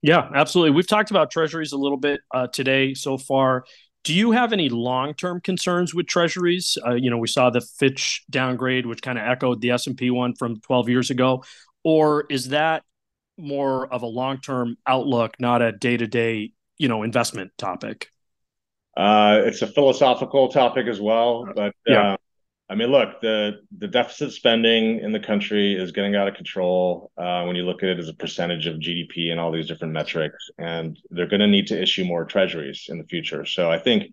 Yeah, 0.00 0.28
absolutely. 0.32 0.70
We've 0.72 0.86
talked 0.86 1.10
about 1.10 1.30
treasuries 1.30 1.72
a 1.72 1.76
little 1.76 1.96
bit 1.96 2.20
uh, 2.32 2.46
today 2.46 2.94
so 2.94 3.18
far. 3.18 3.64
Do 4.04 4.14
you 4.14 4.30
have 4.30 4.52
any 4.52 4.68
long-term 4.68 5.40
concerns 5.42 5.94
with 5.94 6.06
treasuries? 6.06 6.78
Uh, 6.86 6.94
you 6.94 7.10
know, 7.10 7.18
we 7.18 7.28
saw 7.28 7.50
the 7.50 7.60
Fitch 7.60 8.24
downgrade, 8.30 8.86
which 8.86 9.02
kind 9.02 9.18
of 9.18 9.26
echoed 9.26 9.60
the 9.60 9.72
S&P 9.72 10.10
one 10.10 10.34
from 10.34 10.60
12 10.60 10.88
years 10.88 11.10
ago. 11.10 11.44
Or 11.84 12.24
is 12.30 12.48
that 12.48 12.84
more 13.36 13.86
of 13.92 14.02
a 14.02 14.06
long-term 14.06 14.76
outlook, 14.86 15.36
not 15.38 15.62
a 15.62 15.72
day-to-day, 15.72 16.52
you 16.78 16.88
know, 16.88 17.02
investment 17.02 17.52
topic? 17.58 18.08
Uh, 18.96 19.42
it's 19.44 19.62
a 19.62 19.66
philosophical 19.66 20.48
topic 20.48 20.86
as 20.86 21.00
well, 21.00 21.48
but 21.54 21.74
yeah. 21.86 22.14
Uh, 22.14 22.16
I 22.70 22.74
mean, 22.74 22.90
look, 22.90 23.20
the 23.22 23.60
the 23.78 23.88
deficit 23.88 24.32
spending 24.32 25.00
in 25.00 25.12
the 25.12 25.20
country 25.20 25.74
is 25.74 25.92
getting 25.92 26.14
out 26.14 26.28
of 26.28 26.34
control 26.34 27.10
uh, 27.16 27.44
when 27.44 27.56
you 27.56 27.62
look 27.62 27.82
at 27.82 27.88
it 27.88 27.98
as 27.98 28.08
a 28.08 28.14
percentage 28.14 28.66
of 28.66 28.76
GDP 28.76 29.30
and 29.30 29.40
all 29.40 29.50
these 29.50 29.68
different 29.68 29.94
metrics, 29.94 30.50
and 30.58 30.98
they're 31.10 31.26
going 31.26 31.40
to 31.40 31.46
need 31.46 31.68
to 31.68 31.80
issue 31.80 32.04
more 32.04 32.24
treasuries 32.26 32.86
in 32.88 32.98
the 32.98 33.04
future. 33.04 33.46
So 33.46 33.70
I 33.70 33.78
think 33.78 34.12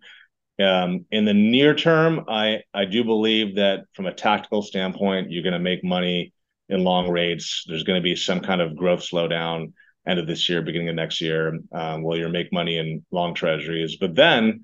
um, 0.58 1.04
in 1.10 1.26
the 1.26 1.34
near 1.34 1.74
term, 1.74 2.24
I 2.28 2.62
I 2.72 2.86
do 2.86 3.04
believe 3.04 3.56
that 3.56 3.80
from 3.92 4.06
a 4.06 4.14
tactical 4.14 4.62
standpoint, 4.62 5.30
you're 5.30 5.42
going 5.42 5.52
to 5.52 5.58
make 5.58 5.84
money 5.84 6.32
in 6.68 6.82
long 6.82 7.10
rates. 7.10 7.64
There's 7.66 7.84
going 7.84 8.00
to 8.00 8.04
be 8.04 8.16
some 8.16 8.40
kind 8.40 8.62
of 8.62 8.76
growth 8.76 9.00
slowdown 9.00 9.72
end 10.06 10.18
of 10.18 10.26
this 10.26 10.48
year, 10.48 10.62
beginning 10.62 10.88
of 10.88 10.94
next 10.94 11.20
year, 11.20 11.58
um, 11.72 12.04
you 12.04 12.28
make 12.28 12.52
money 12.52 12.78
in 12.78 13.04
long 13.10 13.34
treasuries. 13.34 13.96
But 13.96 14.14
then, 14.14 14.62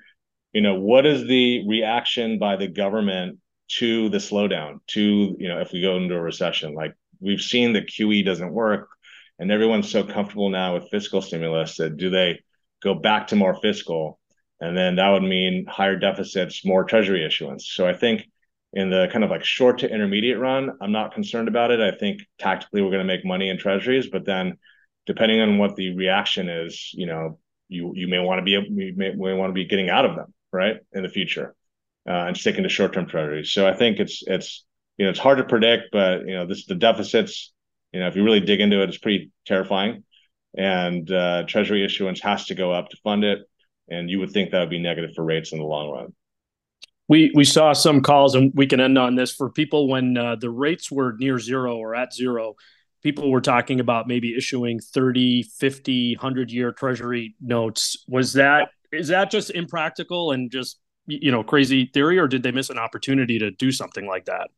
you 0.52 0.60
know, 0.60 0.78
what 0.78 1.04
is 1.04 1.26
the 1.26 1.66
reaction 1.68 2.38
by 2.38 2.56
the 2.56 2.68
government 2.68 3.38
to 3.78 4.08
the 4.10 4.18
slowdown, 4.18 4.80
to, 4.88 5.36
you 5.38 5.48
know, 5.48 5.60
if 5.60 5.72
we 5.72 5.80
go 5.80 5.96
into 5.96 6.14
a 6.14 6.20
recession. 6.20 6.74
Like 6.74 6.94
we've 7.20 7.40
seen 7.40 7.72
that 7.72 7.88
QE 7.88 8.24
doesn't 8.24 8.52
work 8.52 8.88
and 9.38 9.50
everyone's 9.50 9.90
so 9.90 10.04
comfortable 10.04 10.50
now 10.50 10.74
with 10.74 10.90
fiscal 10.90 11.22
stimulus 11.22 11.76
that 11.76 11.96
do 11.96 12.10
they 12.10 12.40
go 12.82 12.94
back 12.94 13.28
to 13.28 13.36
more 13.36 13.54
fiscal? 13.54 14.18
And 14.60 14.76
then 14.76 14.96
that 14.96 15.08
would 15.08 15.22
mean 15.22 15.66
higher 15.66 15.96
deficits, 15.96 16.64
more 16.64 16.84
treasury 16.84 17.24
issuance. 17.24 17.68
So 17.72 17.86
I 17.86 17.94
think 17.94 18.28
in 18.74 18.90
the 18.90 19.08
kind 19.10 19.24
of 19.24 19.30
like 19.30 19.44
short 19.44 19.78
to 19.78 19.90
intermediate 19.90 20.38
run, 20.38 20.70
I'm 20.80 20.92
not 20.92 21.14
concerned 21.14 21.48
about 21.48 21.70
it. 21.70 21.80
I 21.80 21.96
think 21.96 22.20
tactically 22.38 22.82
we're 22.82 22.90
going 22.90 23.06
to 23.06 23.12
make 23.12 23.24
money 23.24 23.48
in 23.48 23.58
treasuries, 23.58 24.08
but 24.10 24.26
then 24.26 24.58
depending 25.06 25.40
on 25.40 25.58
what 25.58 25.76
the 25.76 25.96
reaction 25.96 26.48
is, 26.48 26.90
you 26.92 27.06
know, 27.06 27.38
you 27.68 27.92
you 27.94 28.06
may 28.06 28.18
want 28.18 28.38
to 28.38 28.42
be 28.42 28.50
you 28.50 28.92
may, 28.94 29.12
may 29.14 29.32
want 29.32 29.48
to 29.48 29.54
be 29.54 29.64
getting 29.64 29.88
out 29.88 30.04
of 30.04 30.14
them, 30.14 30.34
right, 30.52 30.76
in 30.92 31.02
the 31.02 31.08
future 31.08 31.54
uh, 32.08 32.26
and 32.26 32.36
sticking 32.36 32.64
to 32.64 32.68
short-term 32.68 33.06
treasuries. 33.06 33.52
So 33.52 33.66
I 33.66 33.74
think 33.74 33.98
it's 33.98 34.22
it's 34.26 34.64
you 34.96 35.04
know 35.04 35.10
it's 35.10 35.18
hard 35.18 35.38
to 35.38 35.44
predict, 35.44 35.84
but 35.92 36.26
you 36.26 36.34
know 36.34 36.46
this 36.46 36.66
the 36.66 36.74
deficits. 36.74 37.52
You 37.92 38.00
know 38.00 38.08
if 38.08 38.16
you 38.16 38.24
really 38.24 38.40
dig 38.40 38.60
into 38.60 38.82
it, 38.82 38.88
it's 38.88 38.98
pretty 38.98 39.30
terrifying, 39.46 40.04
and 40.56 41.10
uh, 41.10 41.44
treasury 41.46 41.84
issuance 41.84 42.20
has 42.20 42.46
to 42.46 42.54
go 42.54 42.72
up 42.72 42.88
to 42.90 42.96
fund 43.04 43.24
it, 43.24 43.40
and 43.88 44.10
you 44.10 44.18
would 44.18 44.30
think 44.30 44.50
that 44.50 44.60
would 44.60 44.70
be 44.70 44.78
negative 44.78 45.10
for 45.14 45.24
rates 45.24 45.52
in 45.52 45.58
the 45.58 45.64
long 45.64 45.90
run. 45.90 46.14
We 47.08 47.30
we 47.34 47.44
saw 47.44 47.72
some 47.72 48.00
calls, 48.00 48.34
and 48.34 48.52
we 48.54 48.66
can 48.66 48.80
end 48.80 48.98
on 48.98 49.14
this 49.14 49.32
for 49.32 49.50
people 49.50 49.88
when 49.88 50.16
uh, 50.16 50.36
the 50.36 50.50
rates 50.50 50.90
were 50.90 51.14
near 51.18 51.38
zero 51.38 51.76
or 51.76 51.94
at 51.94 52.12
zero. 52.12 52.54
People 53.02 53.30
were 53.30 53.40
talking 53.40 53.80
about 53.80 54.06
maybe 54.06 54.36
issuing 54.36 54.78
30, 54.78 55.42
50, 55.42 56.14
100 56.14 56.52
year 56.52 56.72
treasury 56.72 57.34
notes. 57.40 58.04
Was 58.08 58.34
that 58.34 58.70
is 58.92 59.08
that 59.08 59.30
just 59.30 59.50
impractical 59.50 60.32
and 60.32 60.50
just 60.50 60.78
you 61.06 61.30
know 61.30 61.42
crazy 61.42 61.90
theory, 61.92 62.18
or 62.18 62.28
did 62.28 62.42
they 62.42 62.52
miss 62.52 62.70
an 62.70 62.78
opportunity 62.78 63.38
to 63.38 63.50
do 63.50 63.72
something 63.72 64.06
like 64.06 64.26
that? 64.26 64.50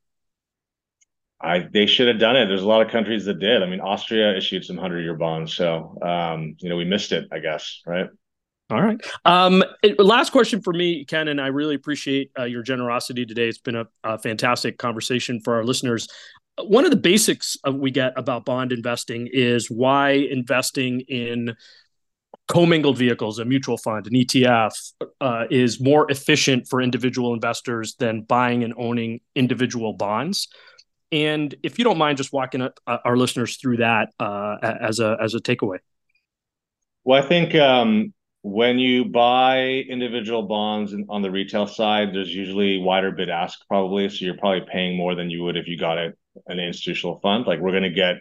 I 1.41 1.69
they 1.73 1.87
should 1.87 2.09
have 2.09 2.19
done 2.19 2.37
it. 2.37 2.47
There's 2.47 2.63
a 2.63 2.69
lot 2.69 2.83
of 2.83 2.91
countries 2.91 3.25
that 3.27 3.39
did. 3.39 3.63
I 3.63 3.67
mean, 3.67 3.81
Austria 3.81 4.37
issued 4.37 4.65
some 4.65 4.79
hundred 4.79 5.03
year 5.03 5.15
bonds, 5.15 5.55
so 5.55 5.99
um, 6.03 6.57
you 6.59 6.69
know 6.69 6.77
we 6.77 6.85
missed 6.85 7.13
it, 7.13 7.29
I 7.33 7.39
guess, 7.39 7.81
right? 7.87 8.09
All 8.71 8.81
right. 8.81 8.99
Um, 9.27 9.63
last 9.99 10.33
question 10.33 10.63
for 10.63 10.73
me, 10.73 11.05
Ken, 11.05 11.29
and 11.29 11.39
I 11.39 11.49
really 11.49 11.75
appreciate 11.75 12.31
uh, 12.39 12.45
your 12.45 12.63
generosity 12.63 13.27
today. 13.27 13.47
It's 13.47 13.59
been 13.59 13.77
a, 13.77 13.87
a, 14.03 14.19
fantastic 14.19 14.79
conversation 14.79 15.39
for 15.41 15.57
our 15.57 15.65
listeners. 15.65 16.09
One 16.63 16.87
of 16.87 16.91
the 16.91 16.97
basics 16.97 17.59
of, 17.65 17.75
we 17.75 17.91
get 17.91 18.15
about 18.17 18.47
bond 18.47 18.73
investing 18.73 19.29
is 19.31 19.71
why 19.71 20.13
investing 20.13 21.01
in 21.01 21.55
commingled 22.49 22.99
vehicles, 22.99 23.39
a 23.39 23.45
mutual 23.45 23.79
fund, 23.79 24.07
an 24.07 24.13
ETF, 24.13 24.93
uh, 25.21 25.45
is 25.51 25.81
more 25.81 26.11
efficient 26.11 26.69
for 26.69 26.83
individual 26.83 27.33
investors 27.33 27.95
than 27.99 28.23
buying 28.23 28.65
and 28.65 28.75
owning 28.77 29.21
individual 29.35 29.95
bonds. 29.95 30.49
And 31.11 31.55
if 31.63 31.79
you 31.79 31.85
don't 31.85 31.99
mind, 31.99 32.19
just 32.19 32.33
walking 32.33 32.63
uh, 32.63 32.71
our 33.05 33.17
listeners 33.17 33.57
through 33.57 33.79
that 33.79 34.11
uh, 34.19 34.57
as 34.63 34.99
a 34.99 35.17
as 35.23 35.35
a 35.35 35.39
takeaway. 35.39 35.79
Well, 37.05 37.23
I 37.23 37.27
think 37.27 37.55
um, 37.55 38.13
when 38.43 38.79
you 38.79 39.05
buy 39.05 39.85
individual 39.89 40.43
bonds 40.43 40.95
on 41.09 41.23
the 41.23 41.31
retail 41.31 41.67
side, 41.67 42.15
there's 42.15 42.35
usually 42.35 42.79
wider 42.79 43.13
bid 43.13 43.31
ask 43.31 43.59
probably, 43.69 44.09
so 44.09 44.25
you're 44.25 44.37
probably 44.37 44.67
paying 44.71 44.97
more 44.97 45.15
than 45.15 45.31
you 45.31 45.43
would 45.45 45.57
if 45.57 45.69
you 45.69 45.79
got 45.79 45.99
it 45.99 46.19
an 46.47 46.59
institutional 46.59 47.21
fund. 47.21 47.47
Like 47.47 47.61
we're 47.61 47.71
going 47.71 47.85
to 47.85 47.91
get 47.91 48.17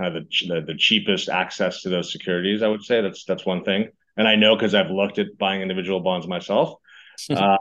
kind 0.00 0.16
of 0.16 0.24
the, 0.24 0.46
the, 0.48 0.60
the 0.72 0.78
cheapest 0.78 1.28
access 1.28 1.82
to 1.82 1.88
those 1.88 2.12
securities. 2.12 2.62
I 2.62 2.68
would 2.68 2.82
say 2.82 3.00
that's 3.00 3.24
that's 3.24 3.44
one 3.44 3.64
thing, 3.64 3.88
and 4.16 4.26
I 4.26 4.36
know 4.36 4.56
because 4.56 4.74
I've 4.74 4.90
looked 4.90 5.18
at 5.18 5.38
buying 5.38 5.62
individual 5.62 6.00
bonds 6.00 6.26
myself. 6.26 6.74
uh, 7.30 7.58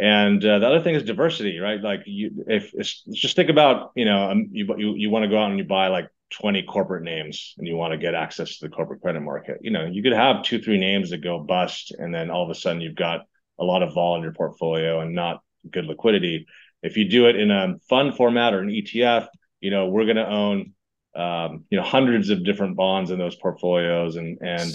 and 0.00 0.44
uh, 0.44 0.60
the 0.60 0.66
other 0.66 0.80
thing 0.80 0.94
is 0.94 1.02
diversity, 1.02 1.58
right? 1.58 1.80
Like 1.80 2.02
you, 2.06 2.44
if 2.46 2.72
it's 2.74 3.02
just 3.12 3.34
think 3.34 3.50
about, 3.50 3.90
you 3.96 4.04
know, 4.04 4.30
um, 4.30 4.48
you 4.52 4.66
you 4.78 4.94
you 4.94 5.10
want 5.10 5.24
to 5.24 5.28
go 5.28 5.38
out 5.38 5.50
and 5.50 5.58
you 5.58 5.64
buy 5.64 5.88
like 5.88 6.08
20 6.30 6.62
corporate 6.62 7.02
names 7.02 7.54
and 7.58 7.66
you 7.66 7.76
want 7.76 7.92
to 7.92 7.98
get 7.98 8.14
access 8.14 8.58
to 8.58 8.68
the 8.68 8.74
corporate 8.74 9.00
credit 9.00 9.20
market. 9.20 9.58
You 9.60 9.70
know, 9.70 9.86
you 9.86 10.02
could 10.02 10.12
have 10.12 10.42
two, 10.42 10.60
three 10.60 10.78
names 10.78 11.10
that 11.10 11.18
go 11.18 11.40
bust, 11.40 11.92
and 11.98 12.14
then 12.14 12.30
all 12.30 12.44
of 12.44 12.50
a 12.50 12.54
sudden 12.54 12.80
you've 12.80 12.94
got 12.94 13.22
a 13.58 13.64
lot 13.64 13.82
of 13.82 13.94
vol 13.94 14.16
in 14.16 14.22
your 14.22 14.32
portfolio 14.32 15.00
and 15.00 15.14
not 15.14 15.42
good 15.70 15.86
liquidity. 15.86 16.46
If 16.82 16.96
you 16.96 17.08
do 17.08 17.26
it 17.26 17.36
in 17.36 17.50
a 17.50 17.74
fund 17.88 18.16
format 18.16 18.54
or 18.54 18.60
an 18.60 18.68
ETF, 18.68 19.26
you 19.60 19.70
know, 19.70 19.88
we're 19.88 20.04
going 20.04 20.16
to 20.16 20.28
own, 20.28 20.74
um, 21.14 21.64
you 21.70 21.78
know, 21.78 21.84
hundreds 21.84 22.30
of 22.30 22.44
different 22.44 22.76
bonds 22.76 23.10
in 23.10 23.18
those 23.18 23.36
portfolios, 23.36 24.16
and 24.16 24.38
and 24.40 24.74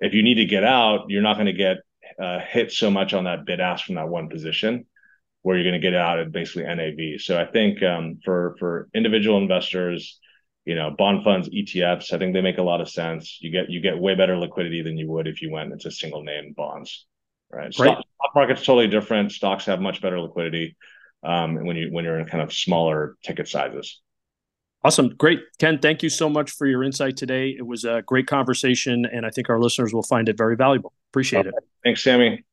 if 0.00 0.14
you 0.14 0.22
need 0.22 0.36
to 0.36 0.44
get 0.44 0.64
out, 0.64 1.06
you're 1.08 1.22
not 1.22 1.34
going 1.34 1.46
to 1.46 1.52
get 1.52 1.78
uh, 2.20 2.40
hit 2.40 2.72
so 2.72 2.90
much 2.90 3.12
on 3.12 3.24
that 3.24 3.44
bid 3.44 3.60
ask 3.60 3.86
from 3.86 3.96
that 3.96 4.08
one 4.08 4.28
position 4.28 4.86
where 5.42 5.56
you're 5.56 5.70
going 5.70 5.80
to 5.80 5.86
get 5.90 5.98
out 5.98 6.18
at 6.18 6.32
basically 6.32 6.64
NAV. 6.64 7.20
So 7.20 7.40
I 7.40 7.46
think 7.46 7.82
um, 7.82 8.18
for 8.24 8.56
for 8.58 8.88
individual 8.94 9.38
investors, 9.38 10.18
you 10.64 10.74
know, 10.74 10.90
bond 10.90 11.24
funds, 11.24 11.48
ETFs, 11.48 12.12
I 12.12 12.18
think 12.18 12.34
they 12.34 12.42
make 12.42 12.58
a 12.58 12.62
lot 12.62 12.80
of 12.80 12.88
sense. 12.88 13.38
You 13.40 13.50
get 13.50 13.70
you 13.70 13.80
get 13.80 13.98
way 13.98 14.14
better 14.14 14.36
liquidity 14.36 14.82
than 14.82 14.96
you 14.96 15.08
would 15.08 15.26
if 15.26 15.40
you 15.42 15.50
went 15.50 15.72
into 15.72 15.90
single 15.90 16.22
name 16.22 16.54
bonds, 16.56 17.06
right? 17.50 17.72
Stock, 17.72 17.98
stock 17.98 18.34
market's 18.34 18.64
totally 18.64 18.88
different. 18.88 19.32
Stocks 19.32 19.66
have 19.66 19.80
much 19.80 20.02
better 20.02 20.20
liquidity 20.20 20.76
um, 21.22 21.64
when 21.66 21.76
you 21.76 21.88
when 21.90 22.04
you're 22.04 22.18
in 22.18 22.26
kind 22.26 22.42
of 22.42 22.52
smaller 22.52 23.16
ticket 23.24 23.48
sizes. 23.48 24.00
Awesome. 24.82 25.10
Great. 25.10 25.40
Ken, 25.58 25.78
thank 25.78 26.02
you 26.02 26.08
so 26.08 26.30
much 26.30 26.52
for 26.52 26.66
your 26.66 26.82
insight 26.82 27.16
today. 27.16 27.50
It 27.50 27.66
was 27.66 27.84
a 27.84 28.02
great 28.06 28.26
conversation, 28.26 29.04
and 29.04 29.26
I 29.26 29.30
think 29.30 29.50
our 29.50 29.60
listeners 29.60 29.92
will 29.92 30.02
find 30.02 30.28
it 30.28 30.38
very 30.38 30.56
valuable. 30.56 30.94
Appreciate 31.12 31.46
it. 31.46 31.54
Thanks, 31.84 32.02
Sammy. 32.02 32.44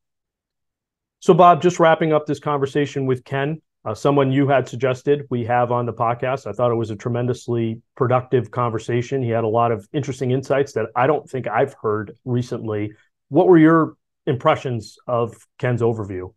So, 1.19 1.34
Bob, 1.34 1.61
just 1.61 1.80
wrapping 1.80 2.11
up 2.11 2.25
this 2.25 2.39
conversation 2.39 3.05
with 3.05 3.23
Ken, 3.23 3.61
uh, 3.86 3.95
someone 3.95 4.32
you 4.32 4.47
had 4.49 4.67
suggested 4.67 5.25
we 5.30 5.45
have 5.45 5.71
on 5.71 5.86
the 5.86 5.93
podcast. 5.93 6.45
I 6.45 6.51
thought 6.51 6.71
it 6.71 6.75
was 6.75 6.89
a 6.89 6.97
tremendously 6.97 7.82
productive 7.95 8.51
conversation. 8.51 9.23
He 9.23 9.30
had 9.30 9.45
a 9.45 9.47
lot 9.49 9.71
of 9.71 9.88
interesting 9.93 10.32
insights 10.32 10.73
that 10.73 10.88
I 10.95 11.07
don't 11.07 11.30
think 11.30 11.47
I've 11.47 11.75
heard 11.82 12.17
recently. 12.25 12.91
What 13.30 13.47
were 13.47 13.57
your 13.57 13.95
impressions 14.25 14.97
of 15.07 15.47
Ken's 15.57 15.82
overview? 15.82 16.34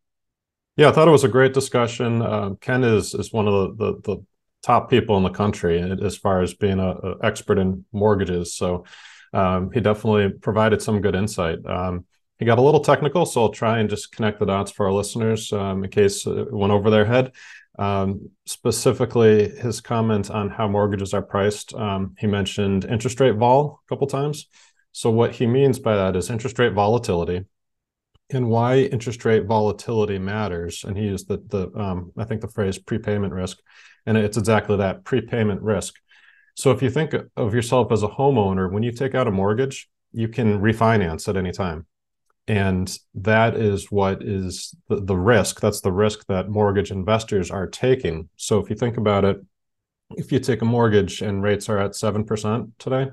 Yeah, 0.77 0.89
I 0.89 0.93
thought 0.93 1.09
it 1.09 1.13
was 1.13 1.25
a 1.25 1.29
great 1.29 1.53
discussion. 1.53 2.23
Uh, 2.23 2.51
Ken 2.61 2.85
is 2.85 3.13
is 3.13 3.33
one 3.33 3.49
of 3.49 3.77
the, 3.77 3.85
the, 3.85 4.01
the 4.03 4.25
top 4.63 4.91
people 4.91 5.17
in 5.17 5.23
the 5.23 5.31
country 5.31 5.81
as 6.03 6.17
far 6.17 6.43
as 6.43 6.55
being 6.55 6.81
an 6.81 7.17
expert 7.23 7.59
in 7.59 7.85
mortgages. 7.93 8.55
So 8.55 8.85
um, 9.33 9.71
he 9.73 9.81
definitely 9.81 10.31
provided 10.31 10.83
some 10.83 11.01
good 11.01 11.15
insight. 11.15 11.65
Um, 11.65 12.05
he 12.39 12.47
got 12.47 12.59
a 12.59 12.63
little 12.63 12.81
technical, 12.81 13.27
so 13.27 13.43
I'll 13.43 13.49
try 13.51 13.79
and 13.79 13.91
just 13.91 14.13
connect 14.13 14.39
the 14.39 14.47
dots 14.47 14.71
for 14.71 14.87
our 14.87 14.93
listeners 14.93 15.53
um, 15.53 15.85
in 15.85 15.91
case 15.91 16.27
it 16.27 16.53
went 16.53 16.73
over 16.73 16.91
their 16.91 17.05
head. 17.05 17.33
Um, 17.79 18.31
specifically, 18.47 19.49
his 19.49 19.81
comment 19.81 20.31
on 20.31 20.51
how 20.51 20.67
mortgages 20.69 21.15
are 21.15 21.23
priced. 21.23 21.75
Um, 21.75 22.15
he 22.19 22.27
mentioned 22.27 22.85
interest 22.85 23.21
rate 23.21 23.37
vol 23.37 23.81
a 23.85 23.89
couple 23.89 24.07
times. 24.07 24.47
So 24.93 25.11
what 25.11 25.35
he 25.35 25.47
means 25.47 25.79
by 25.79 25.97
that 25.97 26.17
is 26.17 26.31
interest 26.31 26.59
rate 26.59 26.73
volatility 26.73 27.45
and 28.31 28.49
why 28.49 28.79
interest 28.79 29.25
rate 29.25 29.47
volatility 29.47 30.19
matters. 30.19 30.85
And 30.85 30.97
he 30.97 31.05
used 31.05 31.29
the 31.29 31.39
the 31.49 31.71
um, 31.79 32.13
I 32.17 32.25
think 32.25 32.41
the 32.41 32.49
phrase 32.49 32.79
prepayment 32.79 33.33
risk 33.33 33.59
and 34.07 34.17
it's 34.17 34.37
exactly 34.37 34.77
that 34.77 35.05
prepayment 35.05 35.63
risk. 35.63 35.95
So 36.55 36.71
if 36.71 36.83
you 36.83 36.91
think 36.91 37.15
of 37.37 37.55
yourself 37.55 37.93
as 37.93 38.03
a 38.03 38.09
homeowner, 38.09 38.71
when 38.71 38.83
you 38.83 38.93
take 38.93 39.15
out 39.15 39.29
a 39.29 39.31
mortgage, 39.31 39.89
you 40.13 40.29
can 40.29 40.61
refinance 40.61 41.29
at 41.29 41.37
any 41.37 41.53
time. 41.53 41.87
And 42.49 42.93
that 43.15 43.55
is 43.55 43.91
what 43.93 44.23
is 44.23 44.75
the, 44.89 44.97
the 44.97 45.17
risk. 45.17 45.61
That's 45.61 45.81
the 45.81 45.93
risk 45.93 46.27
that 46.27 46.49
mortgage 46.49 46.91
investors 46.91 47.51
are 47.51 47.67
taking. 47.67 48.29
So 48.37 48.59
if 48.59 48.69
you 48.71 48.77
think 48.77 48.97
about 48.97 49.25
it, 49.25 49.39
if 50.17 50.33
you 50.33 50.41
take 50.41 50.61
a 50.61 50.65
mortgage 50.65 51.23
and 51.23 51.43
rates 51.43 51.69
are 51.69 51.79
at 51.79 51.93
7% 51.93 52.73
today, 52.79 53.11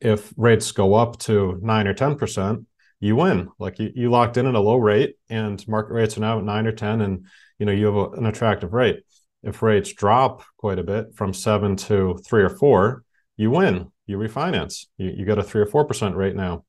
if 0.00 0.32
rates 0.36 0.72
go 0.72 0.94
up 0.94 1.18
to 1.20 1.58
9 1.60 1.86
or 1.86 1.94
10%, 1.94 2.64
you 3.02 3.16
win. 3.16 3.50
Like 3.58 3.78
you, 3.78 3.90
you 3.94 4.10
locked 4.10 4.36
in 4.36 4.46
at 4.46 4.54
a 4.54 4.60
low 4.60 4.76
rate 4.76 5.16
and 5.28 5.66
market 5.68 5.92
rates 5.92 6.16
are 6.16 6.20
now 6.20 6.38
at 6.38 6.44
9 6.44 6.66
or 6.66 6.72
10 6.72 7.00
and 7.00 7.26
you 7.58 7.66
know 7.66 7.72
you 7.72 7.86
have 7.86 7.96
a, 7.96 8.10
an 8.12 8.26
attractive 8.26 8.72
rate 8.72 9.02
if 9.42 9.62
rates 9.62 9.92
drop 9.92 10.42
quite 10.56 10.78
a 10.78 10.84
bit 10.84 11.14
from 11.14 11.32
seven 11.32 11.76
to 11.76 12.18
three 12.24 12.42
or 12.42 12.50
four, 12.50 13.04
you 13.36 13.50
win. 13.50 13.90
You 14.06 14.18
refinance. 14.18 14.86
You, 14.98 15.10
you 15.16 15.24
get 15.24 15.38
a 15.38 15.42
three 15.42 15.62
or 15.62 15.66
four 15.66 15.84
percent 15.84 16.16
rate 16.16 16.36
now. 16.36 16.64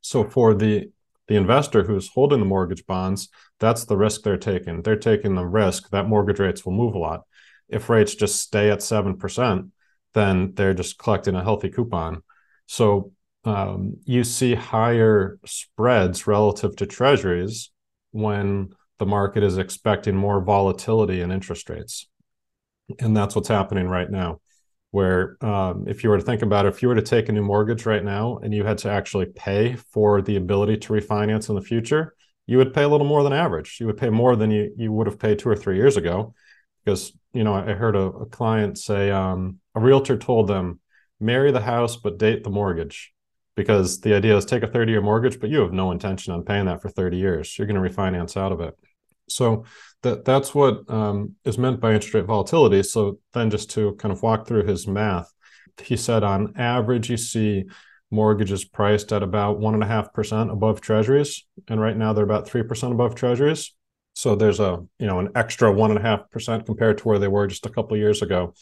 So 0.00 0.24
for 0.24 0.54
the 0.54 0.90
the 1.26 1.36
investor 1.36 1.82
who's 1.82 2.08
holding 2.08 2.40
the 2.40 2.46
mortgage 2.46 2.84
bonds, 2.86 3.28
that's 3.58 3.86
the 3.86 3.96
risk 3.96 4.22
they're 4.22 4.36
taking. 4.36 4.82
They're 4.82 4.96
taking 4.96 5.34
the 5.34 5.46
risk 5.46 5.90
that 5.90 6.08
mortgage 6.08 6.38
rates 6.38 6.64
will 6.64 6.74
move 6.74 6.94
a 6.94 6.98
lot. 6.98 7.22
If 7.68 7.88
rates 7.88 8.14
just 8.14 8.40
stay 8.40 8.70
at 8.70 8.82
seven 8.82 9.16
percent, 9.16 9.72
then 10.12 10.52
they're 10.54 10.74
just 10.74 10.98
collecting 10.98 11.34
a 11.34 11.42
healthy 11.42 11.70
coupon. 11.70 12.22
So 12.66 13.12
um, 13.44 13.96
you 14.04 14.24
see 14.24 14.54
higher 14.54 15.38
spreads 15.44 16.26
relative 16.26 16.76
to 16.76 16.86
treasuries 16.86 17.70
when 18.12 18.70
the 18.98 19.06
market 19.06 19.42
is 19.42 19.58
expecting 19.58 20.16
more 20.16 20.40
volatility 20.40 21.20
in 21.20 21.30
interest 21.30 21.68
rates. 21.68 22.08
And 22.98 23.16
that's 23.16 23.34
what's 23.34 23.48
happening 23.48 23.88
right 23.88 24.10
now. 24.10 24.40
Where, 24.90 25.36
um, 25.40 25.86
if 25.88 26.04
you 26.04 26.10
were 26.10 26.18
to 26.18 26.24
think 26.24 26.42
about 26.42 26.66
it, 26.66 26.68
if 26.68 26.82
you 26.82 26.88
were 26.88 26.94
to 26.94 27.02
take 27.02 27.28
a 27.28 27.32
new 27.32 27.42
mortgage 27.42 27.84
right 27.86 28.04
now 28.04 28.38
and 28.38 28.54
you 28.54 28.64
had 28.64 28.78
to 28.78 28.90
actually 28.90 29.26
pay 29.26 29.74
for 29.74 30.22
the 30.22 30.36
ability 30.36 30.76
to 30.76 30.92
refinance 30.92 31.48
in 31.48 31.56
the 31.56 31.62
future, 31.62 32.14
you 32.46 32.58
would 32.58 32.74
pay 32.74 32.82
a 32.82 32.88
little 32.88 33.06
more 33.06 33.22
than 33.22 33.32
average. 33.32 33.78
You 33.80 33.86
would 33.86 33.96
pay 33.96 34.10
more 34.10 34.36
than 34.36 34.50
you, 34.50 34.72
you 34.76 34.92
would 34.92 35.06
have 35.06 35.18
paid 35.18 35.38
two 35.38 35.48
or 35.48 35.56
three 35.56 35.76
years 35.76 35.96
ago. 35.96 36.34
Because, 36.84 37.12
you 37.32 37.42
know, 37.42 37.54
I 37.54 37.72
heard 37.72 37.96
a, 37.96 38.02
a 38.02 38.26
client 38.26 38.78
say 38.78 39.10
um, 39.10 39.58
a 39.74 39.80
realtor 39.80 40.18
told 40.18 40.46
them, 40.46 40.80
marry 41.18 41.50
the 41.50 41.60
house, 41.60 41.96
but 41.96 42.18
date 42.18 42.44
the 42.44 42.50
mortgage 42.50 43.13
because 43.56 44.00
the 44.00 44.14
idea 44.14 44.36
is 44.36 44.44
take 44.44 44.62
a 44.62 44.68
30 44.68 44.92
year 44.92 45.00
mortgage, 45.00 45.40
but 45.40 45.50
you 45.50 45.60
have 45.60 45.72
no 45.72 45.92
intention 45.92 46.32
on 46.32 46.44
paying 46.44 46.66
that 46.66 46.82
for 46.82 46.88
30 46.88 47.16
years. 47.16 47.56
You're 47.58 47.66
going 47.66 47.82
to 47.82 47.88
refinance 47.88 48.36
out 48.36 48.52
of 48.52 48.60
it. 48.60 48.74
So 49.28 49.64
that 50.02 50.24
that's 50.24 50.54
what 50.54 50.88
um, 50.90 51.36
is 51.44 51.58
meant 51.58 51.80
by 51.80 51.94
interest 51.94 52.14
rate 52.14 52.26
volatility. 52.26 52.82
So 52.82 53.18
then, 53.32 53.50
just 53.50 53.70
to 53.70 53.94
kind 53.94 54.12
of 54.12 54.22
walk 54.22 54.46
through 54.46 54.66
his 54.66 54.86
math, 54.86 55.32
he 55.82 55.96
said 55.96 56.22
on 56.22 56.54
average 56.56 57.10
you 57.10 57.16
see 57.16 57.64
mortgages 58.10 58.64
priced 58.64 59.12
at 59.12 59.22
about 59.22 59.58
one 59.58 59.74
and 59.74 59.82
a 59.82 59.86
half 59.86 60.12
percent 60.12 60.50
above 60.50 60.80
treasuries, 60.80 61.44
and 61.68 61.80
right 61.80 61.96
now 61.96 62.12
they're 62.12 62.24
about 62.24 62.46
three 62.46 62.62
percent 62.62 62.92
above 62.92 63.14
treasuries. 63.14 63.74
So 64.14 64.36
there's 64.36 64.60
a 64.60 64.84
you 64.98 65.06
know 65.06 65.20
an 65.20 65.30
extra 65.34 65.72
one 65.72 65.90
and 65.90 65.98
a 65.98 66.02
half 66.02 66.30
percent 66.30 66.66
compared 66.66 66.98
to 66.98 67.08
where 67.08 67.18
they 67.18 67.28
were 67.28 67.46
just 67.46 67.66
a 67.66 67.70
couple 67.70 67.96
years 67.96 68.20
ago, 68.20 68.54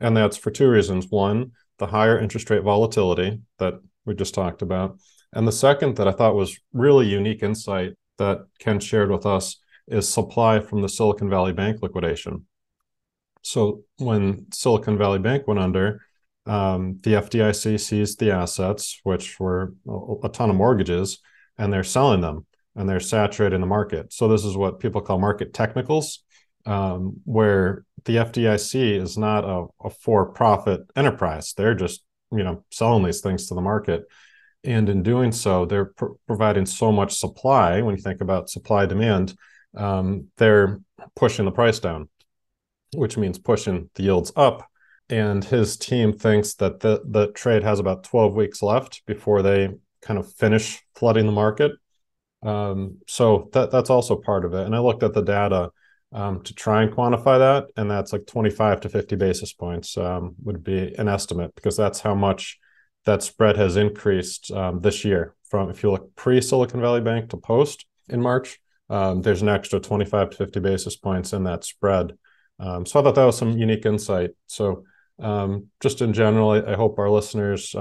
and 0.00 0.16
that's 0.16 0.36
for 0.36 0.50
two 0.50 0.68
reasons. 0.68 1.06
One, 1.08 1.52
the 1.78 1.86
higher 1.86 2.18
interest 2.18 2.50
rate 2.50 2.62
volatility 2.62 3.40
that 3.58 3.74
we 4.04 4.14
just 4.14 4.34
talked 4.34 4.62
about, 4.62 4.98
and 5.32 5.46
the 5.46 5.52
second 5.52 5.96
that 5.96 6.08
I 6.08 6.12
thought 6.12 6.34
was 6.34 6.58
really 6.72 7.06
unique 7.06 7.42
insight 7.42 7.92
that 8.18 8.46
Ken 8.58 8.80
shared 8.80 9.10
with 9.10 9.26
us 9.26 9.56
is 9.88 10.08
supply 10.08 10.60
from 10.60 10.82
the 10.82 10.88
Silicon 10.88 11.30
Valley 11.30 11.52
Bank 11.52 11.82
liquidation. 11.82 12.46
So 13.42 13.84
when 13.98 14.46
Silicon 14.52 14.98
Valley 14.98 15.18
Bank 15.18 15.46
went 15.46 15.60
under, 15.60 16.02
um, 16.46 16.98
the 17.02 17.12
FDIC 17.14 17.78
seized 17.80 18.18
the 18.18 18.32
assets, 18.32 19.00
which 19.04 19.38
were 19.40 19.74
a 20.22 20.28
ton 20.28 20.50
of 20.50 20.56
mortgages, 20.56 21.18
and 21.58 21.72
they're 21.72 21.84
selling 21.84 22.20
them. 22.20 22.46
and 22.76 22.88
they're 22.88 23.00
saturating 23.00 23.60
the 23.60 23.66
market. 23.66 24.12
So 24.12 24.28
this 24.28 24.44
is 24.44 24.56
what 24.56 24.80
people 24.80 25.00
call 25.00 25.18
market 25.18 25.52
technicals, 25.52 26.20
um, 26.66 27.20
where 27.24 27.84
the 28.04 28.16
FDIC 28.16 29.00
is 29.00 29.18
not 29.18 29.44
a, 29.44 29.66
a 29.84 29.90
for-profit 29.90 30.82
enterprise. 30.96 31.52
They're 31.56 31.74
just 31.74 32.02
you 32.32 32.42
know 32.42 32.64
selling 32.70 33.04
these 33.04 33.20
things 33.20 33.46
to 33.46 33.54
the 33.54 33.60
market, 33.60 34.04
and 34.64 34.88
in 34.88 35.02
doing 35.02 35.32
so, 35.32 35.66
they're 35.66 35.86
pr- 35.86 36.16
providing 36.26 36.66
so 36.66 36.92
much 36.92 37.18
supply. 37.18 37.80
When 37.82 37.96
you 37.96 38.02
think 38.02 38.20
about 38.20 38.50
supply 38.50 38.86
demand, 38.86 39.34
um, 39.76 40.28
they're 40.36 40.80
pushing 41.16 41.44
the 41.44 41.52
price 41.52 41.80
down, 41.80 42.08
which 42.94 43.16
means 43.16 43.38
pushing 43.38 43.90
the 43.94 44.04
yields 44.04 44.32
up. 44.36 44.66
And 45.08 45.44
his 45.44 45.76
team 45.76 46.12
thinks 46.12 46.54
that 46.54 46.78
the, 46.80 47.02
the 47.04 47.32
trade 47.32 47.64
has 47.64 47.80
about 47.80 48.04
12 48.04 48.34
weeks 48.34 48.62
left 48.62 49.02
before 49.06 49.42
they 49.42 49.70
kind 50.02 50.20
of 50.20 50.32
finish 50.34 50.80
flooding 50.94 51.26
the 51.26 51.32
market 51.32 51.72
um, 52.42 52.98
so 53.06 53.50
that 53.52 53.70
that's 53.70 53.90
also 53.90 54.16
part 54.16 54.44
of 54.44 54.54
it. 54.54 54.64
And 54.64 54.74
I 54.74 54.78
looked 54.78 55.02
at 55.02 55.12
the 55.12 55.22
data 55.22 55.70
um, 56.12 56.42
to 56.42 56.54
try 56.54 56.82
and 56.82 56.92
quantify 56.92 57.38
that, 57.38 57.68
and 57.76 57.90
that's 57.90 58.12
like 58.12 58.26
25 58.26 58.80
to 58.80 58.88
50 58.88 59.16
basis 59.16 59.52
points 59.52 59.96
um, 59.96 60.34
would 60.42 60.64
be 60.64 60.94
an 60.98 61.08
estimate 61.08 61.54
because 61.54 61.76
that's 61.76 62.00
how 62.00 62.14
much 62.14 62.58
that 63.04 63.22
spread 63.22 63.56
has 63.56 63.76
increased 63.76 64.50
um, 64.50 64.80
this 64.80 65.04
year. 65.04 65.34
From 65.48 65.70
if 65.70 65.82
you 65.82 65.90
look 65.90 66.14
pre 66.16 66.40
Silicon 66.40 66.80
Valley 66.80 67.00
Bank 67.00 67.30
to 67.30 67.36
post 67.36 67.86
in 68.08 68.20
March, 68.20 68.60
um, 68.88 69.22
there's 69.22 69.42
an 69.42 69.48
extra 69.48 69.80
25 69.80 70.30
to 70.30 70.36
50 70.36 70.60
basis 70.60 70.96
points 70.96 71.32
in 71.32 71.44
that 71.44 71.64
spread. 71.64 72.12
Um, 72.58 72.84
so 72.84 73.00
I 73.00 73.02
thought 73.02 73.14
that 73.14 73.24
was 73.24 73.38
some 73.38 73.56
unique 73.56 73.86
insight. 73.86 74.30
So 74.46 74.84
just 75.80 76.02
in 76.02 76.12
general, 76.12 76.50
I, 76.50 76.72
I 76.72 76.76
hope 76.76 76.98
our 76.98 77.10
listeners 77.10 77.74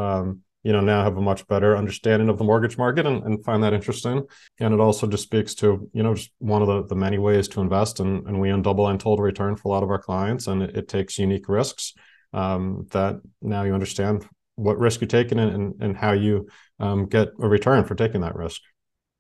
you 0.64 0.74
know 0.74 0.82
now 0.82 1.04
have 1.04 1.18
a 1.18 1.22
much 1.22 1.46
better 1.48 1.78
understanding 1.78 2.30
of 2.30 2.38
the 2.38 2.44
mortgage 2.44 2.78
market 2.78 3.06
and, 3.06 3.24
and 3.24 3.44
find 3.44 3.64
that 3.64 3.74
interesting 3.74 4.26
and 4.60 4.74
it 4.74 4.80
also 4.80 5.08
just 5.08 5.24
speaks 5.24 5.56
to 5.56 5.90
you 5.94 6.04
know 6.04 6.14
just 6.14 6.32
one 6.40 6.62
of 6.62 6.68
the, 6.68 6.86
the 6.88 6.96
many 6.96 7.18
ways 7.18 7.48
to 7.48 7.62
invest 7.62 8.00
and, 8.00 8.28
and 8.28 8.40
we 8.40 8.52
own 8.52 8.64
DoubleLine 8.64 9.00
total 9.00 9.24
return 9.24 9.56
for 9.56 9.70
a 9.70 9.72
lot 9.72 9.84
of 9.84 9.90
our 9.90 10.00
clients 10.00 10.48
and 10.48 10.62
it, 10.62 10.76
it 10.76 10.88
takes 10.88 11.18
unique 11.18 11.48
risks 11.48 11.94
um, 12.34 12.88
that 12.92 13.20
now 13.42 13.64
you 13.64 13.74
understand 13.74 14.28
what 14.56 14.78
risk 14.78 15.02
you're 15.02 15.08
taking 15.08 15.40
and, 15.40 15.82
and 15.82 15.98
how 15.98 16.12
you 16.12 16.48
um, 16.80 17.06
get 17.06 17.30
a 17.42 17.48
return 17.48 17.86
for 17.86 17.96
taking 17.96 18.22
that 18.22 18.36
risk 18.36 18.62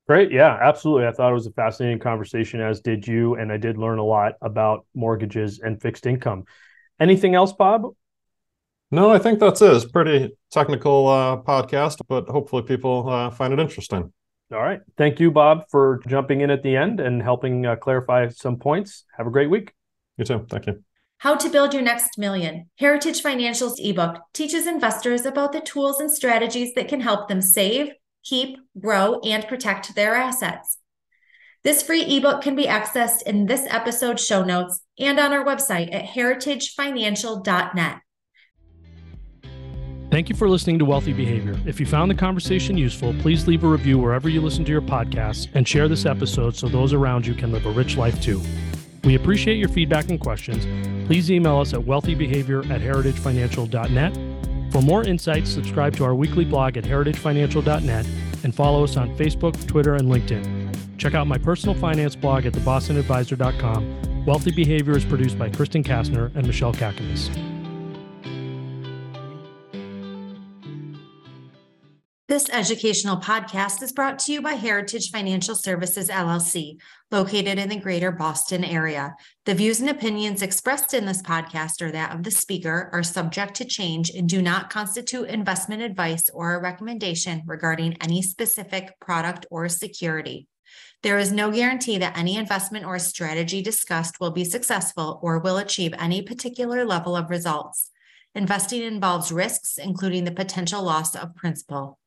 Great. 0.10 0.32
Yeah, 0.32 0.58
absolutely. 0.60 1.06
I 1.06 1.12
thought 1.12 1.30
it 1.30 1.36
was 1.36 1.46
a 1.46 1.52
fascinating 1.52 2.00
conversation, 2.00 2.62
as 2.62 2.82
did 2.82 3.08
you. 3.08 3.36
And 3.36 3.52
I 3.52 3.58
did 3.58 3.78
learn 3.78 4.00
a 4.00 4.04
lot 4.04 4.34
about 4.42 4.88
mortgages 4.96 5.60
and 5.60 5.80
fixed 5.80 6.08
income. 6.08 6.46
Anything 7.00 7.36
else, 7.36 7.54
Bob? 7.54 7.84
No, 8.92 9.12
I 9.12 9.20
think 9.20 9.40
that's 9.40 9.62
it. 9.62 9.72
It's 9.72 9.86
pretty 9.86 10.32
technical 10.52 11.08
uh, 11.08 11.38
podcast, 11.38 12.00
but 12.08 12.28
hopefully 12.28 12.64
people 12.64 13.08
uh, 13.08 13.30
find 13.30 13.54
it 13.54 13.60
interesting. 13.60 14.12
All 14.52 14.62
right. 14.62 14.80
Thank 14.98 15.20
you, 15.20 15.30
Bob, 15.30 15.66
for 15.70 16.02
jumping 16.08 16.42
in 16.42 16.50
at 16.50 16.64
the 16.64 16.76
end 16.76 17.00
and 17.00 17.22
helping 17.22 17.68
uh, 17.68 17.76
clarify 17.76 18.30
some 18.30 18.58
points. 18.58 19.06
Have 19.16 19.28
a 19.28 19.32
great 19.32 19.50
week. 19.50 19.74
You 20.18 20.26
too. 20.26 20.48
Thank 20.50 20.66
you. 20.66 20.84
How 21.20 21.36
to 21.36 21.50
Build 21.50 21.74
Your 21.74 21.84
Next 21.84 22.18
Million. 22.18 22.70
Heritage 22.80 23.22
Financial's 23.22 23.80
ebook 23.80 24.22
teaches 24.34 24.66
investors 24.66 25.26
about 25.26 25.52
the 25.52 25.62
tools 25.62 26.00
and 26.00 26.12
strategies 26.12 26.74
that 26.74 26.88
can 26.88 27.02
help 27.02 27.28
them 27.28 27.42
save, 27.42 27.92
keep, 28.24 28.58
grow, 28.80 29.20
and 29.20 29.48
protect 29.48 29.94
their 29.94 30.16
assets. 30.16 30.80
This 31.64 31.84
free 31.84 32.04
ebook 32.04 32.42
can 32.42 32.56
be 32.56 32.66
accessed 32.66 33.24
in 33.24 33.46
this 33.46 33.68
episode's 33.70 34.26
show 34.26 34.44
notes 34.44 34.82
and 34.98 35.20
on 35.20 35.34
our 35.34 35.44
website 35.44 35.94
at 35.94 36.06
heritagefinancial.net. 36.06 37.98
Thank 40.12 40.28
you 40.28 40.36
for 40.36 40.49
listening 40.49 40.80
to 40.80 40.86
Wealthy 40.86 41.14
Behavior. 41.14 41.55
If 41.68 41.80
you 41.80 41.86
found 41.86 42.10
the 42.10 42.16
conversation 42.16 42.76
useful, 42.76 43.14
please 43.20 43.47
leave 43.47 43.64
a 43.64 43.68
review 43.68 43.99
wherever 43.99 44.28
you 44.28 44.41
listen 44.41 44.66
to 44.66 44.72
your 44.72 44.82
podcasts 44.82 45.47
and 45.53 45.68
share 45.68 45.88
this 45.88 46.07
episode 46.07 46.55
so 46.55 46.68
those 46.68 46.93
around 46.93 47.28
you 47.28 47.36
can 47.36 47.51
live 47.51 47.68
a 47.68 47.72
rich 47.72 47.95
life 47.95 48.20
too. 48.20 48.41
We 49.03 49.14
appreciate 49.14 49.57
your 49.57 49.70
feedback 49.70 50.10
and 50.10 50.20
questions. 50.20 50.66
Please 51.05 51.30
email 51.30 51.60
us 51.60 51.76
at 51.76 51.82
wealthybehavior 51.82 52.72
at 52.72 52.82
heritagefinancial.net. 52.82 54.72
For 54.74 54.82
more 54.82 55.03
insights, 55.03 55.51
subscribe 55.51 55.95
to 55.97 56.05
our 56.05 56.16
weekly 56.16 56.43
blog 56.43 56.76
at 56.76 56.86
heritagefinancial.net 56.86 58.07
and 58.43 58.55
follow 58.55 58.84
us 58.84 58.97
on 58.97 59.16
Facebook, 59.16 59.64
Twitter, 59.68 59.93
and 59.93 60.12
LinkedIn. 60.12 60.76
Check 60.97 61.14
out 61.14 61.28
my 61.28 61.38
personal 61.38 61.76
finance 61.76 62.16
blog 62.16 62.47
at 62.47 62.53
thebostonadvisor.com. 62.53 64.26
Wealthy 64.26 64.51
Behavior 64.51 64.97
is 64.97 65.05
produced 65.05 65.38
by 65.38 65.49
Kristen 65.49 65.84
Kastner 65.84 66.36
and 66.36 66.47
Michelle 66.47 66.74
Kakanis. 66.74 67.59
This 72.30 72.48
educational 72.52 73.18
podcast 73.18 73.82
is 73.82 73.92
brought 73.92 74.20
to 74.20 74.32
you 74.32 74.40
by 74.40 74.54
Heritage 74.54 75.10
Financial 75.10 75.56
Services 75.56 76.10
LLC, 76.10 76.78
located 77.10 77.58
in 77.58 77.70
the 77.70 77.80
greater 77.80 78.12
Boston 78.12 78.64
area. 78.64 79.16
The 79.46 79.56
views 79.56 79.80
and 79.80 79.90
opinions 79.90 80.44
expressed 80.44 80.94
in 80.94 81.08
this 81.08 81.24
podcast 81.24 81.82
or 81.82 81.92
that 81.92 82.14
of 82.14 82.22
the 82.22 82.30
speaker 82.30 82.92
are 82.94 83.02
subject 83.02 83.56
to 83.56 83.66
change 83.66 84.12
and 84.12 84.30
do 84.30 84.44
not 84.44 84.70
constitute 84.70 85.28
investment 85.28 85.82
advice 85.82 86.30
or 86.30 86.54
a 86.54 86.62
recommendation 86.62 87.42
regarding 87.48 87.98
any 88.00 88.22
specific 88.22 89.00
product 89.00 89.48
or 89.50 89.68
security. 89.68 90.48
There 91.02 91.18
is 91.18 91.32
no 91.32 91.50
guarantee 91.50 91.98
that 91.98 92.16
any 92.16 92.38
investment 92.38 92.86
or 92.86 93.00
strategy 93.00 93.64
discussed 93.64 94.20
will 94.20 94.30
be 94.30 94.46
successful 94.46 95.20
or 95.24 95.40
will 95.40 95.58
achieve 95.58 95.96
any 95.98 96.22
particular 96.22 96.86
level 96.86 97.16
of 97.16 97.32
results. 97.32 97.90
Investing 98.36 98.84
involves 98.84 99.32
risks, 99.32 99.80
including 99.80 100.26
the 100.26 100.32
potential 100.32 100.84
loss 100.84 101.16
of 101.16 101.36
principal. 101.36 101.98